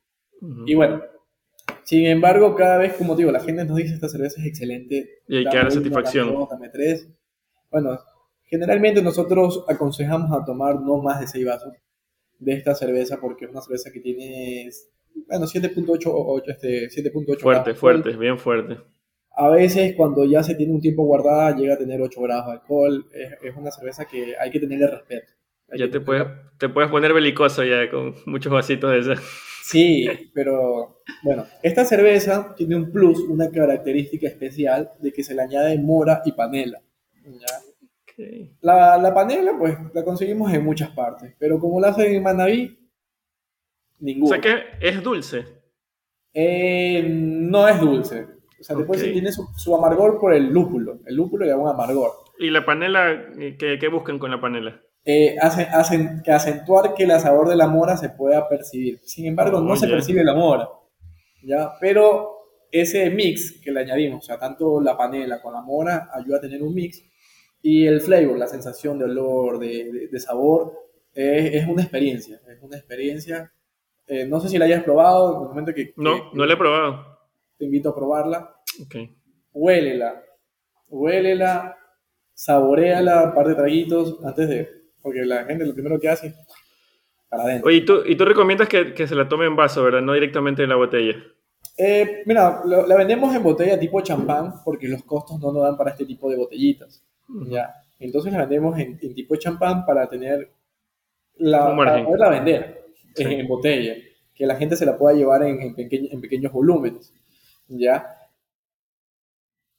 Y 0.65 0.75
bueno, 0.75 1.01
sin 1.88 2.05
embargo, 2.05 2.53
cada 2.53 2.75
vez, 2.75 2.95
como 2.95 3.15
digo, 3.15 3.31
la 3.31 3.39
gente 3.39 3.63
nos 3.63 3.77
dice 3.77 3.93
esta 3.93 4.09
cerveza 4.09 4.41
es 4.41 4.47
excelente. 4.47 5.21
Y 5.25 5.38
hay 5.38 5.45
que 5.45 5.55
dar 5.55 5.71
satisfacción. 5.71 6.35
Dame 6.51 6.67
tres. 6.67 7.07
Bueno, 7.71 7.97
generalmente 8.43 9.01
nosotros 9.01 9.63
aconsejamos 9.69 10.29
a 10.33 10.43
tomar 10.43 10.81
no 10.81 10.97
más 10.97 11.21
de 11.21 11.27
seis 11.27 11.45
vasos 11.45 11.71
de 12.39 12.51
esta 12.51 12.75
cerveza 12.75 13.21
porque 13.21 13.45
es 13.45 13.51
una 13.51 13.61
cerveza 13.61 13.89
que 13.93 14.01
tiene 14.01 14.69
bueno, 15.29 15.45
7.8 15.45 16.43
este, 16.47 16.89
7.8 16.89 17.39
Fuerte, 17.39 17.73
fuerte, 17.73 18.17
bien 18.17 18.38
fuerte. 18.38 18.79
A 19.31 19.47
veces 19.47 19.93
cuando 19.95 20.25
ya 20.25 20.43
se 20.43 20.55
tiene 20.55 20.73
un 20.73 20.81
tiempo 20.81 21.05
guardada 21.05 21.55
llega 21.55 21.75
a 21.75 21.77
tener 21.77 22.01
8 22.01 22.21
grados 22.21 22.47
de 22.47 22.51
alcohol. 22.51 23.05
Es, 23.41 23.55
una 23.55 23.71
cerveza 23.71 24.03
que 24.03 24.35
hay 24.38 24.51
que 24.51 24.59
tenerle 24.59 24.88
respeto. 24.88 25.31
ya 25.73 25.89
te 25.89 26.01
puedes, 26.01 26.27
te 26.59 26.67
puedes 26.67 26.91
poner 26.91 27.13
belicoso 27.13 27.63
ya 27.63 27.89
con 27.89 28.13
muchos 28.25 28.51
vasitos 28.51 28.91
de 28.91 29.13
esa. 29.13 29.21
Sí, 29.70 30.07
pero 30.34 30.97
bueno, 31.24 31.45
esta 31.61 31.84
cerveza 31.84 32.53
tiene 32.55 32.76
un 32.76 32.91
plus, 32.91 33.20
una 33.20 33.49
característica 33.49 34.28
especial 34.28 34.91
de 34.99 35.11
que 35.11 35.24
se 35.24 35.36
le 35.36 35.41
añade 35.41 35.78
mora 35.78 36.22
y 36.26 36.32
panela. 36.32 36.82
La, 38.61 38.97
la, 38.97 39.13
panela, 39.13 39.55
pues, 39.59 39.78
la 39.93 40.03
conseguimos 40.03 40.53
en 40.53 40.63
muchas 40.63 40.89
partes, 40.91 41.36
pero 41.38 41.59
como 41.59 41.80
la 41.80 41.89
hacen 41.89 42.15
en 42.15 42.24
Manaví, 42.24 42.78
Ninguno. 43.99 44.26
O 44.26 44.30
sea 44.30 44.41
que 44.41 44.63
es 44.80 45.03
dulce. 45.03 45.45
Eh, 46.34 47.03
no 47.07 47.68
es 47.68 47.80
dulce. 47.80 48.28
O 48.59 48.63
sea, 48.63 48.76
después 48.76 49.01
tiene 49.01 49.32
su, 49.32 49.76
amargor 49.76 50.20
por 50.20 50.34
el 50.34 50.49
lúpulo. 50.49 50.99
El 51.05 51.15
lúpulo 51.15 51.45
le 51.45 51.51
da 51.51 51.57
un 51.57 51.70
amargor. 51.70 52.11
¿Y 52.39 52.49
la 52.49 52.65
panela? 52.65 53.32
¿Qué, 53.36 53.88
buscan 53.91 54.20
con 54.20 54.32
la 54.32 54.41
panela? 54.41 54.82
Eh, 55.10 55.38
hacen, 55.39 56.22
que 56.22 56.32
acentuar 56.32 56.93
que 56.93 57.03
el 57.03 57.20
sabor 57.20 57.47
de 57.47 57.55
la 57.55 57.68
mora 57.68 57.95
se 57.95 58.10
pueda 58.10 58.49
percibir. 58.49 58.99
Sin 59.05 59.26
embargo, 59.26 59.62
no 59.62 59.76
se 59.78 59.88
percibe 59.88 60.24
la 60.24 60.36
mora. 60.36 60.68
¿ya? 61.43 61.72
Pero 61.80 62.68
ese 62.70 63.10
mix 63.10 63.62
que 63.64 63.72
le 63.72 63.80
añadimos, 63.80 64.24
o 64.24 64.28
sea, 64.28 64.38
tanto 64.38 64.82
la 64.82 64.97
panela 64.97 65.41
con 65.41 65.53
la 65.53 65.62
mora, 65.62 66.10
ayuda 66.14 66.38
a 66.38 66.41
tener 66.41 66.62
un 66.62 66.76
mix. 66.76 67.01
Y 67.62 67.86
el 67.86 68.01
flavor, 68.01 68.38
la 68.38 68.47
sensación 68.47 68.99
de 68.99 69.05
olor, 69.05 69.60
de, 69.60 70.20
sabor, 70.20 70.74
es, 71.14 71.53
es, 71.55 71.68
una 71.68 71.84
experiencia. 71.84 72.41
Es 72.45 72.62
una 72.62 72.78
experiencia 72.78 73.51
eh, 74.08 74.26
no 74.26 74.39
sé 74.39 74.47
si 74.47 74.58
la 74.58 74.66
hayas 74.66 74.84
probado, 74.84 75.36
en 75.36 75.41
el 75.41 75.49
momento 75.49 75.74
que... 75.74 75.93
No, 75.97 76.32
no 76.34 76.45
la 76.45 76.53
he 76.53 76.58
probado. 76.58 77.18
Te 77.58 77.66
invito 77.66 77.89
a 77.89 77.95
probarla. 77.95 78.55
Ok. 78.82 78.95
Huélela. 79.51 80.24
Huélela, 80.88 81.78
saboreala, 82.34 83.34
par 83.36 83.47
de 83.47 83.55
traguitos 83.55 84.18
antes 84.24 84.47
de... 84.47 84.76
Porque 85.01 85.25
la 85.25 85.45
gente 85.45 85.65
lo 85.65 85.73
primero 85.73 85.99
que 85.99 86.09
hace 86.09 86.33
para 87.29 87.43
adentro. 87.43 87.67
Oye, 87.67 87.77
¿y 87.77 87.85
tú, 87.85 88.01
y 88.05 88.15
tú 88.15 88.25
recomiendas 88.25 88.67
que, 88.67 88.93
que, 88.93 89.07
se 89.07 89.15
la 89.15 89.27
tome 89.27 89.45
en 89.45 89.55
vaso, 89.55 89.83
¿verdad? 89.83 90.01
No 90.01 90.13
directamente 90.13 90.63
en 90.63 90.69
la 90.69 90.75
botella. 90.75 91.15
Eh, 91.77 92.23
mira, 92.25 92.61
la 92.65 92.95
vendemos 92.95 93.35
en 93.35 93.43
botella 93.43 93.79
tipo 93.79 94.01
champán 94.01 94.53
porque 94.65 94.87
los 94.87 95.03
costos 95.03 95.39
no 95.39 95.51
nos 95.51 95.63
dan 95.63 95.77
para 95.77 95.91
este 95.91 96.05
tipo 96.05 96.29
de 96.29 96.37
botellitas. 96.37 97.03
¿ya? 97.49 97.73
Entonces 97.99 98.31
la 98.31 98.39
vendemos 98.39 98.77
en, 98.79 98.97
tipo 98.97 99.35
champán 99.35 99.85
para 99.85 100.07
tener 100.07 100.51
la, 101.35 101.75
para 101.75 102.03
poderla 102.03 102.29
vender 102.29 102.85
en 103.15 103.47
botella, 103.47 103.95
que 104.33 104.45
la 104.45 104.55
gente 104.55 104.75
se 104.75 104.85
la 104.85 104.97
pueda 104.97 105.15
llevar 105.15 105.43
en, 105.43 105.61
en, 105.61 105.75
en 105.77 106.21
pequeños 106.21 106.51
volúmenes, 106.51 107.13
¿ya? 107.67 108.15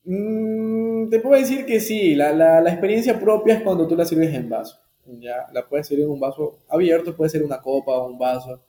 Mm, 0.05 1.09
te 1.11 1.21
puedo 1.21 1.41
decir 1.41 1.65
que 1.67 1.81
sí, 1.81 2.15
la, 2.15 2.33
la, 2.33 2.61
la, 2.61 2.71
experiencia 2.71 3.21
propia 3.21 3.55
es 3.55 3.63
cuando 3.63 3.87
tú 3.87 3.97
la 3.97 4.05
sirves 4.05 4.35
en 4.35 4.49
vaso, 4.49 4.81
¿ya? 5.21 5.47
La 5.53 5.67
puedes 5.67 5.87
servir 5.87 6.05
en 6.05 6.11
un 6.11 6.21
vaso 6.21 6.61
abierto, 6.69 7.17
puede 7.17 7.31
ser 7.31 7.43
una 7.43 7.61
copa 7.61 7.93
o 7.93 8.11
un 8.11 8.19
vaso. 8.19 8.63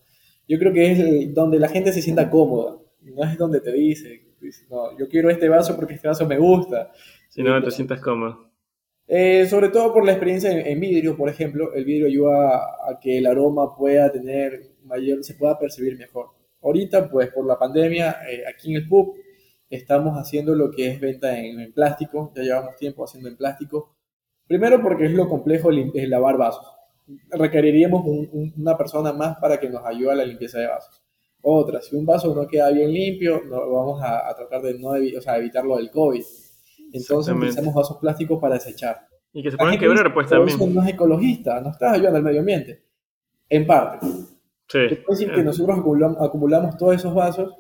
Yo 0.48 0.58
creo 0.58 0.74
que 0.74 0.92
es 0.92 1.34
donde 1.34 1.60
la 1.60 1.68
gente 1.68 1.94
se 1.94 2.02
sienta 2.02 2.30
cómoda, 2.30 2.78
no 3.02 3.24
es 3.24 3.38
donde 3.38 3.62
te 3.62 3.72
dice, 3.72 4.30
no, 4.70 4.98
yo 4.98 5.08
quiero 5.08 5.30
este 5.30 5.50
vaso 5.50 5.76
porque 5.76 5.96
este 5.96 6.08
vaso 6.08 6.26
me 6.26 6.38
gusta. 6.38 6.92
Si 7.30 7.44
no, 7.44 7.62
te 7.62 7.72
sientas 7.72 8.02
cómodo. 8.02 8.50
Eh, 9.08 9.48
sobre 9.48 9.70
todo 9.70 9.92
por 9.92 10.06
la 10.06 10.12
experiencia 10.12 10.52
en, 10.52 10.80
vidrio, 10.80 11.18
por 11.18 11.30
ejemplo, 11.30 11.74
el 11.74 11.84
vidrio 11.84 12.08
ayuda 12.08 12.58
a, 12.88 13.00
que 13.00 13.18
el 13.18 13.26
aroma 13.26 13.76
pueda 13.76 14.12
tener 14.12 14.76
mayor, 14.84 15.24
se 15.24 15.34
pueda 15.34 15.58
percibir 15.58 15.98
mejor. 15.98 16.28
Ahorita, 16.62 17.10
pues 17.10 17.32
por 17.32 17.46
la 17.46 17.58
pandemia, 17.58 18.18
eh, 18.30 18.44
aquí 18.48 18.70
en 18.70 18.78
el 18.78 18.88
pub 18.88 19.16
estamos 19.70 20.16
haciendo 20.16 20.54
lo 20.56 20.70
que 20.72 20.90
es 20.90 21.00
venta 21.00 21.40
en, 21.40 21.72
plástico, 21.74 22.32
ya 22.36 22.44
llevamos 22.44 22.76
tiempo 22.76 23.04
haciendo 23.04 23.30
en 23.30 23.38
plástico. 23.38 23.96
Primero 24.50 24.82
porque 24.82 25.06
es 25.06 25.14
lo 25.14 25.30
complejo 25.30 25.70
el, 25.70 26.10
lavar 26.10 26.36
vasos. 26.38 26.66
Requeriríamos 27.30 28.04
una 28.58 28.76
persona 28.76 29.14
más 29.14 29.38
para 29.38 29.58
que 29.58 29.70
nos 29.70 29.86
ayude 29.86 30.12
a 30.12 30.16
la 30.16 30.26
limpieza 30.26 30.60
de 30.60 30.68
vasos. 30.68 31.02
Otra, 31.42 31.82
si 31.82 31.96
un 31.96 32.06
vaso 32.06 32.36
no 32.36 32.46
queda 32.48 32.70
bien 32.72 32.92
limpio, 32.92 33.42
no, 33.46 33.72
vamos 33.72 34.02
a, 34.04 34.36
tratar 34.36 34.62
de 34.62 34.78
no 34.78 34.90
o 34.90 35.22
sea, 35.22 35.38
evitarlo 35.38 35.78
del 35.78 35.90
COVID 35.90 36.24
entonces 36.94 37.34
utilizamos 37.34 37.74
vasos 37.74 37.98
plásticos 37.98 38.40
para 38.40 38.56
desechar. 38.56 39.08
Y 39.34 39.44
que 39.44 39.52
se 39.52 39.58
pueden 39.58 39.80
quebrar, 39.80 40.14
pues 40.14 40.28
también. 40.28 40.56
Eso 40.56 40.68
no 40.68 40.82
es 40.84 40.90
ecologista, 40.90 41.62
no 41.62 41.70
estás 41.70 41.94
ayudando 41.94 42.18
al 42.18 42.24
medio 42.24 42.40
ambiente. 42.40 42.84
En 43.48 43.66
parte. 43.68 44.08
Sí. 44.68 44.80
Es 44.80 45.06
decir, 45.08 45.32
que 45.32 45.44
nosotros 45.44 45.78
acumulamos, 45.78 46.78
todos 46.78 46.96
esos 46.96 47.14
vasos 47.14 47.56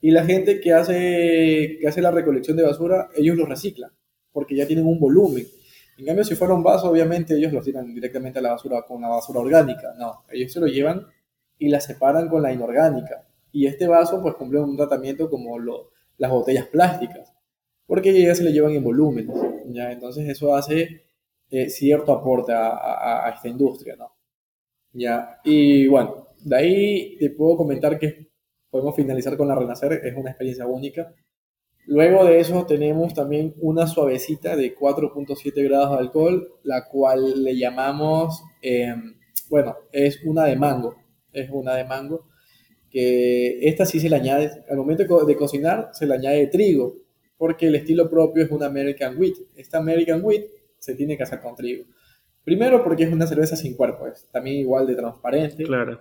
y 0.00 0.10
la 0.10 0.24
gente 0.24 0.60
que 0.60 0.72
hace, 0.72 1.78
que 1.80 1.88
hace 1.88 2.02
la 2.02 2.10
recolección 2.10 2.56
de 2.56 2.64
basura, 2.64 3.08
ellos 3.14 3.36
los 3.36 3.48
reciclan, 3.48 3.90
porque 4.32 4.56
ya 4.56 4.66
tienen 4.66 4.86
un 4.86 5.00
volumen. 5.00 5.44
En 5.98 6.04
cambio, 6.04 6.24
si 6.24 6.34
fuera 6.34 6.54
un 6.54 6.62
vaso, 6.62 6.90
obviamente 6.90 7.36
ellos 7.36 7.52
los 7.52 7.64
tiran 7.64 7.94
directamente 7.94 8.38
a 8.38 8.42
la 8.42 8.50
basura 8.50 8.82
con 8.82 9.00
la 9.00 9.08
basura 9.08 9.40
orgánica. 9.40 9.94
No, 9.98 10.24
ellos 10.30 10.52
se 10.52 10.60
lo 10.60 10.66
llevan 10.66 11.06
y 11.58 11.68
la 11.68 11.80
separan 11.80 12.28
con 12.28 12.42
la 12.42 12.52
inorgánica. 12.52 13.26
Y 13.52 13.66
este 13.66 13.86
vaso, 13.86 14.20
pues, 14.20 14.34
cumple 14.34 14.60
un 14.60 14.76
tratamiento 14.76 15.30
como 15.30 15.58
lo, 15.58 15.90
las 16.18 16.30
botellas 16.30 16.66
plásticas 16.66 17.36
porque 17.86 18.20
ya 18.20 18.34
se 18.34 18.44
le 18.44 18.52
llevan 18.52 18.72
en 18.72 18.84
volúmenes, 18.84 19.36
¿ya? 19.66 19.92
Entonces 19.92 20.28
eso 20.28 20.54
hace 20.54 21.04
eh, 21.50 21.70
cierto 21.70 22.12
aporte 22.12 22.52
a, 22.52 23.32
esta 23.34 23.48
industria, 23.48 23.96
¿no? 23.96 24.12
Ya, 24.92 25.40
y 25.44 25.86
bueno, 25.86 26.28
de 26.44 26.56
ahí 26.56 27.16
te 27.18 27.30
puedo 27.30 27.56
comentar 27.56 27.98
que 27.98 28.30
podemos 28.70 28.96
finalizar 28.96 29.36
con 29.36 29.48
la 29.48 29.54
Renacer, 29.54 29.92
es 30.04 30.16
una 30.16 30.30
experiencia 30.30 30.66
única. 30.66 31.14
Luego 31.86 32.24
de 32.24 32.40
eso 32.40 32.66
tenemos 32.66 33.14
también 33.14 33.54
una 33.60 33.86
suavecita 33.86 34.56
de 34.56 34.74
4.7 34.74 35.62
grados 35.64 35.92
de 35.92 35.98
alcohol, 35.98 36.52
la 36.64 36.88
cual 36.88 37.44
le 37.44 37.56
llamamos, 37.56 38.42
em, 38.60 39.14
bueno, 39.48 39.76
es 39.92 40.20
una 40.24 40.44
de 40.46 40.56
mango, 40.56 40.96
es 41.32 41.48
una 41.50 41.76
de 41.76 41.84
mango, 41.84 42.26
que 42.90 43.68
esta 43.68 43.86
sí 43.86 44.00
se 44.00 44.08
le 44.08 44.16
añade, 44.16 44.64
al 44.68 44.76
momento 44.76 45.24
de 45.24 45.36
cocinar 45.36 45.90
se 45.92 46.06
le 46.06 46.14
añade 46.14 46.48
trigo, 46.48 46.96
porque 47.36 47.66
el 47.68 47.76
estilo 47.76 48.10
propio 48.10 48.44
es 48.44 48.50
una 48.50 48.66
American 48.66 49.16
Wheat. 49.16 49.34
Esta 49.54 49.78
American 49.78 50.20
Wheat 50.24 50.44
se 50.78 50.94
tiene 50.94 51.16
que 51.16 51.22
hacer 51.22 51.40
con 51.40 51.54
trigo. 51.54 51.84
Primero 52.42 52.82
porque 52.82 53.04
es 53.04 53.12
una 53.12 53.26
cerveza 53.26 53.56
sin 53.56 53.76
cuerpo, 53.76 54.06
es 54.06 54.28
también 54.32 54.56
igual 54.56 54.86
de 54.86 54.94
transparente. 54.94 55.64
Claro. 55.64 56.00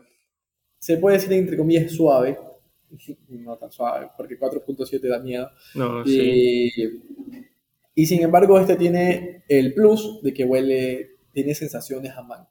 Se 0.80 0.98
puede 0.98 1.18
decir 1.18 1.34
entre 1.34 1.58
comillas 1.58 1.92
suave, 1.92 2.38
no 3.30 3.58
tan 3.58 3.72
suave, 3.72 4.10
porque 4.16 4.40
4.7 4.40 5.08
da 5.08 5.20
miedo. 5.20 5.50
No, 5.76 6.04
y, 6.06 6.70
sí. 6.70 7.02
y 7.96 8.06
sin 8.06 8.22
embargo, 8.22 8.60
este 8.60 8.76
tiene 8.76 9.44
el 9.48 9.74
plus 9.74 10.22
de 10.22 10.34
que 10.34 10.46
huele, 10.46 11.18
tiene 11.32 11.56
sensaciones 11.56 12.12
a 12.16 12.24
mango. 12.24 12.50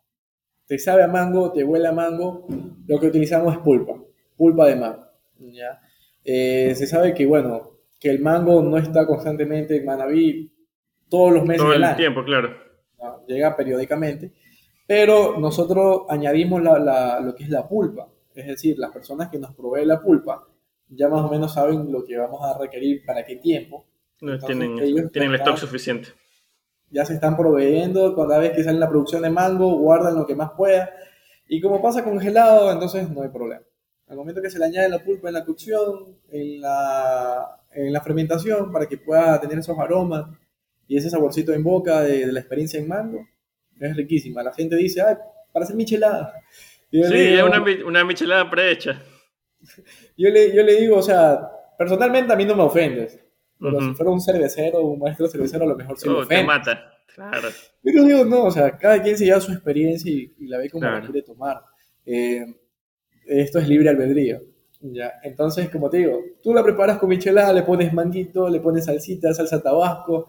Te 0.67 0.79
sabe 0.79 1.03
a 1.03 1.09
mango, 1.09 1.53
te 1.53 1.63
huele 1.63 1.89
a 1.89 1.93
mango. 1.93 2.47
Lo 2.87 2.99
que 2.99 3.07
utilizamos 3.07 3.55
es 3.55 3.61
pulpa, 3.61 3.95
pulpa 4.37 4.67
de 4.67 4.77
mango. 4.77 5.07
¿ya? 5.39 5.81
Eh, 6.25 6.75
se 6.75 6.87
sabe 6.87 7.15
que, 7.15 7.27
bueno, 7.27 7.81
que 8.01 8.11
el 8.11 8.21
mango 8.21 8.63
no 8.63 8.79
está 8.79 9.07
constantemente 9.07 9.77
en 9.77 9.85
Manaví 9.85 10.53
todos 11.09 11.33
los 11.33 11.45
meses. 11.45 11.63
Todo 11.63 11.75
el 11.75 11.97
tiempo, 11.97 12.25
claro. 12.25 12.51
Llega 13.27 13.57
periódicamente. 13.57 14.33
Pero 14.87 15.39
nosotros 15.39 16.03
añadimos 16.09 16.63
lo 16.63 17.35
que 17.35 17.45
es 17.45 17.51
la 17.51 17.67
pulpa. 17.69 18.09
Es 18.35 18.47
decir, 18.47 18.79
las 18.79 18.91
personas 18.91 19.29
que 19.31 19.39
nos 19.39 19.55
proveen 19.55 19.89
la 19.89 20.01
pulpa 20.01 20.47
ya 20.89 21.09
más 21.09 21.23
o 21.23 21.29
menos 21.29 21.53
saben 21.55 21.91
lo 21.91 22.05
que 22.05 22.17
vamos 22.17 22.41
a 22.43 22.59
requerir 22.59 23.05
para 23.05 23.25
qué 23.25 23.37
tiempo. 23.37 23.87
tienen, 24.19 25.11
tienen 25.11 25.31
el 25.31 25.37
stock 25.37 25.57
suficiente. 25.57 26.09
Ya 26.91 27.05
se 27.05 27.15
están 27.15 27.37
proveyendo, 27.37 28.15
cada 28.15 28.39
vez 28.39 28.53
que 28.53 28.63
sale 28.63 28.79
la 28.79 28.89
producción 28.89 29.23
de 29.23 29.31
mango, 29.31 29.79
guardan 29.79 30.15
lo 30.15 30.27
que 30.27 30.35
más 30.35 30.51
pueda. 30.57 30.91
Y 31.49 31.61
como 31.61 31.83
pasa 31.83 32.05
congelado, 32.05 32.71
entonces 32.71 33.09
no 33.11 33.23
hay 33.23 33.31
problema. 33.31 33.63
Al 34.07 34.17
momento 34.17 34.43
que 34.43 34.51
se 34.51 34.59
le 34.59 34.67
añade 34.67 34.89
la 34.89 35.03
pulpa 35.03 35.29
en 35.29 35.35
la 35.35 35.45
cocción, 35.45 36.19
en 36.31 36.61
la, 36.61 37.63
en 37.73 37.93
la 37.93 38.01
fermentación, 38.01 38.71
para 38.71 38.87
que 38.87 38.99
pueda 38.99 39.41
tener 39.41 39.59
esos 39.59 39.79
aromas 39.79 40.27
y 40.87 40.97
ese 40.97 41.11
saborcito 41.11 41.53
en 41.53 41.63
boca 41.63 42.03
de, 42.03 42.31
la 42.31 42.41
experiencia 42.41 42.79
en 42.79 42.87
mango, 42.87 43.27
es 43.81 43.97
riquísima. 43.97 44.43
La 44.43 44.53
gente 44.53 44.77
dice, 44.77 45.01
ay, 45.01 45.17
para 45.53 45.65
hacer 45.65 45.77
michelada. 45.77 46.35
Sí, 47.03 47.35
es 47.35 47.43
una, 47.43 47.65
una, 47.87 48.05
michelada 48.05 48.49
prehecha. 48.49 49.03
Yo 50.17 50.31
le, 50.31 50.55
yo 50.55 50.63
le 50.63 50.81
digo, 50.81 50.99
o 50.99 51.03
sea, 51.03 51.41
personalmente 51.77 52.33
a 52.33 52.37
mí 52.37 52.45
no 52.45 52.55
me 52.55 52.63
ofendes. 52.63 53.19
Pero 53.59 53.81
si 53.81 53.95
fuera 53.95 54.13
un 54.13 54.21
cervecero, 54.21 54.83
un 54.83 55.01
maestro 55.01 55.27
cervecero, 55.27 55.65
a 55.65 55.69
lo 55.69 55.75
mejor 55.75 55.99
sí 55.99 56.09
me 56.09 56.15
oh, 56.15 56.19
ofende. 56.19 56.43
te 56.43 56.47
mata, 56.47 56.93
claro. 57.15 57.49
Pero 57.83 58.05
digo, 58.05 58.25
no, 58.25 58.45
o 58.45 58.51
sea, 58.51 58.77
cada 58.77 59.03
quien 59.03 59.17
se 59.17 59.25
lleva 59.25 59.41
su 59.41 59.53
experiencia 59.53 60.09
y, 60.13 60.47
la 60.47 60.59
ve 60.59 60.71
como 60.71 60.85
la 60.85 61.01
quiere 61.01 61.23
tomar. 61.23 61.63
Eh, 62.05 62.45
esto 63.27 63.59
es 63.59 63.69
libre 63.69 63.89
albedrío. 63.89 64.41
¿ya? 64.81 65.15
Entonces, 65.23 65.71
como 65.71 65.89
te 65.89 65.99
digo, 65.99 66.21
tú 66.43 66.53
la 66.53 66.63
preparas 66.63 66.99
con 66.99 67.09
michelada, 67.09 67.53
le 67.53 67.63
pones 67.63 67.93
manguito, 67.93 68.49
le 68.49 68.61
pones 68.61 68.85
salsita, 68.85 69.33
salsa 69.33 69.63
tabasco 69.63 70.29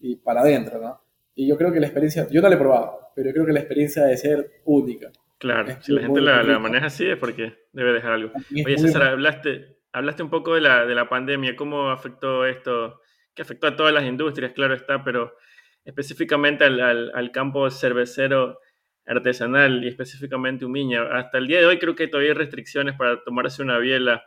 y 0.00 0.16
para 0.16 0.40
adentro, 0.40 0.80
¿no? 0.80 1.00
Y 1.34 1.46
yo 1.46 1.56
creo 1.56 1.72
que 1.72 1.80
la 1.80 1.86
experiencia, 1.86 2.26
yo 2.30 2.40
no 2.40 2.48
la 2.48 2.54
he 2.54 2.58
probado, 2.58 3.12
pero 3.14 3.28
yo 3.28 3.34
creo 3.34 3.46
que 3.46 3.52
la 3.52 3.60
experiencia 3.60 4.02
debe 4.02 4.16
ser 4.16 4.62
única. 4.64 5.12
Claro, 5.40 5.74
si 5.80 5.92
la 5.92 6.02
gente 6.02 6.20
la, 6.20 6.58
maneja 6.58 6.86
así 6.86 7.06
es 7.06 7.16
porque 7.16 7.54
debe 7.72 7.94
dejar 7.94 8.12
algo. 8.12 8.30
Oye, 8.64 8.76
César, 8.76 9.04
hablaste, 9.04 9.78
hablaste 9.90 10.22
un 10.22 10.28
poco 10.28 10.54
de 10.54 10.60
la, 10.60 10.84
de 10.84 10.94
la 10.94 11.08
pandemia, 11.08 11.56
cómo 11.56 11.90
afectó 11.90 12.44
esto, 12.44 13.00
que 13.34 13.40
afectó 13.40 13.66
a 13.66 13.74
todas 13.74 13.94
las 13.94 14.04
industrias, 14.04 14.52
claro 14.52 14.74
está, 14.74 15.02
pero 15.02 15.34
específicamente 15.82 16.64
al, 16.64 16.78
al, 16.78 17.10
al 17.14 17.30
campo 17.32 17.70
cervecero 17.70 18.60
artesanal 19.06 19.82
y 19.82 19.88
específicamente 19.88 20.66
Umiña. 20.66 21.04
Hasta 21.10 21.38
el 21.38 21.46
día 21.46 21.60
de 21.60 21.66
hoy 21.66 21.78
creo 21.78 21.94
que 21.94 22.06
todavía 22.06 22.32
hay 22.32 22.36
restricciones 22.36 22.94
para 22.96 23.22
tomarse 23.22 23.62
una 23.62 23.78
biela. 23.78 24.22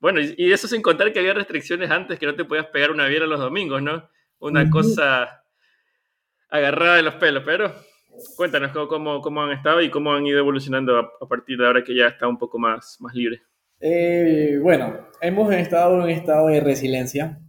Bueno, 0.00 0.20
y, 0.20 0.52
eso 0.52 0.66
sin 0.68 0.82
contar 0.82 1.12
que 1.12 1.20
había 1.20 1.32
restricciones 1.32 1.90
antes 1.90 2.18
que 2.18 2.26
no 2.26 2.34
te 2.34 2.44
podías 2.44 2.66
pegar 2.66 2.90
una 2.90 3.06
biela 3.06 3.26
los 3.26 3.38
domingos, 3.38 3.82
¿no? 3.82 4.10
Una 4.38 4.68
cosa 4.68 5.44
agarrada 6.50 6.96
de 6.96 7.02
los 7.02 7.14
pelos, 7.14 7.44
pero 7.46 7.72
cuéntanos 8.36 8.72
cómo, 8.88 9.20
cómo, 9.20 9.42
han 9.42 9.52
estado 9.52 9.80
y 9.82 9.90
cómo 9.90 10.12
han 10.12 10.26
ido 10.26 10.38
evolucionando 10.38 10.98
a, 10.98 11.28
partir 11.28 11.58
de 11.58 11.66
ahora 11.66 11.84
que 11.84 11.94
ya 11.94 12.06
está 12.06 12.28
un 12.28 12.38
poco 12.38 12.58
más, 12.58 12.96
más 13.00 13.14
libre. 13.14 13.42
Eh, 13.80 14.58
bueno, 14.62 15.08
hemos 15.20 15.52
estado 15.54 15.96
en 15.96 16.02
un 16.02 16.10
estado 16.10 16.48
de 16.48 16.60
resiliencia, 16.60 17.40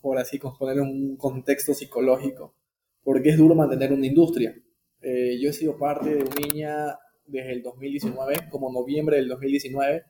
por 0.00 0.18
así 0.18 0.38
poner 0.38 0.80
un 0.80 1.16
contexto 1.16 1.74
psicológico, 1.74 2.54
porque 3.02 3.30
es 3.30 3.38
duro 3.38 3.54
mantener 3.54 3.92
una 3.92 4.06
industria. 4.06 4.54
Eh, 5.00 5.38
yo 5.40 5.50
he 5.50 5.52
sido 5.52 5.76
parte 5.76 6.14
de 6.14 6.24
Umiña 6.24 6.98
desde 7.26 7.52
el 7.52 7.62
2019, 7.62 8.48
como 8.50 8.72
noviembre 8.72 9.16
del 9.16 9.28
2019, 9.28 10.04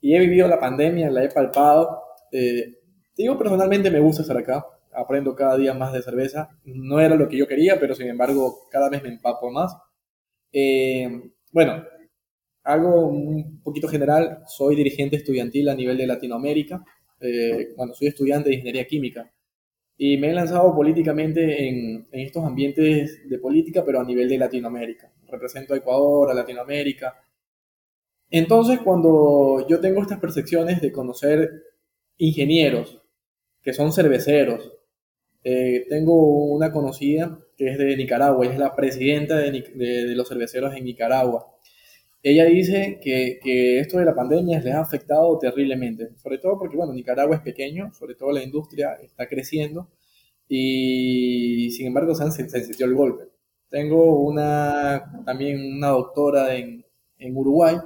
y 0.00 0.14
he 0.14 0.20
vivido 0.20 0.48
la 0.48 0.60
pandemia, 0.60 1.10
la 1.10 1.24
he 1.24 1.28
palpado. 1.28 2.02
Eh, 2.32 2.78
digo, 3.16 3.36
personalmente 3.36 3.90
me 3.90 4.00
gusta 4.00 4.22
estar 4.22 4.36
acá, 4.36 4.64
aprendo 4.98 5.34
cada 5.34 5.56
día 5.56 5.74
más 5.74 5.92
de 5.92 6.02
cerveza. 6.02 6.48
No 6.64 7.00
era 7.00 7.14
lo 7.16 7.28
que 7.28 7.36
yo 7.36 7.46
quería, 7.46 7.78
pero 7.78 7.94
sin 7.94 8.08
embargo 8.08 8.68
cada 8.70 8.90
vez 8.90 9.02
me 9.02 9.08
empapo 9.10 9.50
más. 9.50 9.76
Eh, 10.52 11.08
bueno, 11.52 11.84
algo 12.64 13.06
un 13.06 13.62
poquito 13.62 13.88
general, 13.88 14.42
soy 14.46 14.76
dirigente 14.76 15.16
estudiantil 15.16 15.68
a 15.68 15.74
nivel 15.74 15.96
de 15.96 16.06
Latinoamérica. 16.06 16.84
Eh, 17.20 17.74
bueno, 17.76 17.94
soy 17.94 18.08
estudiante 18.08 18.48
de 18.48 18.56
ingeniería 18.56 18.86
química 18.86 19.30
y 20.00 20.16
me 20.16 20.30
he 20.30 20.32
lanzado 20.32 20.74
políticamente 20.74 21.68
en, 21.68 22.08
estos 22.12 22.44
ambientes 22.44 23.28
de 23.28 23.38
política, 23.38 23.84
pero 23.84 24.00
a 24.00 24.04
nivel 24.04 24.28
de 24.28 24.38
Latinoamérica. 24.38 25.12
Represento 25.26 25.74
a 25.74 25.78
Ecuador, 25.78 26.30
a 26.30 26.34
Latinoamérica. 26.34 27.20
Entonces, 28.30 28.78
cuando 28.78 29.66
yo 29.68 29.80
tengo 29.80 30.00
estas 30.00 30.20
percepciones 30.20 30.80
de 30.80 30.92
conocer 30.92 31.50
ingenieros 32.16 33.02
que 33.60 33.72
son 33.72 33.92
cerveceros, 33.92 34.72
eh, 35.50 35.86
tengo 35.88 36.44
una 36.52 36.70
conocida 36.70 37.38
que 37.56 37.70
es 37.70 37.78
de 37.78 37.96
Nicaragua, 37.96 38.44
ella 38.44 38.52
es 38.52 38.60
la 38.60 38.76
presidenta 38.76 39.38
de, 39.38 40.14
los 40.14 40.28
cerveceros 40.28 40.74
en 40.76 40.84
Nicaragua. 40.84 41.46
Ella 42.22 42.44
dice 42.44 43.00
que, 43.02 43.80
esto 43.80 43.98
de 43.98 44.04
la 44.04 44.14
pandemia 44.14 44.60
les 44.60 44.74
ha 44.74 44.80
afectado 44.80 45.38
terriblemente, 45.38 46.10
sobre 46.18 46.36
todo 46.36 46.58
porque, 46.58 46.76
bueno, 46.76 46.92
Nicaragua 46.92 47.36
es 47.36 47.42
pequeño, 47.42 47.94
sobre 47.94 48.14
todo 48.14 48.30
la 48.30 48.42
industria 48.42 48.98
está 49.02 49.26
creciendo 49.26 49.88
y, 50.48 51.70
sin 51.70 51.86
embargo, 51.86 52.14
se, 52.14 52.24
han, 52.24 52.32
se, 52.32 52.84
el 52.84 52.94
golpe. 52.94 53.24
Tengo 53.70 54.20
una, 54.20 55.22
también 55.24 55.76
una 55.78 55.88
doctora 55.88 56.54
en, 56.56 56.84
en 57.16 57.36
Uruguay 57.36 57.76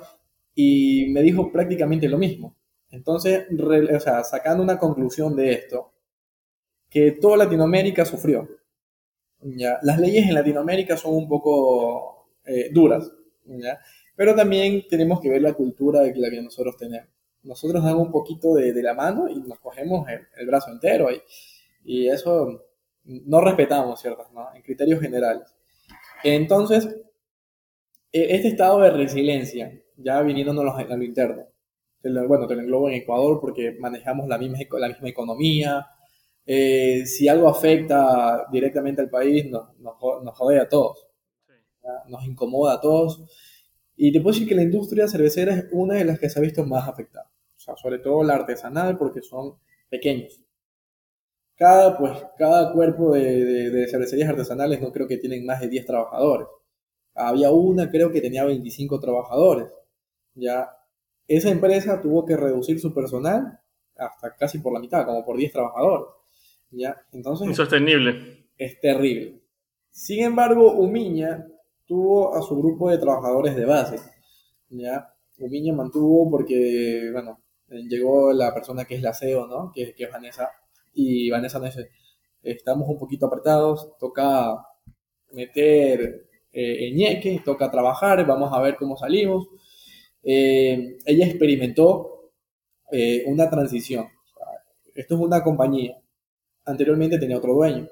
y 0.56 1.06
me 1.10 1.22
dijo 1.22 1.52
prácticamente 1.52 2.08
lo 2.08 2.18
mismo. 2.18 2.56
Entonces, 2.90 3.46
o 3.50 4.00
sea, 4.00 4.24
sacando 4.24 4.64
una 4.64 4.78
conclusión 4.78 5.36
de 5.36 5.52
esto, 5.52 5.91
que 6.92 7.12
toda 7.12 7.38
Latinoamérica 7.38 8.04
sufrió. 8.04 8.48
¿ya? 9.40 9.78
Las 9.82 9.98
leyes 9.98 10.26
en 10.26 10.34
Latinoamérica 10.34 10.96
son 10.96 11.14
un 11.14 11.28
poco 11.28 12.28
eh, 12.44 12.68
duras. 12.70 13.10
¿ya? 13.46 13.80
Pero 14.14 14.34
también 14.34 14.84
tenemos 14.88 15.20
que 15.20 15.30
ver 15.30 15.42
la 15.42 15.54
cultura 15.54 16.02
de 16.02 16.14
la 16.14 16.30
que 16.30 16.42
nosotros 16.42 16.76
tenemos. 16.76 17.08
Nosotros 17.42 17.82
damos 17.82 18.06
un 18.06 18.12
poquito 18.12 18.54
de, 18.54 18.72
de 18.72 18.82
la 18.82 18.94
mano 18.94 19.28
y 19.28 19.40
nos 19.40 19.58
cogemos 19.58 20.06
el, 20.36 20.46
brazo 20.46 20.70
entero 20.70 21.08
y, 21.10 21.20
y, 21.84 22.08
eso 22.08 22.66
no 23.04 23.40
respetamos, 23.40 24.00
¿cierto? 24.00 24.28
¿no? 24.32 24.54
En 24.54 24.62
criterios 24.62 25.00
generales. 25.00 25.52
Entonces, 26.22 26.86
e, 28.12 28.36
este 28.36 28.48
estado 28.48 28.80
de 28.80 28.90
resiliencia, 28.90 29.76
ya 29.96 30.22
viniéndonos 30.22 30.78
a 30.78 30.84
lo 30.84 31.02
interno, 31.02 31.46
bueno, 32.28 32.46
te 32.46 32.54
lo 32.54 32.62
englobo 32.62 32.88
en 32.88 32.94
Ecuador 32.94 33.40
porque 33.40 33.76
manejamos 33.78 34.28
la 34.28 34.38
misma, 34.38 34.58
la 34.78 34.88
misma 34.88 35.08
economía. 35.08 35.86
Eh, 36.44 37.06
si 37.06 37.28
algo 37.28 37.48
afecta 37.48 38.46
directamente 38.50 39.00
al 39.00 39.10
país, 39.10 39.48
nos, 39.48 39.78
nos, 39.78 39.96
nos 40.22 40.36
jode 40.36 40.58
a 40.60 40.68
todos. 40.68 41.08
Nos 42.08 42.24
incomoda 42.24 42.74
a 42.74 42.80
todos. 42.80 43.24
Y 43.96 44.12
te 44.12 44.20
puedo 44.20 44.34
decir 44.34 44.48
que 44.48 44.54
la 44.54 44.62
industria 44.62 45.08
cervecera 45.08 45.54
es 45.54 45.66
una 45.72 45.94
de 45.94 46.04
las 46.04 46.18
que 46.18 46.28
se 46.28 46.38
ha 46.38 46.42
visto 46.42 46.64
más 46.64 46.88
afectada. 46.88 47.30
O 47.56 47.60
sea, 47.60 47.76
sobre 47.76 47.98
todo 47.98 48.24
la 48.24 48.34
artesanal 48.34 48.98
porque 48.98 49.22
son 49.22 49.56
pequeños. 49.88 50.40
Cada, 51.56 51.96
pues, 51.96 52.12
cada 52.36 52.72
cuerpo 52.72 53.12
de, 53.14 53.70
de, 53.70 53.86
cervecerías 53.88 54.30
artesanales 54.30 54.80
no 54.80 54.90
creo 54.90 55.06
que 55.06 55.18
tienen 55.18 55.46
más 55.46 55.60
de 55.60 55.68
10 55.68 55.86
trabajadores. 55.86 56.48
Había 57.14 57.50
una, 57.50 57.90
creo 57.90 58.10
que 58.10 58.20
tenía 58.20 58.44
25 58.44 58.98
trabajadores. 58.98 59.68
Ya, 60.34 60.76
esa 61.28 61.50
empresa 61.50 62.00
tuvo 62.00 62.24
que 62.24 62.36
reducir 62.36 62.80
su 62.80 62.92
personal 62.92 63.60
hasta 63.96 64.34
casi 64.34 64.58
por 64.58 64.72
la 64.72 64.80
mitad, 64.80 65.04
como 65.04 65.24
por 65.24 65.36
10 65.36 65.52
trabajadores. 65.52 66.06
¿Ya? 66.72 66.96
Entonces, 67.12 67.46
Insostenible. 67.46 68.48
Es 68.56 68.80
terrible. 68.80 69.40
Sin 69.90 70.24
embargo, 70.24 70.72
Umiña 70.72 71.46
tuvo 71.86 72.34
a 72.34 72.42
su 72.42 72.56
grupo 72.56 72.90
de 72.90 72.98
trabajadores 72.98 73.54
de 73.54 73.64
base. 73.64 73.96
¿ya? 74.70 75.14
Umiña 75.38 75.74
mantuvo 75.74 76.30
porque, 76.30 77.10
bueno, 77.12 77.40
llegó 77.68 78.32
la 78.32 78.52
persona 78.52 78.84
que 78.84 78.96
es 78.96 79.02
la 79.02 79.14
CEO, 79.14 79.46
¿no? 79.46 79.72
Que, 79.74 79.94
que 79.94 80.04
es 80.04 80.10
Vanessa. 80.10 80.50
Y 80.94 81.30
Vanessa 81.30 81.58
nos 81.58 81.74
dice, 81.74 81.90
estamos 82.42 82.88
un 82.88 82.98
poquito 82.98 83.26
apretados, 83.26 83.96
toca 83.98 84.66
meter 85.32 86.26
eh, 86.52 86.92
ñeque, 86.94 87.40
toca 87.44 87.70
trabajar, 87.70 88.26
vamos 88.26 88.52
a 88.52 88.60
ver 88.60 88.76
cómo 88.76 88.96
salimos. 88.96 89.48
Eh, 90.22 90.98
ella 91.06 91.26
experimentó 91.26 92.30
eh, 92.90 93.24
una 93.26 93.48
transición. 93.48 94.08
Esto 94.94 95.14
es 95.14 95.20
una 95.20 95.42
compañía. 95.42 96.01
Anteriormente 96.64 97.18
tenía 97.18 97.38
otro 97.38 97.54
dueño. 97.54 97.88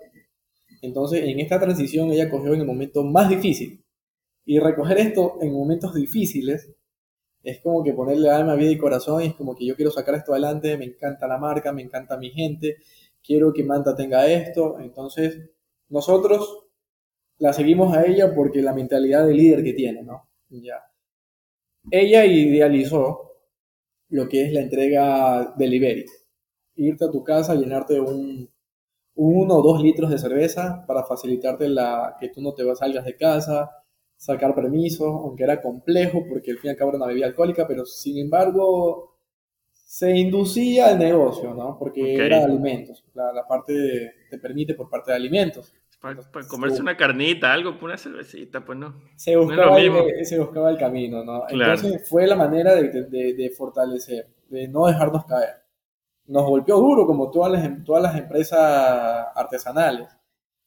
Entonces, 0.83 1.25
en 1.25 1.41
esta 1.41 1.61
transición 1.61 2.11
ella 2.11 2.31
cogió 2.31 2.55
en 2.55 2.61
el 2.61 2.67
momento 2.67 3.03
más 3.03 3.29
difícil. 3.29 3.85
Y 4.45 4.59
recoger 4.59 4.99
esto 4.99 5.39
en 5.41 5.53
momentos 5.53 5.95
difíciles 5.95 6.71
es 7.43 7.61
como 7.61 7.83
que 7.83 7.93
ponerle 7.93 8.31
alma, 8.31 8.55
vida 8.55 8.71
y 8.71 8.79
corazón. 8.79 9.23
Y 9.23 9.27
es 9.27 9.35
como 9.35 9.55
que 9.55 9.67
yo 9.67 9.77
quiero 9.77 9.91
sacar 9.91 10.15
esto 10.15 10.33
adelante, 10.33 10.77
me 10.77 10.87
encanta 10.87 11.27
la 11.27 11.39
marca, 11.39 11.73
me 11.73 11.83
encanta 11.83 12.17
mi 12.17 12.31
gente, 12.31 12.79
quiero 13.23 13.53
que 13.53 13.65
Manta 13.65 13.95
tenga 13.95 14.27
esto. 14.27 14.79
Entonces, 14.81 15.51
nosotros 15.89 16.67
la 17.39 17.53
seguimos 17.53 17.97
a 17.97 18.05
ella 18.05 18.35
porque 18.35 18.63
la 18.63 18.75
mentalidad 18.75 19.27
de 19.27 19.35
líder 19.35 19.65
que 19.65 19.73
tiene, 19.73 20.03
¿no? 20.03 20.29
Ya. 20.51 20.83
Ella 21.91 22.27
idealizó 22.27 23.31
lo 24.11 24.29
que 24.29 24.45
es 24.45 24.53
la 24.53 24.61
entrega 24.61 25.55
delivery. 25.57 26.05
Irte 26.77 27.05
a 27.05 27.11
tu 27.11 27.25
casa, 27.25 27.55
llenarte 27.55 28.01
un, 28.01 28.50
uno 29.23 29.57
o 29.57 29.63
dos 29.63 29.83
litros 29.83 30.11
de 30.11 30.19
cerveza 30.19 30.83
para 30.87 31.05
facilitarte 31.05 31.69
la, 31.69 32.17
que 32.19 32.31
tú 32.31 32.41
no 32.41 32.55
te 32.55 32.65
salgas 32.75 33.05
de 33.05 33.17
casa, 33.17 33.71
sacar 34.17 34.55
permiso, 34.55 35.07
aunque 35.07 35.45
era 35.45 35.61
complejo 35.61 36.25
porque 36.27 36.53
al 36.53 36.59
fin 36.59 36.69
y 36.69 36.71
al 36.71 36.77
cabo 36.77 36.91
era 36.93 36.99
una 36.99 37.07
bebida 37.07 37.27
alcohólica, 37.27 37.67
pero 37.67 37.85
sin 37.85 38.17
embargo 38.17 39.19
se 39.71 40.17
inducía 40.17 40.93
el 40.93 40.99
negocio, 40.99 41.53
¿no? 41.53 41.77
Porque 41.79 42.15
era 42.15 42.45
alimentos, 42.45 43.05
la, 43.13 43.31
la 43.31 43.47
parte 43.47 44.13
te 44.31 44.39
permite 44.39 44.73
por 44.75 44.89
parte 44.89 45.11
de 45.11 45.19
alimentos. 45.19 45.75
Para, 46.01 46.17
comerse 46.49 46.81
una 46.81 46.97
carnita, 46.97 47.53
algo, 47.53 47.77
una 47.83 47.99
cervecita, 47.99 48.65
pues 48.65 48.79
no. 48.79 49.03
Se 49.17 49.37
buscaba, 49.37 49.79
el, 49.79 50.25
se 50.25 50.39
buscaba 50.39 50.71
el 50.71 50.79
camino, 50.79 51.23
¿no? 51.23 51.45
Entonces 51.47 52.09
fue 52.09 52.27
la 52.27 52.37
manera 52.37 52.75
de, 52.75 52.89
de, 52.89 53.35
de, 53.35 53.51
fortalecer, 53.51 54.29
de 54.49 54.67
no 54.67 54.87
dejarnos 54.87 55.27
caer. 55.27 55.60
Nos 56.31 56.45
golpeó 56.45 56.79
duro, 56.79 57.07
como 57.07 57.31
todas 57.31 57.53
las, 57.53 57.65
em, 57.65 57.85
todas 57.85 58.03
las 58.03 58.17
empresas 58.17 58.61
artesanales, 59.35 60.09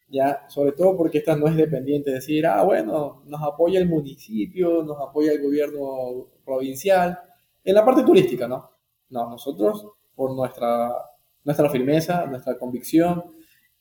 ¿ya? 0.09 0.45
Sobre 0.49 0.73
todo 0.73 0.97
porque 0.97 1.19
esta 1.19 1.35
no 1.35 1.47
es 1.47 1.55
dependiente 1.55 2.09
de 2.09 2.17
decir, 2.17 2.45
ah, 2.45 2.63
bueno, 2.63 3.23
nos 3.25 3.41
apoya 3.41 3.79
el 3.79 3.87
municipio, 3.87 4.83
nos 4.83 4.99
apoya 4.99 5.31
el 5.31 5.41
gobierno 5.41 6.27
provincial, 6.45 7.17
en 7.63 7.75
la 7.75 7.85
parte 7.85 8.03
turística, 8.03 8.47
¿no? 8.47 8.71
No, 9.09 9.29
nosotros, 9.29 9.87
por 10.15 10.35
nuestra, 10.35 10.91
nuestra 11.45 11.69
firmeza, 11.69 12.25
nuestra 12.25 12.57
convicción, 12.57 13.23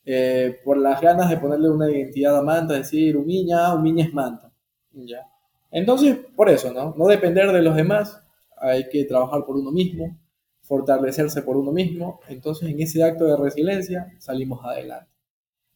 eh, 0.05 0.59
por 0.63 0.77
las 0.77 1.01
ganas 1.01 1.29
de 1.29 1.37
ponerle 1.37 1.69
una 1.69 1.91
identidad 1.91 2.37
a 2.37 2.41
Manta, 2.41 2.75
decir 2.75 3.17
Umiña, 3.17 3.73
Umiña 3.73 4.05
es 4.05 4.13
Manta. 4.13 4.51
¿ya? 4.93 5.27
Entonces, 5.71 6.17
por 6.35 6.49
eso, 6.49 6.71
¿no? 6.71 6.93
No 6.97 7.07
depender 7.07 7.51
de 7.51 7.61
los 7.61 7.75
demás, 7.75 8.23
hay 8.57 8.87
que 8.89 9.03
trabajar 9.05 9.43
por 9.45 9.57
uno 9.57 9.71
mismo, 9.71 10.17
fortalecerse 10.63 11.41
por 11.43 11.57
uno 11.57 11.71
mismo. 11.71 12.19
Entonces, 12.27 12.69
en 12.69 12.81
ese 12.81 13.03
acto 13.03 13.25
de 13.25 13.37
resiliencia 13.37 14.13
salimos 14.17 14.63
adelante. 14.65 15.11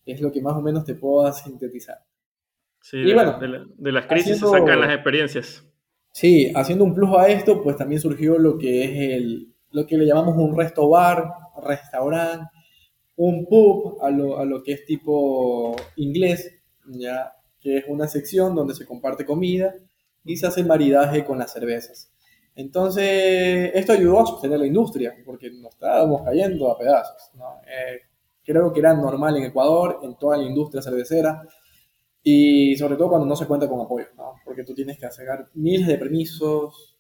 Es 0.06 0.22
lo 0.22 0.32
que 0.32 0.42
más 0.42 0.56
o 0.56 0.62
menos 0.62 0.86
te 0.86 0.96
puedo 0.96 1.32
sintetizar. 1.32 2.00
Sí, 2.82 3.04
de, 3.04 3.14
bueno, 3.14 3.38
de, 3.40 3.92
las 3.92 4.06
crisis 4.06 4.40
se 4.40 4.48
sacan 4.48 4.80
las 4.80 4.94
experiencias. 4.94 5.64
Sí, 6.14 6.52
haciendo 6.56 6.86
un 6.86 6.96
plus 6.96 7.16
a 7.18 7.28
esto, 7.28 7.62
pues 7.62 7.76
también 7.76 8.00
surgió 8.00 8.40
lo 8.40 8.58
que 8.58 8.84
es 8.84 9.12
el, 9.18 9.54
lo 9.72 9.86
que 9.86 9.98
le 9.98 10.06
llamamos 10.06 10.38
un 10.38 10.58
resto 10.58 10.90
bar, 10.90 11.32
restaurante, 11.62 12.48
un 13.18 13.46
pub 13.46 14.02
a 14.02 14.10
lo, 14.10 14.40
a 14.40 14.46
lo 14.46 14.64
que 14.64 14.72
es 14.72 14.86
tipo 14.86 15.76
inglés, 15.98 16.60
ya 16.86 17.34
que 17.60 17.78
es 17.78 17.86
una 17.88 18.08
sección 18.08 18.56
donde 18.56 18.74
se 18.74 18.86
comparte 18.86 19.26
comida 19.26 19.76
y 20.24 20.38
se 20.38 20.48
hace 20.48 20.64
maridaje 20.64 21.26
con 21.26 21.38
las 21.38 21.52
cervezas. 21.52 22.12
Entonces, 22.58 23.70
esto 23.76 23.94
ayudó 23.94 24.20
a 24.20 24.26
sostener 24.26 24.60
la 24.60 24.66
industria, 24.66 25.16
porque 25.24 25.52
nos 25.52 25.76
estábamos 25.76 26.24
cayendo 26.24 26.72
a 26.72 26.78
pedazos. 26.80 27.30
Eh, 27.68 28.02
creo 28.44 28.74
que 28.74 28.80
era 28.80 28.96
normal 28.96 29.38
en 29.38 29.44
Ecuador, 29.44 30.00
en 30.02 30.18
toda 30.18 30.38
la 30.38 30.44
industria 30.44 30.82
cervecera, 30.82 31.44
y 32.24 32.76
sobre 32.76 32.96
todo 32.96 33.10
cuando 33.10 33.28
no 33.28 33.36
se 33.36 33.46
cuenta 33.46 33.70
con 33.70 33.80
apoyo, 33.80 34.08
¿no? 34.18 34.34
porque 34.44 34.64
tú 34.64 34.74
tienes 34.74 34.98
que 34.98 35.08
sacar 35.12 35.48
miles 35.54 35.86
de 35.86 36.00
permisos, 36.00 36.98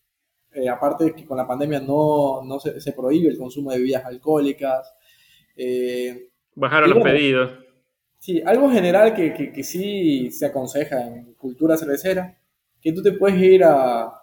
eh, 0.53 0.70
aparte 0.70 1.16
que 1.16 1.26
con 1.26 1.38
la 1.38 1.47
pandemia 1.47 1.80
no, 1.80 2.43
no 2.43 2.60
se, 2.60 2.80
se, 2.80 2.93
prohíbe 2.93 3.30
el 3.30 3.38
consumo 3.39 3.72
de 3.72 3.80
bebidas 3.80 4.05
alcohólicas, 4.05 4.93
eh, 5.55 6.30
Bajaron 6.53 6.91
los 6.91 7.03
pedidos. 7.03 7.51
Sí, 8.20 8.43
algo 8.45 8.70
general 8.70 9.16
que, 9.16 9.34
que, 9.34 9.64
sí 9.64 10.30
se 10.30 10.45
aconseja 10.45 11.01
en 11.08 11.34
cultura 11.34 11.78
cervecera, 11.78 12.38
que 12.80 12.93
tú 12.93 13.01
te 13.01 13.14
puedes 13.14 13.41
ir 13.41 13.64
a, 13.64 14.14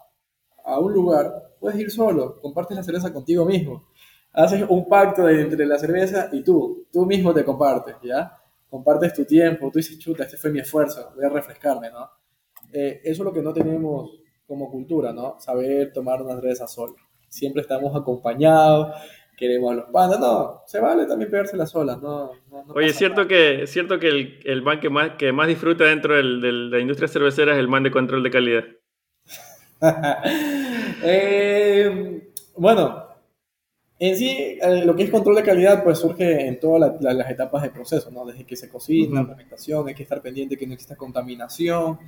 a 0.65 0.79
un 0.79 0.91
lugar, 0.93 1.53
puedes 1.59 1.79
ir 1.79 1.91
solo, 1.91 2.39
compartes 2.41 2.75
la 2.75 2.83
cerveza 2.83 3.13
contigo 3.13 3.45
mismo. 3.45 3.89
Haces 4.33 4.65
un 4.67 4.89
pacto 4.89 5.29
entre 5.29 5.65
la 5.65 5.77
cerveza 5.77 6.29
y 6.33 6.43
tú, 6.43 6.87
tú 6.91 7.05
mismo 7.05 7.33
te 7.33 7.45
compartes, 7.45 7.95
¿ya? 8.03 8.37
Compartes 8.69 9.13
tu 9.13 9.23
tiempo, 9.23 9.69
tú 9.71 9.79
dices, 9.79 9.97
chuta, 9.97 10.23
este 10.23 10.37
fue 10.37 10.51
mi 10.51 10.59
esfuerzo, 10.59 11.11
voy 11.15 11.25
a 11.25 11.29
refrescarme, 11.29 11.89
¿no? 11.89 12.09
Eh, 12.73 12.99
eso 13.03 13.23
es 13.23 13.25
lo 13.25 13.31
que 13.31 13.41
no 13.41 13.53
tenemos 13.53 14.19
como 14.45 14.69
cultura, 14.69 15.13
¿no? 15.13 15.35
Saber 15.39 15.93
tomar 15.93 16.21
una 16.21 16.35
cerveza 16.35 16.67
solo. 16.67 16.95
Siempre 17.29 17.61
estamos 17.61 17.95
acompañados, 17.95 18.95
queremos 19.37 19.75
los 19.75 19.85
pandas. 19.91 20.19
No, 20.19 20.63
se 20.65 20.79
vale 20.79 21.05
también 21.05 21.31
pegarse 21.31 21.55
las 21.55 21.73
olas. 21.75 22.01
No, 22.01 22.31
Oye, 22.73 22.87
es 22.87 22.95
cierto 22.95 23.27
que, 23.27 23.67
cierto 23.67 23.99
que 23.99 24.07
el, 24.07 24.39
el 24.43 24.61
man 24.61 24.79
que 24.79 24.89
más, 24.89 25.11
que 25.11 25.31
más 25.31 25.47
disfruta 25.47 25.85
dentro 25.85 26.15
del, 26.15 26.41
de 26.41 26.51
la 26.51 26.79
industria 26.79 27.07
cervecera 27.07 27.53
es 27.53 27.59
el 27.59 27.67
man 27.67 27.83
de 27.83 27.91
control 27.91 28.23
de 28.23 28.31
calidad. 28.31 28.63
Eh, 31.07 32.31
bueno, 32.55 33.05
en 33.99 34.17
sí, 34.17 34.57
eh, 34.61 34.85
lo 34.85 34.95
que 34.95 35.03
es 35.03 35.09
control 35.09 35.35
de 35.35 35.43
calidad 35.43 35.83
pues 35.83 35.99
surge 35.99 36.47
en 36.47 36.59
todas 36.59 37.01
las 37.01 37.29
etapas 37.29 37.63
de 37.63 37.69
proceso, 37.69 38.09
¿no? 38.11 38.25
Desde 38.25 38.45
que 38.45 38.55
se 38.55 38.69
cocina, 38.69 39.21
la 39.21 39.27
fermentación, 39.27 39.87
hay 39.87 39.93
que 39.93 40.03
estar 40.03 40.21
pendiente 40.21 40.57
que 40.57 40.65
no 40.65 40.73
exista 40.73 40.95
contaminación, 40.95 41.99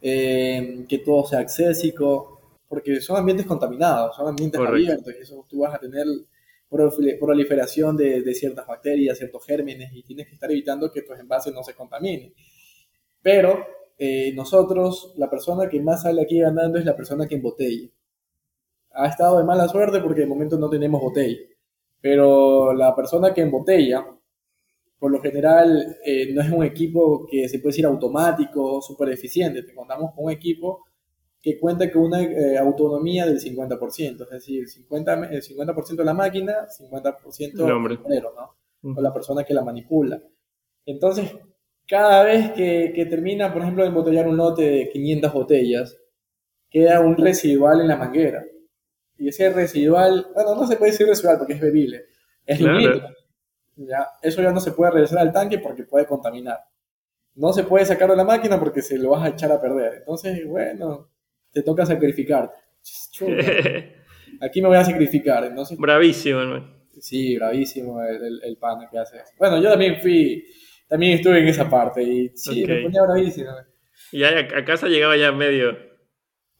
eh, 0.00 0.84
que 0.88 0.98
todo 0.98 1.26
sea 1.26 1.40
accésico, 1.40 2.40
porque 2.68 3.00
son 3.00 3.16
ambientes 3.16 3.46
contaminados, 3.46 4.16
son 4.16 4.28
ambientes 4.28 4.60
abiertos, 4.60 5.14
y 5.18 5.22
eso 5.22 5.44
tú 5.48 5.60
vas 5.60 5.74
a 5.74 5.78
tener 5.78 6.06
proliferación 6.68 7.96
de, 7.96 8.22
de 8.22 8.34
ciertas 8.34 8.66
bacterias, 8.66 9.18
ciertos 9.18 9.44
gérmenes, 9.44 9.90
y 9.92 10.02
tienes 10.02 10.26
que 10.28 10.34
estar 10.34 10.50
evitando 10.50 10.92
que 10.92 11.02
tus 11.02 11.18
envases 11.18 11.52
no 11.52 11.62
se 11.62 11.74
contaminen. 11.74 12.32
Pero 13.22 13.66
eh, 13.98 14.32
nosotros, 14.34 15.14
la 15.16 15.30
persona 15.30 15.68
que 15.68 15.80
más 15.80 16.02
sale 16.02 16.22
aquí 16.22 16.40
ganando 16.40 16.78
es 16.78 16.84
la 16.84 16.96
persona 16.96 17.26
que 17.26 17.36
embotella. 17.36 17.88
Ha 18.92 19.08
estado 19.08 19.38
de 19.38 19.44
mala 19.44 19.68
suerte 19.68 20.00
porque 20.00 20.22
de 20.22 20.26
momento 20.26 20.58
no 20.58 20.68
tenemos 20.68 21.00
botella. 21.00 21.38
Pero 22.00 22.72
la 22.74 22.94
persona 22.94 23.32
que 23.32 23.42
embotella, 23.42 24.06
por 24.98 25.10
lo 25.10 25.20
general, 25.20 25.96
eh, 26.04 26.32
no 26.32 26.42
es 26.42 26.50
un 26.50 26.64
equipo 26.64 27.26
que 27.26 27.48
se 27.48 27.58
puede 27.58 27.72
decir 27.72 27.86
automático, 27.86 28.80
súper 28.80 29.10
eficiente. 29.10 29.62
Te 29.62 29.74
contamos 29.74 30.12
con 30.14 30.26
un 30.26 30.30
equipo 30.30 30.84
que 31.40 31.58
cuenta 31.58 31.90
con 31.90 32.02
una 32.02 32.22
eh, 32.22 32.58
autonomía 32.58 33.24
del 33.24 33.38
50%, 33.38 34.22
es 34.22 34.30
decir, 34.30 34.68
50, 34.68 35.14
el 35.30 35.42
50% 35.42 35.96
de 35.96 36.04
la 36.04 36.14
máquina, 36.14 36.66
50% 36.66 37.64
el 37.64 37.70
hombre, 37.70 37.98
¿no? 38.04 38.94
O 38.96 39.00
la 39.00 39.12
persona 39.12 39.44
que 39.44 39.54
la 39.54 39.62
manipula. 39.62 40.20
Entonces, 40.84 41.32
cada 41.88 42.24
vez 42.24 42.50
que, 42.52 42.92
que, 42.94 43.06
termina, 43.06 43.52
por 43.52 43.62
ejemplo, 43.62 43.82
de 43.82 43.88
embotellar 43.88 44.28
un 44.28 44.36
lote 44.36 44.62
de 44.62 44.90
500 44.90 45.32
botellas, 45.32 45.98
queda 46.70 47.00
un 47.00 47.16
residual 47.16 47.80
en 47.80 47.88
la 47.88 47.96
manguera. 47.96 48.44
Y 49.18 49.28
ese 49.28 49.50
residual, 49.50 50.26
bueno, 50.34 50.54
no 50.54 50.66
se 50.66 50.76
puede 50.76 50.92
decir 50.92 51.06
residual 51.06 51.38
porque 51.38 51.54
es 51.54 51.60
bebible, 51.60 52.04
es 52.44 52.58
claro. 52.58 53.02
¿ya? 53.76 54.08
Eso 54.22 54.42
ya 54.42 54.52
no 54.52 54.60
se 54.60 54.72
puede 54.72 54.90
regresar 54.92 55.18
al 55.18 55.32
tanque 55.32 55.58
porque 55.58 55.84
puede 55.84 56.06
contaminar. 56.06 56.58
No 57.34 57.52
se 57.52 57.64
puede 57.64 57.84
sacar 57.84 58.10
de 58.10 58.16
la 58.16 58.24
máquina 58.24 58.58
porque 58.58 58.82
se 58.82 58.98
lo 58.98 59.10
vas 59.10 59.24
a 59.24 59.28
echar 59.28 59.52
a 59.52 59.60
perder. 59.60 59.94
Entonces, 59.98 60.46
bueno, 60.46 61.10
te 61.52 61.62
toca 61.62 61.84
sacrificarte. 61.84 62.56
Aquí 64.40 64.60
me 64.60 64.68
voy 64.68 64.76
a 64.76 64.84
sacrificar. 64.84 65.44
Entonces, 65.44 65.78
bravísimo, 65.78 66.40
hermano. 66.40 66.76
Sí, 66.98 67.36
bravísimo 67.36 68.02
el, 68.02 68.40
el, 68.42 68.56
pan 68.56 68.86
que 68.90 68.98
hace. 68.98 69.18
Bueno, 69.38 69.60
yo 69.60 69.70
también 69.70 70.00
fui, 70.00 70.46
también 70.88 71.12
estuve 71.14 71.40
en 71.40 71.48
esa 71.48 71.68
parte 71.68 72.02
y 72.02 72.28
sí, 72.34 72.64
me 72.66 72.82
ponía 72.82 73.02
bravísimo. 73.02 73.50
Y 74.12 74.22
a, 74.24 74.64
casa 74.64 74.88
llegaba 74.88 75.16
ya 75.16 75.32
medio. 75.32 75.76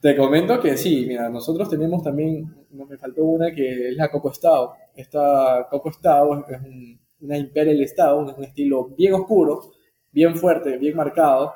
Te 0.00 0.16
comento 0.16 0.60
que 0.60 0.76
sí, 0.76 1.04
mira, 1.06 1.28
nosotros 1.28 1.70
tenemos 1.70 2.02
también, 2.02 2.66
no 2.70 2.86
me 2.86 2.98
faltó 2.98 3.24
una 3.24 3.52
que 3.54 3.88
es 3.88 3.96
la 3.96 4.10
Coco 4.10 4.32
Stout. 4.32 4.70
Esta 4.94 5.66
Coco 5.70 5.92
Stout 5.92 6.50
es 6.50 6.60
un, 6.60 7.00
una 7.20 7.38
Imperial 7.38 7.86
Stout, 7.88 8.30
es 8.30 8.36
un 8.36 8.44
estilo 8.44 8.88
bien 8.96 9.14
oscuro, 9.14 9.72
bien 10.12 10.36
fuerte, 10.36 10.76
bien 10.76 10.96
marcado, 10.96 11.54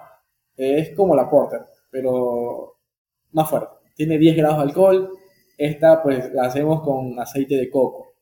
es 0.56 0.94
como 0.94 1.14
la 1.14 1.28
Porter, 1.28 1.60
pero 1.90 2.76
más 3.32 3.48
fuerte. 3.48 3.74
Tiene 3.94 4.18
10 4.18 4.36
grados 4.36 4.58
de 4.58 4.62
alcohol. 4.64 5.10
Esta 5.56 6.02
pues 6.02 6.32
la 6.32 6.44
hacemos 6.44 6.82
con 6.82 7.18
aceite 7.18 7.56
de 7.56 7.70
coco. 7.70 8.14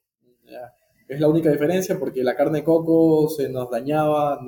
Es 1.08 1.20
la 1.20 1.28
única 1.28 1.50
diferencia 1.50 1.98
porque 1.98 2.22
la 2.22 2.36
carne 2.36 2.58
de 2.58 2.64
coco 2.64 3.28
se 3.28 3.48
nos 3.48 3.70
dañaba, 3.70 4.38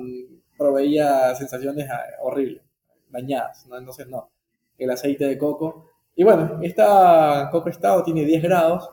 proveía 0.57 1.33
sensaciones 1.33 1.89
ah, 1.89 2.03
horribles, 2.21 2.61
dañadas. 3.09 3.65
¿no? 3.67 3.77
Entonces 3.77 4.07
no, 4.07 4.29
el 4.77 4.89
aceite 4.91 5.25
de 5.25 5.37
coco. 5.37 5.89
Y 6.15 6.23
bueno, 6.23 6.59
esta 6.61 7.49
coco 7.51 7.69
estado 7.69 8.03
tiene 8.03 8.25
10 8.25 8.43
grados, 8.43 8.89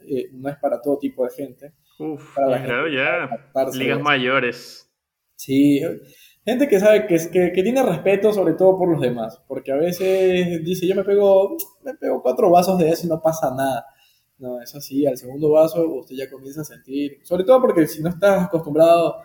eh, 0.00 0.28
no 0.32 0.48
es 0.48 0.56
para 0.58 0.80
todo 0.80 0.98
tipo 0.98 1.24
de 1.24 1.30
gente. 1.30 1.72
Uf, 1.98 2.36
para 2.36 2.88
ya, 2.88 3.28
ligas 3.74 4.00
mayores. 4.00 4.88
Sí, 5.34 5.80
gente 6.44 6.68
que 6.68 6.78
sabe 6.78 7.06
que, 7.06 7.16
que, 7.30 7.52
que, 7.52 7.62
tiene 7.62 7.82
respeto 7.82 8.32
sobre 8.32 8.54
todo 8.54 8.78
por 8.78 8.88
los 8.90 9.00
demás, 9.00 9.42
porque 9.48 9.72
a 9.72 9.76
veces 9.76 10.64
dice, 10.64 10.86
yo 10.86 10.94
me 10.94 11.04
pego, 11.04 11.56
me 11.82 11.94
pego 11.94 12.22
cuatro 12.22 12.50
vasos 12.50 12.78
de 12.78 12.90
eso 12.90 13.06
y 13.06 13.10
no 13.10 13.20
pasa 13.20 13.50
nada. 13.54 13.84
No, 14.38 14.60
es 14.62 14.74
así, 14.74 15.06
al 15.06 15.16
segundo 15.16 15.50
vaso 15.50 15.86
usted 15.88 16.14
ya 16.14 16.30
comienza 16.30 16.60
a 16.60 16.64
sentir, 16.64 17.18
sobre 17.24 17.44
todo 17.44 17.60
porque 17.60 17.86
si 17.86 18.02
no 18.02 18.08
estás 18.08 18.44
acostumbrado, 18.44 19.16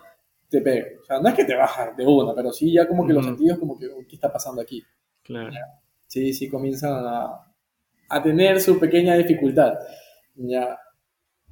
te 0.48 0.60
pega. 0.60 0.86
O 1.00 1.04
sea, 1.04 1.20
no 1.20 1.28
es 1.28 1.34
que 1.34 1.44
te 1.44 1.54
baja 1.54 1.92
de 1.96 2.06
una, 2.06 2.34
pero 2.34 2.52
sí 2.52 2.72
ya 2.72 2.86
como 2.88 3.06
que 3.06 3.12
los 3.12 3.24
sentidos 3.24 3.58
como 3.58 3.78
que, 3.78 3.88
¿qué 4.08 4.16
está 4.16 4.32
pasando 4.32 4.60
aquí? 4.60 4.82
Claro. 5.22 5.54
Sí, 6.06 6.32
sí 6.32 6.48
comienzan 6.48 6.92
a, 7.06 7.54
a 8.08 8.22
tener 8.22 8.60
su 8.60 8.78
pequeña 8.78 9.14
dificultad. 9.14 9.74
Ya, 10.34 10.78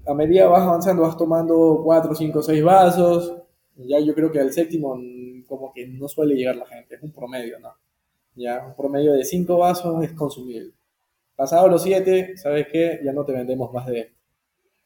a 0.06 0.14
medida 0.14 0.48
vas 0.48 0.62
avanzando, 0.62 1.02
vas 1.02 1.16
tomando 1.16 1.80
cuatro, 1.84 2.14
cinco, 2.14 2.42
seis 2.42 2.64
vasos, 2.64 3.42
ya 3.76 4.00
yo 4.00 4.14
creo 4.14 4.30
que 4.32 4.40
al 4.40 4.52
séptimo 4.52 4.96
como 5.46 5.72
que 5.72 5.86
no 5.86 6.08
suele 6.08 6.34
llegar 6.34 6.56
la 6.56 6.66
gente, 6.66 6.96
es 6.96 7.02
un 7.02 7.12
promedio, 7.12 7.58
¿no? 7.60 7.74
Ya, 8.34 8.64
un 8.66 8.74
promedio 8.74 9.12
de 9.12 9.24
5 9.24 9.58
vasos 9.58 10.02
es 10.02 10.12
consumible. 10.12 10.72
Pasado 11.42 11.66
los 11.66 11.82
7, 11.82 12.36
¿sabes 12.36 12.68
qué? 12.70 13.00
Ya 13.04 13.12
no 13.12 13.24
te 13.24 13.32
vendemos 13.32 13.72
más 13.72 13.84
de 13.88 13.98
esto. 13.98 14.16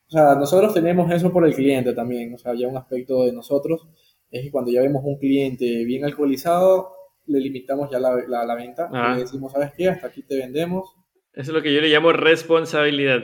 O 0.07 0.11
sea, 0.11 0.35
nosotros 0.37 0.73
tenemos 0.73 1.13
eso 1.13 1.31
por 1.31 1.47
el 1.47 1.55
cliente 1.55 1.93
también, 1.93 2.33
o 2.33 2.39
sea, 2.39 2.55
ya 2.55 2.67
un 2.67 2.79
aspecto 2.79 3.25
de 3.27 3.33
nosotros 3.35 3.87
es 4.31 4.43
que 4.43 4.51
cuando 4.51 4.71
ya 4.71 4.81
vemos 4.81 5.03
un 5.05 5.19
cliente 5.19 5.85
bien 5.85 6.07
alcoholizado, 6.07 6.95
le 7.27 7.41
limitamos 7.41 7.91
ya 7.91 8.01
la, 8.01 8.25
la, 8.27 8.55
venta, 8.55 8.89
ah. 8.91 9.13
le 9.13 9.25
decimos, 9.25 9.53
¿sabes 9.53 9.73
qué? 9.77 9.91
Hasta 9.91 10.07
aquí 10.07 10.23
te 10.23 10.35
vendemos. 10.35 10.97
Eso 11.35 11.51
es 11.51 11.55
lo 11.55 11.61
que 11.61 11.75
yo 11.75 11.83
le 11.83 11.91
llamo 11.91 12.11
responsabilidad. 12.11 13.21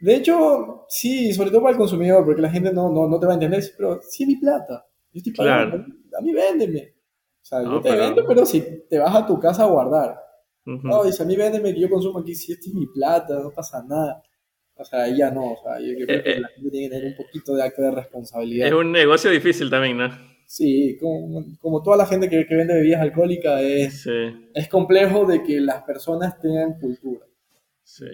De 0.00 0.16
hecho, 0.16 0.84
sí, 0.88 1.32
sobre 1.32 1.50
todo 1.50 1.62
para 1.62 1.74
el 1.74 1.78
consumidor, 1.78 2.24
porque 2.24 2.42
la 2.42 2.50
gente 2.50 2.72
no, 2.72 2.90
no, 2.90 3.06
no 3.06 3.20
te 3.20 3.26
va 3.26 3.34
a 3.34 3.36
entender, 3.36 3.62
pero 3.76 4.00
sí 4.02 4.24
es 4.24 4.28
mi 4.30 4.36
plata. 4.36 4.84
Yo 5.12 5.18
estoy 5.18 5.32
pagando, 5.32 5.76
a 5.76 6.20
mí 6.22 6.32
véndeme. 6.32 6.94
O 7.40 7.44
sea, 7.44 7.62
yo 7.62 7.80
te 7.80 7.94
vendo, 7.94 8.26
pero 8.26 8.44
si 8.44 8.84
te 8.90 8.98
vas 8.98 9.14
a 9.14 9.24
tu 9.24 9.38
casa 9.38 9.62
a 9.62 9.68
guardar. 9.68 10.27
No, 10.64 11.04
dice, 11.04 11.22
a 11.22 11.26
mí 11.26 11.36
véndeme 11.36 11.72
que 11.72 11.80
yo 11.80 11.88
consumo 11.88 12.18
aquí, 12.18 12.34
si 12.34 12.52
esta 12.52 12.68
es 12.68 12.74
mi 12.74 12.86
plata, 12.86 13.38
no 13.40 13.50
pasa 13.50 13.82
nada. 13.82 14.22
O 14.74 14.84
sea, 14.84 15.08
ya 15.08 15.30
no, 15.30 15.52
o 15.52 15.56
sea, 15.62 15.80
yo, 15.80 15.94
creo 16.06 16.22
que 16.22 16.30
eh, 16.30 16.40
la 16.40 16.48
gente 16.48 16.70
tiene 16.70 16.88
que 16.88 16.94
tener 16.94 17.12
un 17.12 17.16
poquito 17.16 17.54
de 17.54 17.62
acto 17.64 17.82
de 17.82 17.90
responsabilidad. 17.90 18.68
Es 18.68 18.74
un 18.74 18.92
negocio 18.92 19.30
difícil 19.30 19.70
también, 19.70 19.98
¿no? 19.98 20.08
Sí, 20.46 20.96
como, 21.00 21.44
como 21.60 21.82
toda 21.82 21.96
la 21.96 22.06
gente 22.06 22.28
que, 22.28 22.46
que 22.46 22.54
vende 22.54 22.74
bebidas 22.74 23.02
alcohólicas, 23.02 23.60
es, 23.60 24.06
es 24.54 24.68
complejo 24.68 25.26
de 25.26 25.42
que 25.42 25.60
las 25.60 25.82
personas 25.82 26.40
tengan 26.40 26.78
cultura. 26.78 27.26
Sí. 27.82 28.06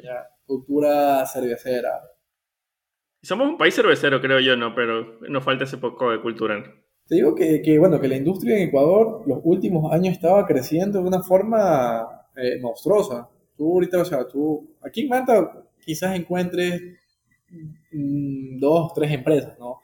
Cultura 0.47 1.27
cervecera. 1.27 2.01
Somos 3.23 3.49
un 3.49 3.59
país 3.59 3.75
cervecero, 3.75 4.21
creo 4.21 4.41
yo, 4.41 4.57
¿no? 4.57 4.75
Pero 4.75 5.21
nos 5.29 5.45
falta 5.45 5.65
ese 5.65 5.79
poco 5.79 6.11
de 6.11 6.21
cultura. 6.21 6.63
Te 7.07 7.17
digo 7.17 7.35
que, 7.35 7.61
que, 7.61 7.79
bueno, 7.79 8.01
que 8.01 8.09
la 8.09 8.17
industria 8.17 8.57
en 8.57 8.69
Ecuador 8.69 9.23
los 9.27 9.41
últimos 9.45 9.93
años 9.93 10.15
estaba 10.15 10.47
creciendo 10.47 11.01
de 11.03 11.09
una 11.09 11.23
forma 11.23 12.24
eh, 12.37 12.59
monstruosa. 12.61 13.29
Tú 13.57 13.73
ahorita, 13.73 14.01
o 14.01 14.05
sea, 14.05 14.27
tú, 14.27 14.77
aquí 14.83 15.03
en 15.03 15.09
Manta 15.09 15.65
quizás 15.81 16.17
encuentres 16.17 16.81
mm, 17.93 18.59
dos, 18.59 18.93
tres 18.95 19.13
empresas, 19.13 19.59
¿no? 19.59 19.81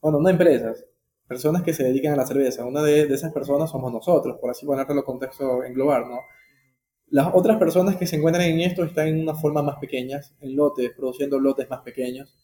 Bueno, 0.00 0.20
no 0.20 0.28
empresas, 0.28 0.84
personas 1.26 1.62
que 1.62 1.72
se 1.72 1.84
dedican 1.84 2.12
a 2.12 2.16
la 2.16 2.26
cerveza. 2.26 2.64
Una 2.64 2.82
de, 2.82 3.06
de 3.06 3.14
esas 3.14 3.32
personas 3.32 3.70
somos 3.70 3.92
nosotros, 3.92 4.38
por 4.40 4.50
así 4.50 4.64
ponerlo 4.64 4.94
en 4.94 5.02
contexto 5.02 5.64
en 5.64 5.74
global, 5.74 6.04
¿no? 6.08 6.20
Las 7.10 7.28
otras 7.32 7.56
personas 7.56 7.96
que 7.96 8.06
se 8.06 8.16
encuentran 8.16 8.44
en 8.46 8.60
esto 8.60 8.84
están 8.84 9.08
en 9.08 9.20
una 9.20 9.34
forma 9.34 9.62
más 9.62 9.76
pequeñas, 9.76 10.34
en 10.40 10.54
lotes, 10.54 10.92
produciendo 10.94 11.40
lotes 11.40 11.68
más 11.70 11.80
pequeños. 11.80 12.34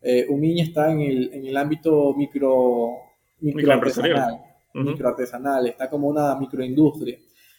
Eh, 0.00 0.26
Umiña 0.28 0.64
está 0.64 0.90
en 0.90 1.00
el, 1.00 1.34
en 1.34 1.46
el 1.46 1.56
ámbito 1.56 2.14
micro, 2.16 2.88
micro 3.40 3.72
artesanal, 3.72 4.40
micro 4.74 5.08
artesanal, 5.08 5.66
está 5.66 5.90
como 5.90 6.08
una 6.08 6.34
microindustria. 6.36 7.18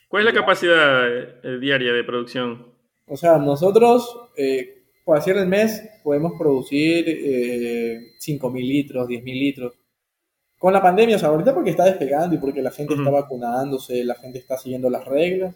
¿Cuál 0.10 0.28
es 0.28 0.34
la 0.34 0.40
capacidad 0.40 1.08
eh, 1.08 1.60
diaria 1.62 1.94
de 1.94 2.04
producción? 2.04 2.66
O 3.06 3.16
sea, 3.16 3.38
nosotros, 3.38 4.32
eh, 4.36 4.86
por 5.06 5.16
hacer 5.18 5.38
el 5.38 5.46
mes, 5.46 5.88
podemos 6.04 6.34
producir 6.38 7.06
eh, 7.08 8.16
5.000 8.20 8.54
litros, 8.54 9.08
10.000 9.08 9.24
litros. 9.24 9.80
Con 10.58 10.74
la 10.74 10.82
pandemia, 10.82 11.16
o 11.16 11.20
sea, 11.20 11.30
ahorita 11.30 11.54
porque 11.54 11.70
está 11.70 11.86
despegando 11.86 12.36
y 12.36 12.40
porque 12.40 12.64
la 12.64 12.72
gente 12.72 12.96
está 12.96 13.12
vacunándose, 13.12 14.04
la 14.04 14.16
gente 14.16 14.40
está 14.40 14.58
siguiendo 14.58 14.90
las 14.90 15.06
reglas, 15.06 15.56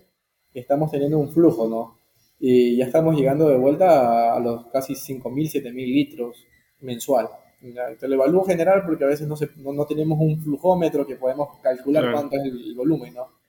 estamos 0.54 0.92
teniendo 0.92 1.18
un 1.18 1.32
flujo, 1.32 1.68
¿no? 1.68 1.98
Y 2.40 2.78
ya 2.78 2.86
estamos 2.86 3.16
llegando 3.18 3.50
de 3.50 3.58
vuelta 3.58 4.36
a, 4.36 4.40
los 4.40 4.68
casi 4.68 4.94
5.000, 4.94 5.64
7.000 5.64 5.74
litros 5.74 6.46
mensual. 6.82 7.28
Te 8.00 8.08
lo 8.08 8.16
evalúo 8.16 8.44
general 8.44 8.84
porque 8.86 9.04
a 9.04 9.08
veces 9.08 9.28
no, 9.28 9.36
no, 9.74 9.86
tenemos 9.86 10.20
un 10.22 10.40
flujómetro 10.40 11.08
que 11.08 11.16
podemos 11.16 11.60
calcular 11.62 12.12
cuánto 12.12 12.36
es 12.36 12.44
el, 12.44 12.76
volumen, 12.76 13.16
¿no? 13.16 13.43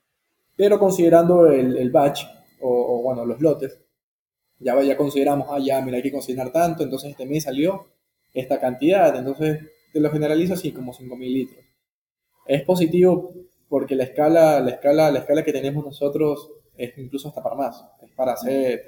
Pero 0.56 0.78
considerando 0.78 1.46
el, 1.46 1.76
el 1.76 1.90
batch, 1.90 2.24
o, 2.60 3.02
bueno, 3.02 3.26
los 3.26 3.40
lotes, 3.40 3.78
ya, 4.58 4.80
ya 4.82 4.96
consideramos, 4.96 5.48
ah, 5.50 5.58
ya, 5.58 5.80
mira, 5.82 5.96
hay 5.96 6.02
que 6.02 6.12
considerar 6.12 6.52
tanto, 6.52 6.82
entonces 6.82 7.10
este 7.10 7.26
mes 7.26 7.44
salió 7.44 7.86
esta 8.32 8.58
cantidad, 8.58 9.14
entonces 9.16 9.60
te 9.92 10.00
lo 10.00 10.10
generalizo 10.10 10.54
así, 10.54 10.72
como 10.72 10.92
5.000 10.92 11.32
litros. 11.32 11.64
Es 12.46 12.62
positivo 12.62 13.32
porque 13.68 13.94
la 13.94 14.04
escala, 14.04 14.60
la 14.60 14.70
escala, 14.70 15.10
la 15.10 15.20
escala 15.20 15.44
que 15.44 15.52
tenemos 15.52 15.84
nosotros 15.84 16.50
es 16.76 16.96
incluso 16.98 17.28
hasta 17.28 17.42
para 17.42 17.56
más, 17.56 17.84
es 18.02 18.10
para 18.12 18.32
hacer 18.32 18.86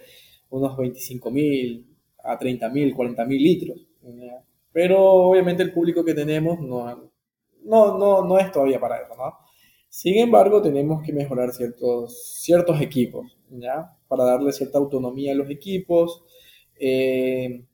unos 0.50 0.76
25.000 0.76 1.84
a 2.24 2.38
30.000, 2.38 2.94
40.000 2.94 3.28
litros. 3.28 3.86
Pero 4.72 5.00
obviamente 5.00 5.62
el 5.62 5.72
público 5.72 6.04
que 6.04 6.14
tenemos 6.14 6.60
no, 6.60 7.10
no, 7.64 7.98
no, 7.98 8.24
no 8.24 8.38
es 8.38 8.50
todavía 8.52 8.80
para 8.80 8.98
eso, 8.98 9.16
¿no? 9.16 9.45
Sin 9.96 10.18
embargo, 10.18 10.60
tenemos 10.60 11.02
que 11.02 11.10
mejorar 11.14 11.52
ciertos, 11.54 12.38
ciertos 12.42 12.82
equipos, 12.82 13.34
¿ya? 13.48 13.96
Para 14.08 14.24
darle 14.24 14.52
cierta 14.52 14.76
autonomía 14.76 15.32
a 15.32 15.34
los 15.34 15.48
equipos. 15.48 16.22
Eh, 16.78 17.64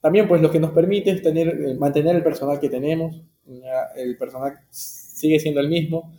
también, 0.00 0.26
pues, 0.26 0.40
lo 0.40 0.50
que 0.50 0.60
nos 0.60 0.70
permite 0.70 1.10
es 1.10 1.20
tener, 1.20 1.48
eh, 1.48 1.74
mantener 1.74 2.16
el 2.16 2.22
personal 2.22 2.58
que 2.58 2.70
tenemos. 2.70 3.20
El 3.96 4.16
personal 4.16 4.60
sigue 4.70 5.38
siendo 5.38 5.60
el 5.60 5.68
mismo. 5.68 6.10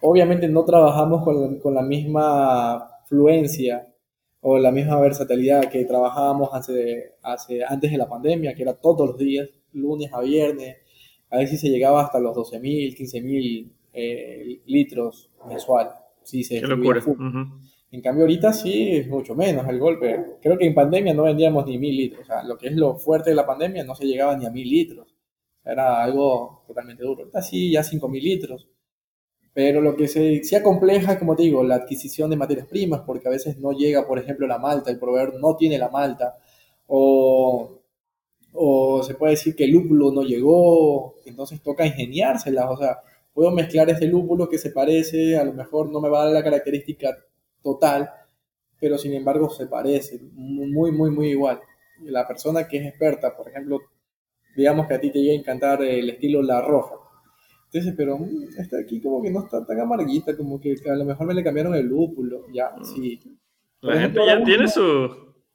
Obviamente 0.00 0.46
no 0.46 0.64
trabajamos 0.64 1.24
con, 1.24 1.58
con 1.58 1.74
la 1.74 1.82
misma 1.82 2.88
fluencia 3.06 3.92
o 4.42 4.58
la 4.60 4.70
misma 4.70 5.00
versatilidad 5.00 5.68
que 5.68 5.86
trabajábamos 5.86 6.50
hace, 6.52 7.14
hace, 7.22 7.64
antes 7.64 7.90
de 7.90 7.98
la 7.98 8.08
pandemia, 8.08 8.54
que 8.54 8.62
era 8.62 8.74
todos 8.74 9.08
los 9.08 9.18
días, 9.18 9.48
lunes 9.72 10.12
a 10.12 10.20
viernes, 10.20 10.76
a 11.30 11.38
veces 11.38 11.60
se 11.60 11.68
llegaba 11.68 12.04
hasta 12.04 12.20
los 12.20 12.36
12.000, 12.36 12.96
15.000 12.96 13.72
eh, 13.98 14.60
litros 14.66 15.30
mensual. 15.48 15.90
Sí, 16.22 16.44
se 16.44 16.60
Qué 16.60 16.66
locura. 16.66 17.02
En 17.90 18.02
cambio 18.02 18.24
ahorita 18.24 18.52
sí 18.52 18.96
es 18.96 19.08
mucho 19.08 19.34
menos 19.34 19.66
el 19.66 19.78
golpe. 19.78 20.36
Creo 20.42 20.58
que 20.58 20.66
en 20.66 20.74
pandemia 20.74 21.14
no 21.14 21.22
vendíamos 21.22 21.66
ni 21.66 21.78
mil 21.78 21.96
litros. 21.96 22.22
O 22.22 22.26
sea, 22.26 22.42
lo 22.42 22.58
que 22.58 22.68
es 22.68 22.76
lo 22.76 22.96
fuerte 22.96 23.30
de 23.30 23.36
la 23.36 23.46
pandemia 23.46 23.82
no 23.84 23.94
se 23.94 24.04
llegaba 24.04 24.36
ni 24.36 24.44
a 24.44 24.50
mil 24.50 24.68
litros. 24.68 25.14
Era 25.68 26.02
algo 26.02 26.62
totalmente 26.66 27.02
duro. 27.02 27.20
Ahorita 27.20 27.42
sí, 27.42 27.70
ya 27.70 27.82
5.000 27.82 28.22
litros. 28.22 28.68
Pero 29.52 29.80
lo 29.82 29.96
que 29.96 30.08
se, 30.08 30.42
se 30.42 30.62
compleja, 30.62 31.18
como 31.18 31.36
te 31.36 31.42
digo, 31.42 31.62
la 31.62 31.76
adquisición 31.76 32.30
de 32.30 32.36
materias 32.36 32.66
primas, 32.66 33.02
porque 33.02 33.28
a 33.28 33.32
veces 33.32 33.58
no 33.58 33.72
llega, 33.72 34.06
por 34.06 34.18
ejemplo, 34.18 34.46
la 34.46 34.58
malta, 34.58 34.90
el 34.90 34.98
proveedor 34.98 35.38
no 35.40 35.56
tiene 35.56 35.78
la 35.78 35.88
malta, 35.88 36.38
o, 36.86 37.80
o 38.52 39.02
se 39.02 39.14
puede 39.14 39.32
decir 39.32 39.56
que 39.56 39.64
el 39.64 39.72
lúpulo 39.72 40.12
no 40.12 40.22
llegó, 40.22 41.16
entonces 41.26 41.60
toca 41.60 41.84
ingeniárselas, 41.86 42.66
o 42.70 42.76
sea, 42.76 42.98
puedo 43.38 43.52
mezclar 43.52 43.88
ese 43.88 44.08
lúpulo 44.08 44.48
que 44.48 44.58
se 44.58 44.72
parece, 44.72 45.36
a 45.36 45.44
lo 45.44 45.52
mejor 45.52 45.92
no 45.92 46.00
me 46.00 46.08
va 46.08 46.22
a 46.22 46.24
dar 46.24 46.34
la 46.34 46.42
característica 46.42 47.16
total, 47.62 48.10
pero 48.80 48.98
sin 48.98 49.14
embargo 49.14 49.48
se 49.48 49.68
parece, 49.68 50.18
muy, 50.32 50.90
muy, 50.90 51.12
muy 51.12 51.28
igual. 51.28 51.60
La 52.02 52.26
persona 52.26 52.66
que 52.66 52.78
es 52.78 52.86
experta, 52.86 53.36
por 53.36 53.48
ejemplo, 53.48 53.78
digamos 54.56 54.88
que 54.88 54.94
a 54.94 55.00
ti 55.00 55.12
te 55.12 55.20
llega 55.20 55.34
a 55.34 55.38
encantar 55.38 55.80
el 55.84 56.10
estilo 56.10 56.42
La 56.42 56.60
Roja, 56.62 56.96
entonces, 57.66 57.94
pero 57.96 58.18
mm, 58.18 58.58
esta 58.58 58.80
aquí 58.80 59.00
como 59.00 59.22
que 59.22 59.30
no 59.30 59.44
está 59.44 59.64
tan 59.64 59.78
amarguita, 59.78 60.36
como 60.36 60.60
que 60.60 60.74
a 60.90 60.96
lo 60.96 61.04
mejor 61.04 61.28
me 61.28 61.34
le 61.34 61.44
cambiaron 61.44 61.76
el 61.76 61.86
lúpulo, 61.86 62.46
ya, 62.52 62.72
mm. 62.76 62.84
sí. 62.86 63.20
La 63.82 64.00
gente 64.00 64.18
ya 64.26 64.42
tiene 64.42 64.66
su... 64.66 65.14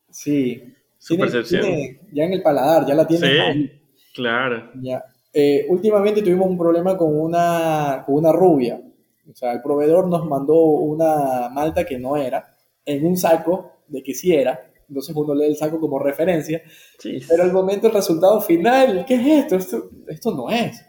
Sí. 0.09 0.73
Su 0.97 1.17
percepción. 1.17 1.65
ya 2.13 2.23
en 2.23 2.31
el 2.31 2.41
paladar, 2.41 2.87
ya 2.87 2.95
la 2.95 3.05
tiene 3.05 3.27
sí, 3.27 3.37
ahí. 3.37 3.81
claro. 4.13 4.71
Ya. 4.81 5.03
Eh, 5.33 5.65
últimamente 5.69 6.21
tuvimos 6.21 6.47
un 6.47 6.57
problema 6.57 6.95
con 6.95 7.19
una, 7.19 8.03
con 8.05 8.15
una 8.15 8.31
rubia. 8.31 8.81
O 9.29 9.35
sea, 9.35 9.53
el 9.53 9.61
proveedor 9.61 10.07
nos 10.07 10.25
mandó 10.25 10.55
una 10.63 11.49
malta 11.49 11.85
que 11.85 11.97
no 11.97 12.15
era, 12.17 12.45
en 12.85 13.05
un 13.05 13.17
saco 13.17 13.71
de 13.87 14.03
que 14.03 14.13
sí 14.13 14.33
era, 14.33 14.59
entonces 14.87 15.15
uno 15.15 15.33
lee 15.33 15.45
el 15.45 15.55
saco 15.55 15.79
como 15.79 15.97
referencia, 15.97 16.61
Sí. 16.99 17.19
pero 17.27 17.43
al 17.43 17.53
momento 17.53 17.87
el 17.87 17.93
resultado 17.93 18.41
final, 18.41 19.05
¿qué 19.07 19.15
es 19.15 19.27
esto? 19.45 19.55
Esto, 19.55 19.89
esto 20.07 20.35
no 20.35 20.49
es. 20.49 20.85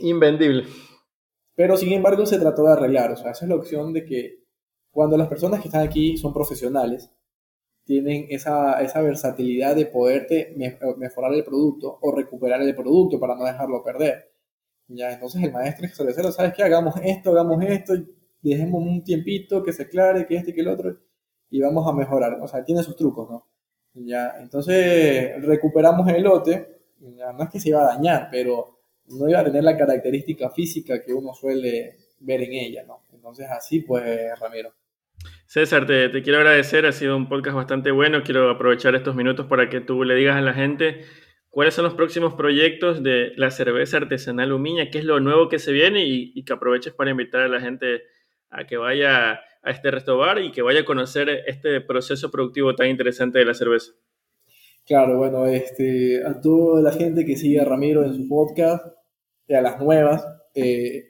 Invendible. 0.00 0.64
Pero 1.54 1.76
sin 1.76 1.92
embargo 1.92 2.24
se 2.26 2.38
trató 2.38 2.62
de 2.64 2.72
arreglar, 2.72 3.12
o 3.12 3.16
sea, 3.16 3.30
esa 3.32 3.44
es 3.46 3.48
la 3.48 3.56
opción 3.56 3.92
de 3.92 4.04
que 4.04 4.44
cuando 4.90 5.16
las 5.16 5.28
personas 5.28 5.60
que 5.60 5.68
están 5.68 5.82
aquí 5.86 6.16
son 6.18 6.32
profesionales, 6.32 7.10
tienen 7.88 8.28
esa, 8.30 8.82
esa 8.82 9.02
versatilidad 9.02 9.76
de 9.76 9.86
poderte 9.86 10.54
me- 10.58 10.78
mejorar 10.98 11.34
el 11.34 11.44
producto 11.44 11.98
o 12.02 12.12
recuperar 12.16 12.62
el 12.62 12.76
producto 12.76 13.20
para 13.20 13.36
no 13.36 13.46
dejarlo 13.46 13.84
perder. 13.84 14.32
Ya, 14.88 15.12
entonces 15.12 15.42
el 15.42 15.52
maestro 15.52 15.86
es 15.86 15.96
cervecero, 15.96 16.32
¿sabes 16.32 16.54
qué? 16.54 16.62
Hagamos 16.62 16.94
esto, 17.02 17.30
hagamos 17.32 17.62
esto, 17.64 17.94
dejemos 18.42 18.82
un 18.82 19.04
tiempito 19.04 19.62
que 19.62 19.72
se 19.72 19.82
aclare, 19.84 20.26
que 20.26 20.36
este 20.36 20.54
que 20.54 20.62
el 20.62 20.68
otro, 20.68 20.96
y 21.50 21.60
vamos 21.60 21.86
a 21.88 21.92
mejorar. 21.92 22.38
O 22.40 22.48
sea, 22.48 22.64
tiene 22.64 22.82
sus 22.82 22.96
trucos, 22.96 23.28
¿no? 23.30 23.46
Ya, 23.94 24.36
entonces 24.40 25.42
recuperamos 25.44 26.08
el 26.08 26.22
lote, 26.22 26.80
ya, 27.00 27.32
no 27.32 27.44
es 27.44 27.50
que 27.50 27.60
se 27.60 27.70
iba 27.70 27.82
a 27.82 27.94
dañar, 27.96 28.28
pero 28.30 28.78
no 29.08 29.28
iba 29.28 29.40
a 29.40 29.44
tener 29.44 29.64
la 29.64 29.76
característica 29.76 30.50
física 30.50 31.02
que 31.02 31.12
uno 31.12 31.34
suele 31.34 31.96
ver 32.20 32.42
en 32.42 32.52
ella, 32.52 32.84
¿no? 32.86 33.04
Entonces 33.12 33.46
así 33.50 33.80
pues, 33.80 34.38
Ramiro. 34.40 34.72
César, 35.48 35.86
te, 35.86 36.10
quiero 36.22 36.40
agradecer, 36.40 36.84
ha 36.84 36.92
sido 36.92 37.16
un 37.16 37.26
podcast 37.26 37.56
bastante 37.56 37.90
bueno. 37.90 38.22
Quiero 38.22 38.50
aprovechar 38.50 38.94
estos 38.94 39.14
minutos 39.14 39.46
para 39.46 39.70
que 39.70 39.80
tú 39.80 40.04
le 40.04 40.14
digas 40.14 40.36
a 40.36 40.42
la 40.42 40.52
gente 40.52 41.06
cuáles 41.48 41.72
son 41.72 41.86
los 41.86 41.94
próximos 41.94 42.34
proyectos 42.34 43.02
de 43.02 43.32
la 43.36 43.50
cerveza 43.50 43.96
artesanal 43.96 44.52
Umiña, 44.52 44.90
qué 44.90 44.98
es 44.98 45.04
lo 45.04 45.20
nuevo 45.20 45.48
que 45.48 45.58
se 45.58 45.72
viene 45.72 46.04
y, 46.04 46.32
y 46.34 46.44
que 46.44 46.52
aproveches 46.52 46.92
para 46.92 47.12
invitar 47.12 47.40
a 47.40 47.48
la 47.48 47.62
gente 47.62 48.02
a 48.50 48.66
que 48.66 48.76
vaya 48.76 49.40
a 49.62 49.70
este 49.70 49.90
restobar 49.90 50.38
y 50.38 50.52
que 50.52 50.60
vaya 50.60 50.80
a 50.80 50.84
conocer 50.84 51.30
este 51.46 51.80
proceso 51.80 52.30
productivo 52.30 52.74
tan 52.74 52.88
interesante 52.88 53.38
de 53.38 53.46
la 53.46 53.54
cerveza. 53.54 53.92
Claro, 54.84 55.16
bueno, 55.16 55.46
este, 55.46 56.22
a 56.26 56.38
toda 56.42 56.82
la 56.82 56.92
gente 56.92 57.24
que 57.24 57.36
sigue 57.36 57.58
a 57.58 57.64
Ramiro 57.64 58.04
en 58.04 58.14
su 58.14 58.28
podcast, 58.28 58.84
y 59.46 59.54
a 59.54 59.62
las 59.62 59.80
nuevas, 59.80 60.26
eh, 60.54 61.08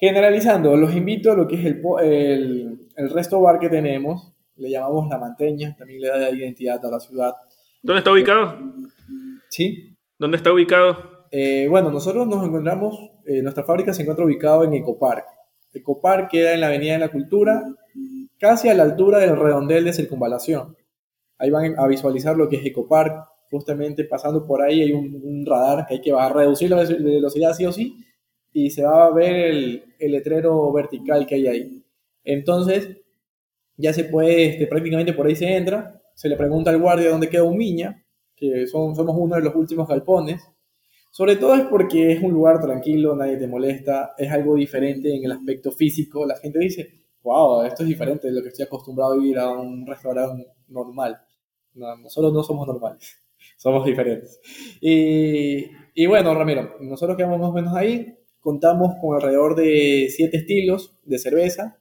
generalizando, 0.00 0.76
los 0.76 0.94
invito 0.94 1.30
a 1.30 1.36
lo 1.36 1.46
que 1.46 1.56
es 1.56 1.64
el, 1.66 1.82
el, 2.02 2.88
el 2.96 3.10
resto 3.10 3.40
bar 3.40 3.58
que 3.58 3.68
tenemos, 3.68 4.32
le 4.56 4.70
llamamos 4.70 5.08
La 5.08 5.18
Manteña, 5.18 5.76
también 5.76 6.00
le 6.00 6.08
da 6.08 6.30
identidad 6.30 6.84
a 6.84 6.90
la 6.90 6.98
ciudad. 7.00 7.34
¿Dónde 7.82 7.98
está 7.98 8.12
ubicado? 8.12 8.58
¿Sí? 9.50 9.96
¿Dónde 10.18 10.36
está 10.38 10.52
ubicado? 10.52 11.26
Eh, 11.30 11.66
bueno, 11.68 11.90
nosotros 11.90 12.26
nos 12.26 12.44
encontramos, 12.44 12.98
eh, 13.26 13.42
nuestra 13.42 13.64
fábrica 13.64 13.92
se 13.92 14.02
encuentra 14.02 14.24
ubicado 14.24 14.64
en 14.64 14.74
Ecopark. 14.74 15.24
Ecopark 15.72 16.30
queda 16.30 16.54
en 16.54 16.60
la 16.60 16.66
Avenida 16.66 16.94
de 16.94 16.98
la 16.98 17.08
Cultura, 17.12 17.62
casi 18.38 18.68
a 18.68 18.74
la 18.74 18.82
altura 18.82 19.18
del 19.18 19.36
redondel 19.36 19.84
de 19.84 19.92
circunvalación. 19.92 20.76
Ahí 21.38 21.50
van 21.50 21.78
a 21.78 21.86
visualizar 21.86 22.36
lo 22.36 22.48
que 22.48 22.56
es 22.56 22.66
Ecopark. 22.66 23.28
Justamente 23.50 24.04
pasando 24.04 24.46
por 24.46 24.62
ahí 24.62 24.82
hay 24.82 24.92
un, 24.92 25.20
un 25.24 25.44
radar 25.44 25.84
que 25.86 25.94
hay 25.94 26.00
que 26.00 26.12
va 26.12 26.26
a 26.26 26.32
reducir 26.32 26.70
la 26.70 26.76
ve- 26.76 26.98
velocidad 27.02 27.52
sí 27.52 27.66
o 27.66 27.72
sí 27.72 27.96
y 28.52 28.70
se 28.70 28.82
va 28.82 29.06
a 29.06 29.12
ver 29.12 29.36
el, 29.36 29.84
letrero 29.98 30.72
vertical 30.72 31.26
que 31.26 31.36
hay 31.36 31.46
ahí. 31.46 31.84
Entonces, 32.24 32.96
ya 33.76 33.92
se 33.92 34.04
puede, 34.04 34.46
este, 34.46 34.66
prácticamente 34.66 35.12
por 35.12 35.26
ahí 35.26 35.36
se 35.36 35.56
entra, 35.56 36.02
se 36.14 36.28
le 36.28 36.36
pregunta 36.36 36.70
al 36.70 36.78
guardia 36.78 37.10
dónde 37.10 37.28
queda 37.28 37.44
Umiña, 37.44 38.04
que 38.34 38.66
son, 38.66 38.94
somos 38.94 39.16
uno 39.18 39.36
de 39.36 39.42
los 39.42 39.54
últimos 39.54 39.88
galpones. 39.88 40.42
Sobre 41.10 41.36
todo 41.36 41.54
es 41.54 41.62
porque 41.62 42.12
es 42.12 42.22
un 42.22 42.32
lugar 42.32 42.60
tranquilo, 42.60 43.16
nadie 43.16 43.36
te 43.36 43.48
molesta, 43.48 44.14
es 44.16 44.30
algo 44.30 44.54
diferente 44.54 45.14
en 45.14 45.24
el 45.24 45.32
aspecto 45.32 45.72
físico. 45.72 46.24
La 46.24 46.36
gente 46.36 46.58
dice, 46.58 47.00
wow, 47.22 47.62
esto 47.62 47.82
es 47.82 47.88
diferente 47.88 48.28
de 48.28 48.34
lo 48.34 48.42
que 48.42 48.48
estoy 48.48 48.64
acostumbrado 48.64 49.12
a 49.12 49.24
ir 49.24 49.38
a 49.38 49.50
un 49.50 49.86
restaurante 49.86 50.46
normal. 50.68 51.20
No, 51.74 51.96
nosotros 51.96 52.32
no 52.32 52.42
somos 52.42 52.66
normales, 52.66 53.20
somos 53.56 53.84
diferentes. 53.84 54.40
Y, 54.80 55.66
y 55.94 56.06
bueno, 56.06 56.34
Ramiro, 56.34 56.76
nosotros 56.80 57.16
quedamos 57.16 57.40
más 57.40 57.50
o 57.50 57.52
menos 57.52 57.74
ahí, 57.74 58.16
contamos 58.40 58.94
con 59.00 59.14
alrededor 59.14 59.54
de 59.54 60.08
siete 60.10 60.38
estilos 60.38 60.96
de 61.04 61.18
cerveza 61.18 61.78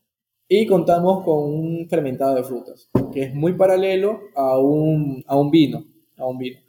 y 0.48 0.66
contamos 0.66 1.24
con 1.24 1.44
un 1.44 1.88
fermentado 1.88 2.36
de 2.36 2.44
frutas, 2.44 2.90
que 3.14 3.24
es 3.24 3.36
muy 3.36 3.54
paralelo 3.54 4.20
a 4.36 4.58
un, 4.58 5.24
a 5.28 5.38
un 5.38 5.52
vino, 5.52 5.86
a 6.18 6.28
un 6.28 6.38
vino. 6.38 6.60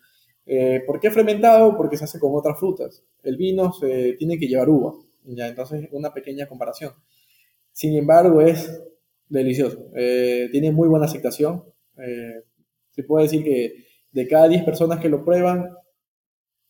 Eh, 0.44 0.82
¿Por 0.86 1.00
qué 1.00 1.10
fermentado? 1.10 1.76
Porque 1.76 1.96
se 1.96 2.04
hace 2.04 2.18
con 2.18 2.32
otras 2.34 2.58
frutas. 2.58 3.04
El 3.22 3.36
vino 3.36 3.72
se 3.72 4.14
tiene 4.18 4.38
que 4.38 4.48
llevar 4.48 4.68
uva, 4.68 4.92
ya 5.24 5.48
entonces 5.48 5.88
una 5.92 6.12
pequeña 6.12 6.46
comparación. 6.46 6.92
Sin 7.72 7.96
embargo, 7.96 8.40
es 8.40 8.82
delicioso. 9.28 9.90
Eh, 9.94 10.48
tiene 10.52 10.72
muy 10.72 10.88
buena 10.88 11.06
aceptación. 11.06 11.64
Eh, 11.96 12.42
se 12.90 13.04
puede 13.04 13.24
decir 13.24 13.44
que 13.44 13.86
de 14.12 14.28
cada 14.28 14.48
10 14.48 14.64
personas 14.64 15.00
que 15.00 15.08
lo 15.08 15.24
prueban, 15.24 15.70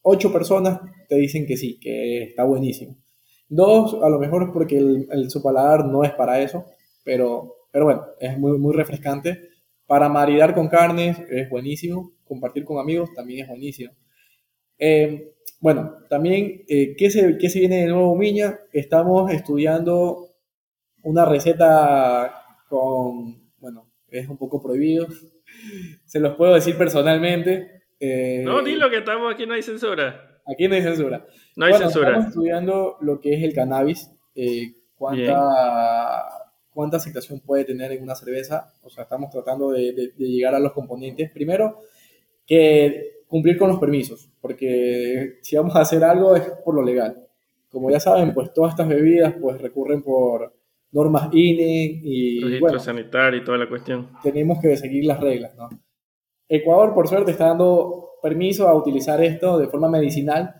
8 0.02 0.32
personas 0.32 0.80
te 1.08 1.16
dicen 1.16 1.46
que 1.46 1.56
sí, 1.56 1.80
que 1.80 2.22
está 2.22 2.44
buenísimo. 2.44 2.99
Dos, 3.50 3.98
a 4.02 4.08
lo 4.08 4.18
mejor 4.18 4.44
es 4.44 4.48
porque 4.50 4.78
el, 4.78 5.06
el- 5.10 5.28
su 5.30 5.42
paladar 5.42 5.84
no 5.84 6.04
es 6.04 6.12
para 6.12 6.40
eso, 6.40 6.64
pero, 7.04 7.56
pero 7.72 7.84
bueno, 7.84 8.06
es 8.18 8.38
muy, 8.38 8.56
muy 8.58 8.72
refrescante. 8.74 9.48
Para 9.86 10.08
maridar 10.08 10.54
con 10.54 10.68
carnes 10.68 11.18
es 11.28 11.50
buenísimo, 11.50 12.12
compartir 12.24 12.64
con 12.64 12.78
amigos 12.78 13.10
también 13.14 13.40
es 13.42 13.48
buenísimo. 13.48 13.92
Eh, 14.78 15.32
bueno, 15.60 15.98
también, 16.08 16.62
eh, 16.68 16.94
¿qué, 16.96 17.10
se, 17.10 17.36
¿qué 17.38 17.50
se 17.50 17.58
viene 17.58 17.82
de 17.82 17.88
nuevo, 17.88 18.14
Miña? 18.16 18.60
Estamos 18.72 19.30
estudiando 19.32 20.28
una 21.02 21.24
receta 21.24 22.32
con, 22.68 23.50
bueno, 23.58 23.90
es 24.08 24.28
un 24.28 24.38
poco 24.38 24.62
prohibido, 24.62 25.08
se 26.04 26.20
los 26.20 26.36
puedo 26.36 26.54
decir 26.54 26.78
personalmente. 26.78 27.82
eh, 27.98 28.42
No, 28.44 28.62
dilo 28.62 28.88
que 28.90 28.98
estamos 28.98 29.34
aquí, 29.34 29.44
no 29.44 29.54
hay 29.54 29.62
censura. 29.62 30.29
Aquí 30.46 30.68
no 30.68 30.74
hay 30.74 30.82
censura. 30.82 31.24
No 31.56 31.64
hay 31.66 31.72
Bueno, 31.72 31.86
censura. 31.86 32.08
Estamos 32.10 32.28
estudiando 32.28 32.96
lo 33.00 33.20
que 33.20 33.34
es 33.34 33.42
el 33.44 33.54
cannabis, 33.54 34.10
eh, 34.34 34.72
cuánta, 34.96 36.24
cuánta 36.72 36.96
aceptación 36.96 37.40
puede 37.40 37.64
tener 37.64 37.92
en 37.92 38.02
una 38.02 38.14
cerveza. 38.14 38.72
O 38.82 38.90
sea, 38.90 39.04
estamos 39.04 39.30
tratando 39.30 39.70
de, 39.70 39.92
de- 39.92 40.12
de 40.16 40.24
llegar 40.28 40.54
a 40.54 40.58
los 40.60 40.72
componentes. 40.72 41.30
Primero, 41.30 41.80
que 42.46 43.20
cumplir 43.26 43.56
con 43.58 43.68
los 43.68 43.78
permisos, 43.78 44.28
porque 44.40 45.38
si 45.42 45.56
vamos 45.56 45.76
a 45.76 45.80
hacer 45.82 46.02
algo 46.02 46.34
es 46.34 46.42
por 46.64 46.74
lo 46.74 46.82
legal. 46.82 47.26
Como 47.70 47.88
ya 47.90 48.00
saben, 48.00 48.34
pues 48.34 48.52
todas 48.52 48.72
estas 48.72 48.88
bebidas 48.88 49.34
pues 49.40 49.60
recurren 49.60 50.02
por 50.02 50.52
normas 50.90 51.28
INE 51.32 52.00
y 52.02 52.40
Registro 52.40 52.60
bueno, 52.66 52.78
sanitario 52.80 53.40
y 53.40 53.44
toda 53.44 53.58
la 53.58 53.68
cuestión. 53.68 54.08
tenemos 54.24 54.58
que 54.60 54.76
seguir 54.76 55.04
las 55.04 55.20
reglas, 55.20 55.54
¿no? 55.54 55.68
Ecuador, 56.48 56.92
por 56.92 57.06
suerte, 57.06 57.30
está 57.30 57.46
dando 57.46 58.09
permiso 58.20 58.68
a 58.68 58.74
utilizar 58.74 59.22
esto 59.22 59.58
de 59.58 59.68
forma 59.68 59.88
medicinal, 59.88 60.54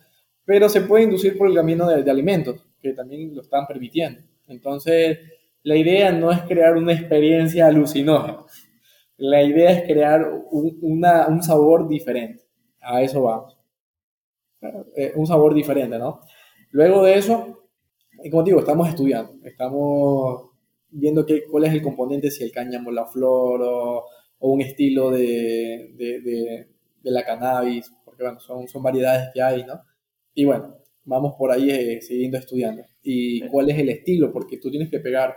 pero 0.44 0.68
se 0.68 0.82
puede 0.82 1.04
inducir 1.04 1.36
por 1.38 1.48
el 1.48 1.54
camino 1.54 1.88
de, 1.88 2.02
de 2.02 2.10
alimentos, 2.10 2.64
que 2.80 2.92
también 2.92 3.34
lo 3.34 3.42
están 3.42 3.66
permitiendo. 3.66 4.20
Entonces, 4.48 5.18
la 5.62 5.76
idea 5.76 6.10
no 6.12 6.32
es 6.32 6.40
crear 6.42 6.76
una 6.76 6.92
experiencia 6.92 7.66
alucinógena. 7.66 8.44
La 9.18 9.42
idea 9.42 9.70
es 9.72 9.82
crear 9.82 10.26
un, 10.50 11.42
sabor 11.42 11.86
diferente. 11.86 12.44
A 12.80 13.02
eso 13.02 13.22
vamos. 13.22 13.58
Eh, 14.96 15.12
un 15.16 15.26
sabor 15.26 15.54
diferente, 15.54 15.98
¿no? 15.98 16.20
Luego 16.70 17.04
de 17.04 17.14
eso, 17.18 17.68
como 18.30 18.42
digo, 18.42 18.60
estamos 18.60 18.88
estudiando, 18.88 19.34
estamos 19.44 20.50
viendo 20.88 21.26
qué, 21.26 21.44
cuál 21.50 21.64
es 21.64 21.72
el 21.72 21.82
componente, 21.82 22.30
si 22.30 22.44
el 22.44 22.52
cáñamo, 22.52 22.90
la 22.90 23.06
flor 23.06 23.60
o, 23.62 24.06
un 24.40 24.62
estilo 24.62 25.10
de- 25.10 26.66
de 27.02 27.10
la 27.10 27.24
cannabis, 27.24 27.92
porque 28.04 28.22
bueno, 28.24 28.40
son, 28.40 28.68
son 28.68 28.82
variedades 28.82 29.30
que 29.34 29.42
hay, 29.42 29.64
¿no? 29.64 29.80
Y 30.34 30.44
bueno, 30.44 30.76
vamos 31.04 31.34
por 31.38 31.50
ahí 31.52 31.70
eh, 31.70 32.00
siguiendo 32.02 32.38
estudiando. 32.38 32.84
¿Y 33.02 33.46
cuál 33.48 33.70
es 33.70 33.78
el 33.78 33.88
estilo? 33.88 34.32
Porque 34.32 34.58
tú 34.58 34.70
tienes 34.70 34.90
que 34.90 35.00
pegar 35.00 35.34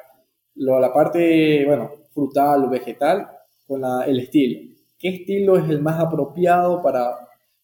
lo, 0.55 0.79
la 0.79 0.93
parte, 0.93 1.65
bueno, 1.65 1.91
frutal 2.13 2.65
o 2.65 2.69
vegetal 2.69 3.27
con 3.67 3.81
la- 3.81 4.03
el 4.05 4.19
estilo. 4.19 4.59
¿Qué 4.97 5.09
estilo 5.09 5.57
es 5.57 5.69
el 5.69 5.81
más 5.81 5.99
apropiado 5.99 6.81
para, 6.81 7.15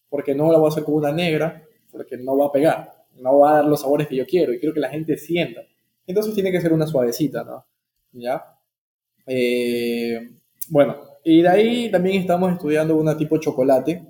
porque 0.08 0.34
no 0.34 0.50
la 0.52 0.58
voy 0.58 0.66
a 0.66 0.70
hacer 0.70 0.84
con 0.84 0.94
una 0.94 1.12
negra, 1.12 1.62
porque 1.90 2.16
no 2.16 2.36
va 2.36 2.46
a 2.46 2.52
pegar, 2.52 2.92
no 3.16 3.38
va 3.38 3.52
a 3.52 3.54
dar 3.56 3.64
los 3.64 3.80
sabores 3.80 4.08
que 4.08 4.16
yo 4.16 4.26
quiero 4.26 4.52
y 4.52 4.58
quiero 4.58 4.74
que 4.74 4.80
la 4.80 4.90
gente 4.90 5.16
sienta. 5.16 5.62
Entonces 6.06 6.34
tiene 6.34 6.50
que 6.52 6.60
ser 6.60 6.72
una 6.72 6.86
suavecita, 6.86 7.44
¿no? 7.44 7.64
¿Ya? 8.12 8.42
Eh, 9.26 10.30
bueno, 10.68 10.96
y 11.24 11.42
de 11.42 11.48
ahí 11.48 11.90
también 11.90 12.20
estamos 12.20 12.52
estudiando 12.52 12.96
una 12.96 13.16
tipo 13.16 13.38
chocolate. 13.38 14.04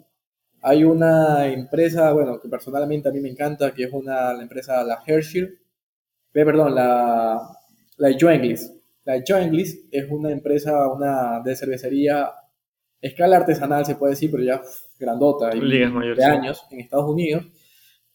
Hay 0.63 0.85
una 0.85 1.47
empresa, 1.47 2.13
bueno, 2.13 2.41
que 2.41 2.49
personalmente 2.49 3.09
a 3.09 3.13
mí 3.13 3.21
me 3.21 3.31
encanta, 3.31 3.73
que 3.73 3.85
es 3.85 3.93
una, 3.93 4.33
la 4.33 4.43
empresa, 4.43 4.85
la 4.85 5.03
Hershey, 5.07 5.43
eh, 5.43 6.45
perdón, 6.45 6.75
la, 6.75 7.41
la 7.97 8.17
Joenglis. 8.19 8.73
La 9.05 9.23
Joenglis 9.27 9.89
es 9.91 10.07
una 10.11 10.31
empresa, 10.31 10.89
una 10.89 11.41
de 11.41 11.57
cervecería, 11.57 12.31
escala 13.01 13.39
artesanal 13.39 13.87
se 13.87 13.97
puede 13.97 14.13
decir, 14.13 14.31
pero 14.31 14.43
ya 14.43 14.61
uf, 14.61 14.99
grandota, 14.99 15.57
y 15.57 15.61
Ligas 15.61 15.93
mayores, 15.93 16.19
de 16.19 16.25
años 16.25 16.67
en 16.71 16.81
Estados 16.81 17.11
Unidos, 17.11 17.47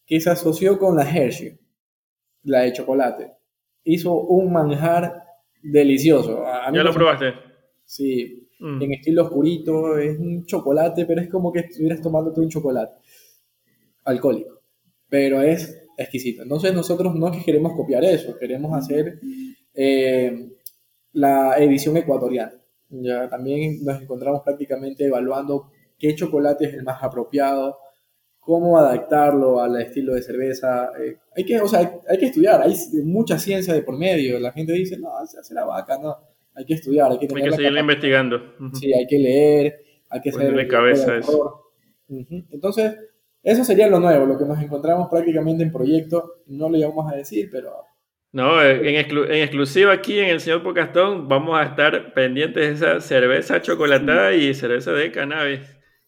que 0.05 0.19
se 0.19 0.29
asoció 0.29 0.77
con 0.77 0.95
la 0.95 1.09
Hershey, 1.09 1.57
la 2.43 2.61
de 2.61 2.73
chocolate. 2.73 3.31
hizo 3.83 4.13
un 4.13 4.53
manjar 4.53 5.23
delicioso. 5.61 6.45
¿Ya 6.71 6.83
lo 6.83 6.93
probaste? 6.93 7.33
Sí, 7.83 8.44
mm. 8.59 8.81
en 8.81 8.93
estilo 8.93 9.23
oscurito, 9.23 9.97
es 9.97 10.17
un 10.19 10.45
chocolate, 10.45 11.05
pero 11.05 11.21
es 11.21 11.29
como 11.29 11.51
que 11.51 11.59
estuvieras 11.59 12.01
tomándote 12.01 12.41
un 12.41 12.49
chocolate 12.49 12.95
alcohólico, 14.03 14.61
pero 15.09 15.41
es 15.41 15.83
exquisito. 15.97 16.43
Entonces 16.43 16.73
nosotros 16.73 17.15
no 17.15 17.31
queremos 17.45 17.73
copiar 17.73 18.03
eso, 18.03 18.37
queremos 18.37 18.75
hacer 18.75 19.19
eh, 19.73 20.49
la 21.13 21.57
edición 21.57 21.97
ecuatoriana. 21.97 22.53
Ya 22.89 23.27
también 23.29 23.83
nos 23.83 24.01
encontramos 24.01 24.41
prácticamente 24.43 25.05
evaluando 25.05 25.71
qué 25.97 26.15
chocolate 26.15 26.65
es 26.65 26.73
el 26.75 26.83
más 26.83 27.01
apropiado, 27.03 27.77
cómo 28.39 28.77
adaptarlo 28.77 29.59
al 29.59 29.81
estilo 29.81 30.13
de 30.13 30.21
cerveza. 30.21 30.91
Eh, 30.99 31.17
hay, 31.35 31.45
que, 31.45 31.59
o 31.59 31.67
sea, 31.67 31.99
hay, 32.07 32.17
que 32.17 32.27
estudiar, 32.27 32.61
hay 32.61 32.75
mucha 33.03 33.39
ciencia 33.39 33.73
de 33.73 33.81
por 33.81 33.97
medio. 33.97 34.39
La 34.39 34.51
gente 34.51 34.73
dice, 34.73 34.97
no, 34.97 35.09
se 35.25 35.39
hace 35.39 35.53
la 35.53 35.65
vaca, 35.65 35.97
no. 35.97 36.15
Hay 36.55 36.65
que 36.65 36.73
estudiar, 36.75 37.11
hay 37.11 37.19
que, 37.19 37.27
hay 37.35 37.43
que 37.43 37.51
seguir 37.51 37.77
investigando. 37.77 38.55
Sí, 38.73 38.93
hay 38.93 39.05
que 39.07 39.19
leer, 39.19 39.75
hay 40.09 40.21
que 40.21 40.31
saber. 40.31 40.67
cabeza 40.67 41.17
eso. 41.17 41.71
Entonces, 42.07 42.97
eso 43.43 43.63
sería 43.63 43.87
lo 43.87 43.99
nuevo, 43.99 44.25
lo 44.25 44.37
que 44.37 44.45
nos 44.45 44.61
encontramos 44.61 45.09
prácticamente 45.09 45.63
en 45.63 45.71
proyecto. 45.71 46.43
No 46.47 46.69
lo 46.69 46.77
íbamos 46.77 47.11
a 47.11 47.15
decir, 47.15 47.49
pero 47.51 47.71
no, 48.35 48.61
en, 48.61 48.85
en, 48.85 48.95
exclusiva 48.97 49.93
aquí 49.93 50.19
en 50.19 50.27
el 50.27 50.41
señor 50.41 50.61
Pocastón 50.61 51.29
vamos 51.29 51.57
a 51.57 51.63
estar 51.63 52.13
pendientes 52.13 52.81
de 52.81 52.87
esa 52.87 52.99
cerveza 52.99 53.61
chocolatada 53.61 54.33
y 54.33 54.53
cerveza 54.53 54.91
de 54.91 55.09
cannabis. 55.09 55.61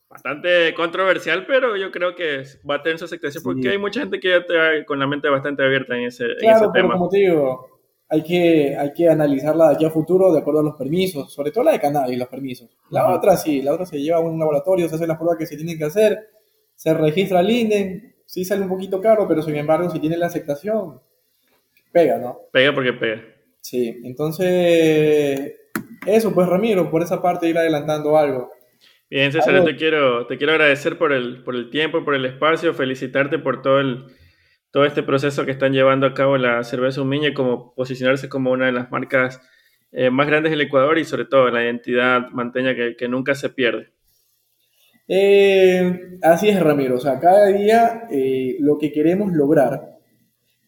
Bastante 0.09 0.73
controversial, 0.73 1.45
pero 1.47 1.77
yo 1.77 1.89
creo 1.89 2.15
que 2.15 2.43
va 2.69 2.75
a 2.75 2.83
tener 2.83 2.99
su 2.99 3.05
aceptación 3.05 3.41
porque 3.45 3.69
hay 3.69 3.77
mucha 3.77 4.01
gente 4.01 4.19
que 4.19 4.27
ya 4.27 4.37
está 4.37 4.83
con 4.85 4.99
la 4.99 5.07
mente 5.07 5.29
bastante 5.29 5.63
abierta 5.63 5.95
en 5.97 6.03
ese, 6.03 6.25
claro, 6.39 6.69
pero 6.73 6.91
como 6.91 7.07
te 7.07 7.17
digo, 7.17 7.76
hay 8.09 8.23
que, 8.23 8.75
hay 8.77 8.93
que 8.93 9.09
analizarla 9.09 9.69
de 9.69 9.75
aquí 9.75 9.85
a 9.85 9.89
futuro 9.89 10.31
de 10.31 10.39
acuerdo 10.39 10.61
a 10.61 10.63
los 10.63 10.75
permisos, 10.75 11.33
sobre 11.33 11.51
todo 11.51 11.65
la 11.65 11.73
de 11.73 11.79
cannabis, 11.79 12.17
los 12.17 12.27
permisos. 12.27 12.69
La 12.89 13.13
otra 13.13 13.35
sí, 13.35 13.61
la 13.61 13.73
otra 13.73 13.85
se 13.85 13.99
lleva 13.99 14.17
a 14.17 14.21
un 14.21 14.39
laboratorio, 14.39 14.87
se 14.87 14.95
hace 14.95 15.07
las 15.07 15.17
pruebas 15.17 15.37
que 15.37 15.45
se 15.45 15.57
tienen 15.57 15.77
que 15.77 15.85
hacer, 15.85 16.29
se 16.75 16.93
registra 16.93 17.41
el 17.41 17.49
INDEN, 17.49 18.15
sí 18.25 18.45
sale 18.45 18.61
un 18.61 18.69
poquito 18.69 19.01
caro, 19.01 19.27
pero 19.27 19.41
sin 19.41 19.55
embargo, 19.55 19.89
si 19.89 19.99
tiene 19.99 20.17
la 20.17 20.27
aceptación, 20.27 21.01
pega, 21.91 22.17
¿no? 22.17 22.39
Pega 22.51 22.73
porque 22.73 22.93
pega. 22.93 23.23
Sí, 23.59 23.99
entonces, 24.05 25.55
eso 26.05 26.33
pues 26.33 26.47
Ramiro, 26.47 26.89
por 26.89 27.01
esa 27.01 27.21
parte 27.21 27.49
ir 27.49 27.57
adelantando 27.57 28.17
algo. 28.17 28.51
Bien, 29.09 29.31
César, 29.31 29.63
te 29.63 29.75
quiero, 29.75 30.27
te 30.27 30.37
quiero 30.37 30.53
agradecer 30.53 30.97
por 30.97 31.13
el, 31.13 31.43
por 31.43 31.55
el 31.55 31.69
tiempo, 31.69 32.03
por 32.03 32.13
el 32.15 32.25
espacio, 32.25 32.73
felicitarte 32.73 33.39
por 33.39 33.61
todo 33.61 33.79
el, 33.79 34.05
todo 34.71 34.85
este 34.85 35.03
proceso 35.03 35.45
que 35.45 35.51
están 35.51 35.73
llevando 35.73 36.07
a 36.07 36.13
cabo 36.13 36.37
la 36.37 36.63
cerveza 36.63 37.01
Humiña, 37.01 37.33
como 37.33 37.73
posicionarse 37.73 38.29
como 38.29 38.51
una 38.51 38.67
de 38.67 38.73
las 38.73 38.91
marcas 38.91 39.41
eh, 39.91 40.09
más 40.09 40.27
grandes 40.27 40.51
del 40.51 40.61
Ecuador 40.61 40.97
y 40.97 41.05
sobre 41.05 41.25
todo 41.25 41.49
la 41.49 41.63
identidad 41.63 42.29
manteña 42.31 42.75
que, 42.75 42.95
que 42.95 43.07
nunca 43.07 43.35
se 43.35 43.49
pierde. 43.49 43.93
Eh, 45.07 46.19
así 46.21 46.49
es, 46.49 46.59
Ramiro. 46.59 46.95
O 46.95 46.99
sea, 46.99 47.19
cada 47.19 47.47
día 47.47 48.07
eh, 48.11 48.57
lo 48.59 48.77
que 48.77 48.91
queremos 48.91 49.31
lograr 49.31 49.97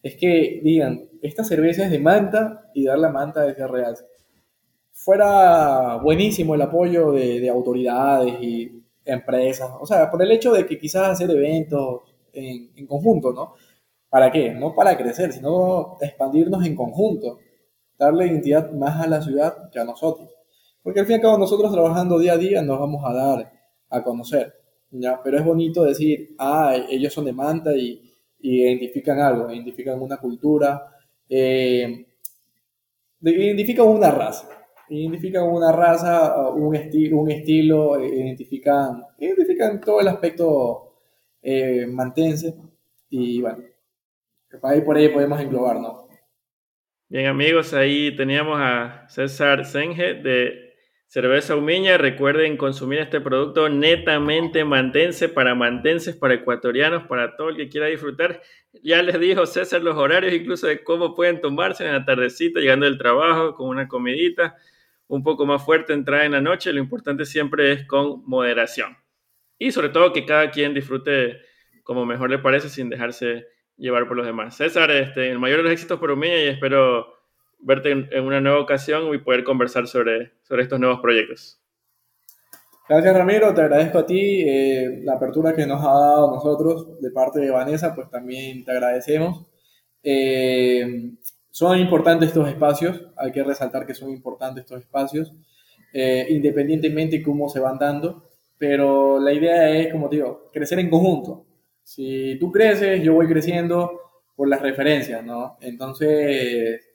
es 0.02 0.16
que 0.16 0.60
digan, 0.62 1.08
esta 1.22 1.44
cerveza 1.44 1.84
es 1.84 1.90
de 1.90 1.98
manta 1.98 2.70
y 2.74 2.84
dar 2.84 2.98
la 2.98 3.10
manta 3.10 3.42
desde 3.42 3.66
Real. 3.66 3.96
Fuera 4.92 5.96
buenísimo 5.96 6.54
el 6.54 6.62
apoyo 6.62 7.12
de, 7.12 7.48
autoridades 7.48 8.34
y 8.40 8.82
empresas, 9.04 9.70
o 9.80 9.86
sea, 9.86 10.10
por 10.10 10.22
el 10.22 10.30
hecho 10.30 10.52
de 10.52 10.66
que 10.66 10.78
quizás 10.78 11.08
hacer 11.08 11.30
eventos 11.30 12.02
en, 12.32 12.86
conjunto, 12.86 13.32
¿no? 13.32 13.54
¿Para 14.10 14.32
qué? 14.32 14.50
No 14.50 14.74
para 14.74 14.96
crecer, 14.98 15.32
sino 15.32 15.96
expandirnos 16.00 16.66
en 16.66 16.74
conjunto, 16.74 17.38
darle 17.96 18.26
identidad 18.26 18.72
más 18.72 19.00
a 19.00 19.06
la 19.06 19.22
ciudad 19.22 19.70
que 19.70 19.78
a 19.78 19.84
nosotros. 19.84 20.28
Porque 20.82 21.00
al 21.00 21.06
fin 21.06 21.12
y 21.12 21.16
al 21.16 21.22
cabo 21.22 21.38
nosotros 21.38 21.72
trabajando 21.72 22.18
día 22.18 22.32
a 22.32 22.38
día 22.38 22.60
nos 22.62 22.80
vamos 22.80 23.02
a 23.06 23.14
dar 23.14 23.52
a 23.88 24.02
conocer, 24.02 24.52
¿ya? 24.90 25.20
Pero 25.22 25.38
es 25.38 25.44
bonito 25.44 25.84
decir, 25.84 26.34
ah, 26.38 26.74
ellos 26.88 27.12
son 27.12 27.26
de 27.26 27.32
Manta 27.32 27.76
y, 27.76 28.06
identifican 28.42 29.20
algo, 29.20 29.52
identifican 29.52 30.00
una 30.00 30.16
cultura, 30.16 30.96
eh, 31.28 32.06
identifican 33.20 33.86
una 33.86 34.10
raza, 34.10 34.48
identifican 34.88 35.44
una 35.44 35.70
raza, 35.70 36.48
un, 36.48 36.74
estilo 36.74 37.18
un 37.18 37.30
estilo, 37.30 38.02
identifican, 38.02 39.04
identifican 39.18 39.80
todo 39.80 40.00
el 40.00 40.08
aspecto 40.08 40.94
eh, 41.42 41.86
mantense 41.86 42.54
y 43.10 43.42
bueno, 43.42 43.58
ahí 44.62 44.80
por 44.82 44.96
ahí 44.96 45.08
podemos 45.08 45.40
englobar, 45.40 45.80
¿no? 45.80 46.08
Bien 47.08 47.26
amigos, 47.26 47.74
ahí 47.74 48.14
teníamos 48.14 48.58
a 48.60 49.06
César 49.08 49.64
Senge 49.64 50.14
de 50.14 50.70
Cerveza 51.06 51.56
Humiña, 51.56 51.98
recuerden 51.98 52.56
consumir 52.56 53.00
este 53.00 53.20
producto 53.20 53.68
netamente 53.68 54.64
mantense 54.64 55.28
para 55.28 55.56
mantenses, 55.56 56.14
para 56.14 56.34
ecuatorianos, 56.34 57.08
para 57.08 57.36
todo 57.36 57.48
el 57.48 57.56
que 57.56 57.68
quiera 57.68 57.88
disfrutar. 57.88 58.40
Ya 58.84 59.02
les 59.02 59.18
dijo 59.18 59.44
César 59.44 59.82
los 59.82 59.96
horarios 59.96 60.32
incluso 60.32 60.68
de 60.68 60.84
cómo 60.84 61.16
pueden 61.16 61.40
tomarse 61.40 61.84
en 61.84 61.94
la 61.94 62.04
tardecita, 62.04 62.60
llegando 62.60 62.86
del 62.86 62.96
trabajo, 62.96 63.56
con 63.56 63.68
una 63.70 63.88
comidita 63.88 64.56
un 65.08 65.24
poco 65.24 65.44
más 65.44 65.64
fuerte, 65.64 65.92
entrada 65.92 66.24
en 66.24 66.32
la 66.32 66.40
noche. 66.40 66.72
Lo 66.72 66.78
importante 66.78 67.24
siempre 67.24 67.72
es 67.72 67.84
con 67.88 68.22
moderación. 68.26 68.96
Y 69.58 69.72
sobre 69.72 69.88
todo 69.88 70.12
que 70.12 70.24
cada 70.24 70.52
quien 70.52 70.74
disfrute 70.74 71.40
como 71.82 72.06
mejor 72.06 72.30
le 72.30 72.38
parece 72.38 72.68
sin 72.68 72.88
dejarse 72.88 73.48
llevar 73.80 74.06
por 74.06 74.16
los 74.16 74.26
demás. 74.26 74.56
César, 74.56 74.90
este, 74.90 75.30
el 75.30 75.38
mayor 75.38 75.58
de 75.58 75.62
los 75.64 75.72
éxitos 75.72 75.98
por 75.98 76.10
Humiña 76.10 76.36
y 76.36 76.48
espero 76.48 77.06
verte 77.58 77.90
en, 77.90 78.24
una 78.24 78.40
nueva 78.40 78.60
ocasión 78.60 79.12
y 79.14 79.18
poder 79.18 79.42
conversar 79.42 79.86
sobre, 79.86 80.32
sobre 80.42 80.62
estos 80.62 80.78
nuevos 80.78 81.00
proyectos. 81.00 81.60
Gracias 82.88 83.16
Ramiro, 83.16 83.54
te 83.54 83.60
agradezco 83.60 83.98
a 83.98 84.06
ti 84.06 84.42
eh, 84.42 85.00
la 85.04 85.14
apertura 85.14 85.54
que 85.54 85.66
nos 85.66 85.80
ha 85.80 85.92
dado 85.92 86.34
nosotros 86.34 87.00
de 87.00 87.10
parte 87.10 87.38
de 87.38 87.50
Vanessa, 87.50 87.94
pues 87.94 88.10
también 88.10 88.64
te 88.64 88.72
agradecemos. 88.72 89.46
Eh, 90.02 91.12
son 91.50 91.78
importantes 91.78 92.28
estos 92.28 92.48
espacios, 92.48 93.06
hay 93.16 93.32
que 93.32 93.44
resaltar 93.44 93.86
que 93.86 93.94
son 93.94 94.10
importantes 94.10 94.64
estos 94.64 94.80
espacios, 94.80 95.32
eh, 95.92 96.26
independientemente 96.30 97.18
de 97.18 97.22
cómo 97.22 97.48
se 97.48 97.60
van 97.60 97.78
dando, 97.78 98.28
pero 98.58 99.20
la 99.20 99.32
idea 99.32 99.70
es, 99.70 99.92
como 99.92 100.08
te 100.08 100.16
digo, 100.16 100.50
crecer 100.52 100.78
en 100.80 100.90
conjunto. 100.90 101.46
Si 101.90 102.36
tú 102.38 102.52
creces, 102.52 103.02
yo 103.02 103.14
voy 103.14 103.26
creciendo 103.26 104.22
por 104.36 104.48
las 104.48 104.62
referencias, 104.62 105.24
¿no? 105.24 105.58
Entonces, 105.60 106.88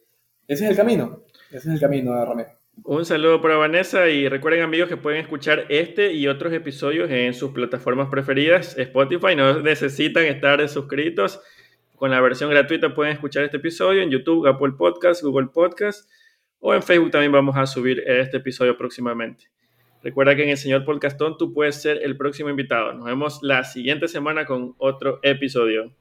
ese 0.48 0.64
es 0.64 0.70
el 0.72 0.78
camino. 0.78 1.24
Ese 1.50 1.68
es 1.68 1.74
el 1.74 1.80
camino 1.82 2.18
de 2.18 2.26
Ramiro. 2.26 2.50
Un 2.86 3.04
saludo 3.04 3.42
para 3.42 3.58
Vanessa 3.58 4.08
y 4.08 4.30
recuerden 4.30 4.64
amigos 4.64 4.88
que 4.88 4.96
pueden 4.96 5.20
escuchar 5.20 5.66
este 5.68 6.14
y 6.14 6.30
otros 6.30 6.54
episodios 6.54 7.12
en 7.12 7.34
sus 7.34 7.52
plataformas 7.52 8.08
preferidas, 8.08 8.78
Spotify, 8.78 9.36
no 9.36 9.60
necesitan 9.62 10.24
estar 10.24 10.66
suscritos. 10.70 11.42
Con 11.98 12.10
la 12.10 12.22
versión 12.22 12.50
gratuita 12.50 12.96
pueden 12.96 13.12
escuchar 13.12 13.44
este 13.44 13.58
episodio 13.58 14.02
en 14.02 14.12
YouTube, 14.12 14.48
Apple 14.48 14.76
Podcast, 14.78 15.22
Google 15.24 15.50
Podcast 15.54 16.10
o 16.60 16.74
en 16.74 16.82
Facebook 16.82 17.12
también 17.12 17.34
vamos 17.34 17.58
a 17.58 17.66
subir 17.66 18.02
este 18.08 18.38
episodio 18.38 18.78
próximamente. 18.78 19.55
Recuerda 20.06 20.36
que 20.36 20.44
en 20.44 20.50
el 20.50 20.58
señor 20.58 20.86
Podcastón 20.86 21.36
tú 21.36 21.52
puedes 21.52 21.82
ser 21.82 21.98
el 22.04 22.16
próximo 22.16 22.52
invitado. 22.52 22.94
Nos 22.94 23.06
vemos 23.06 23.40
la 23.42 23.64
siguiente 23.64 24.08
semana 24.08 24.46
con 24.46 24.76
otro 24.78 25.20
episodio. 25.24 25.94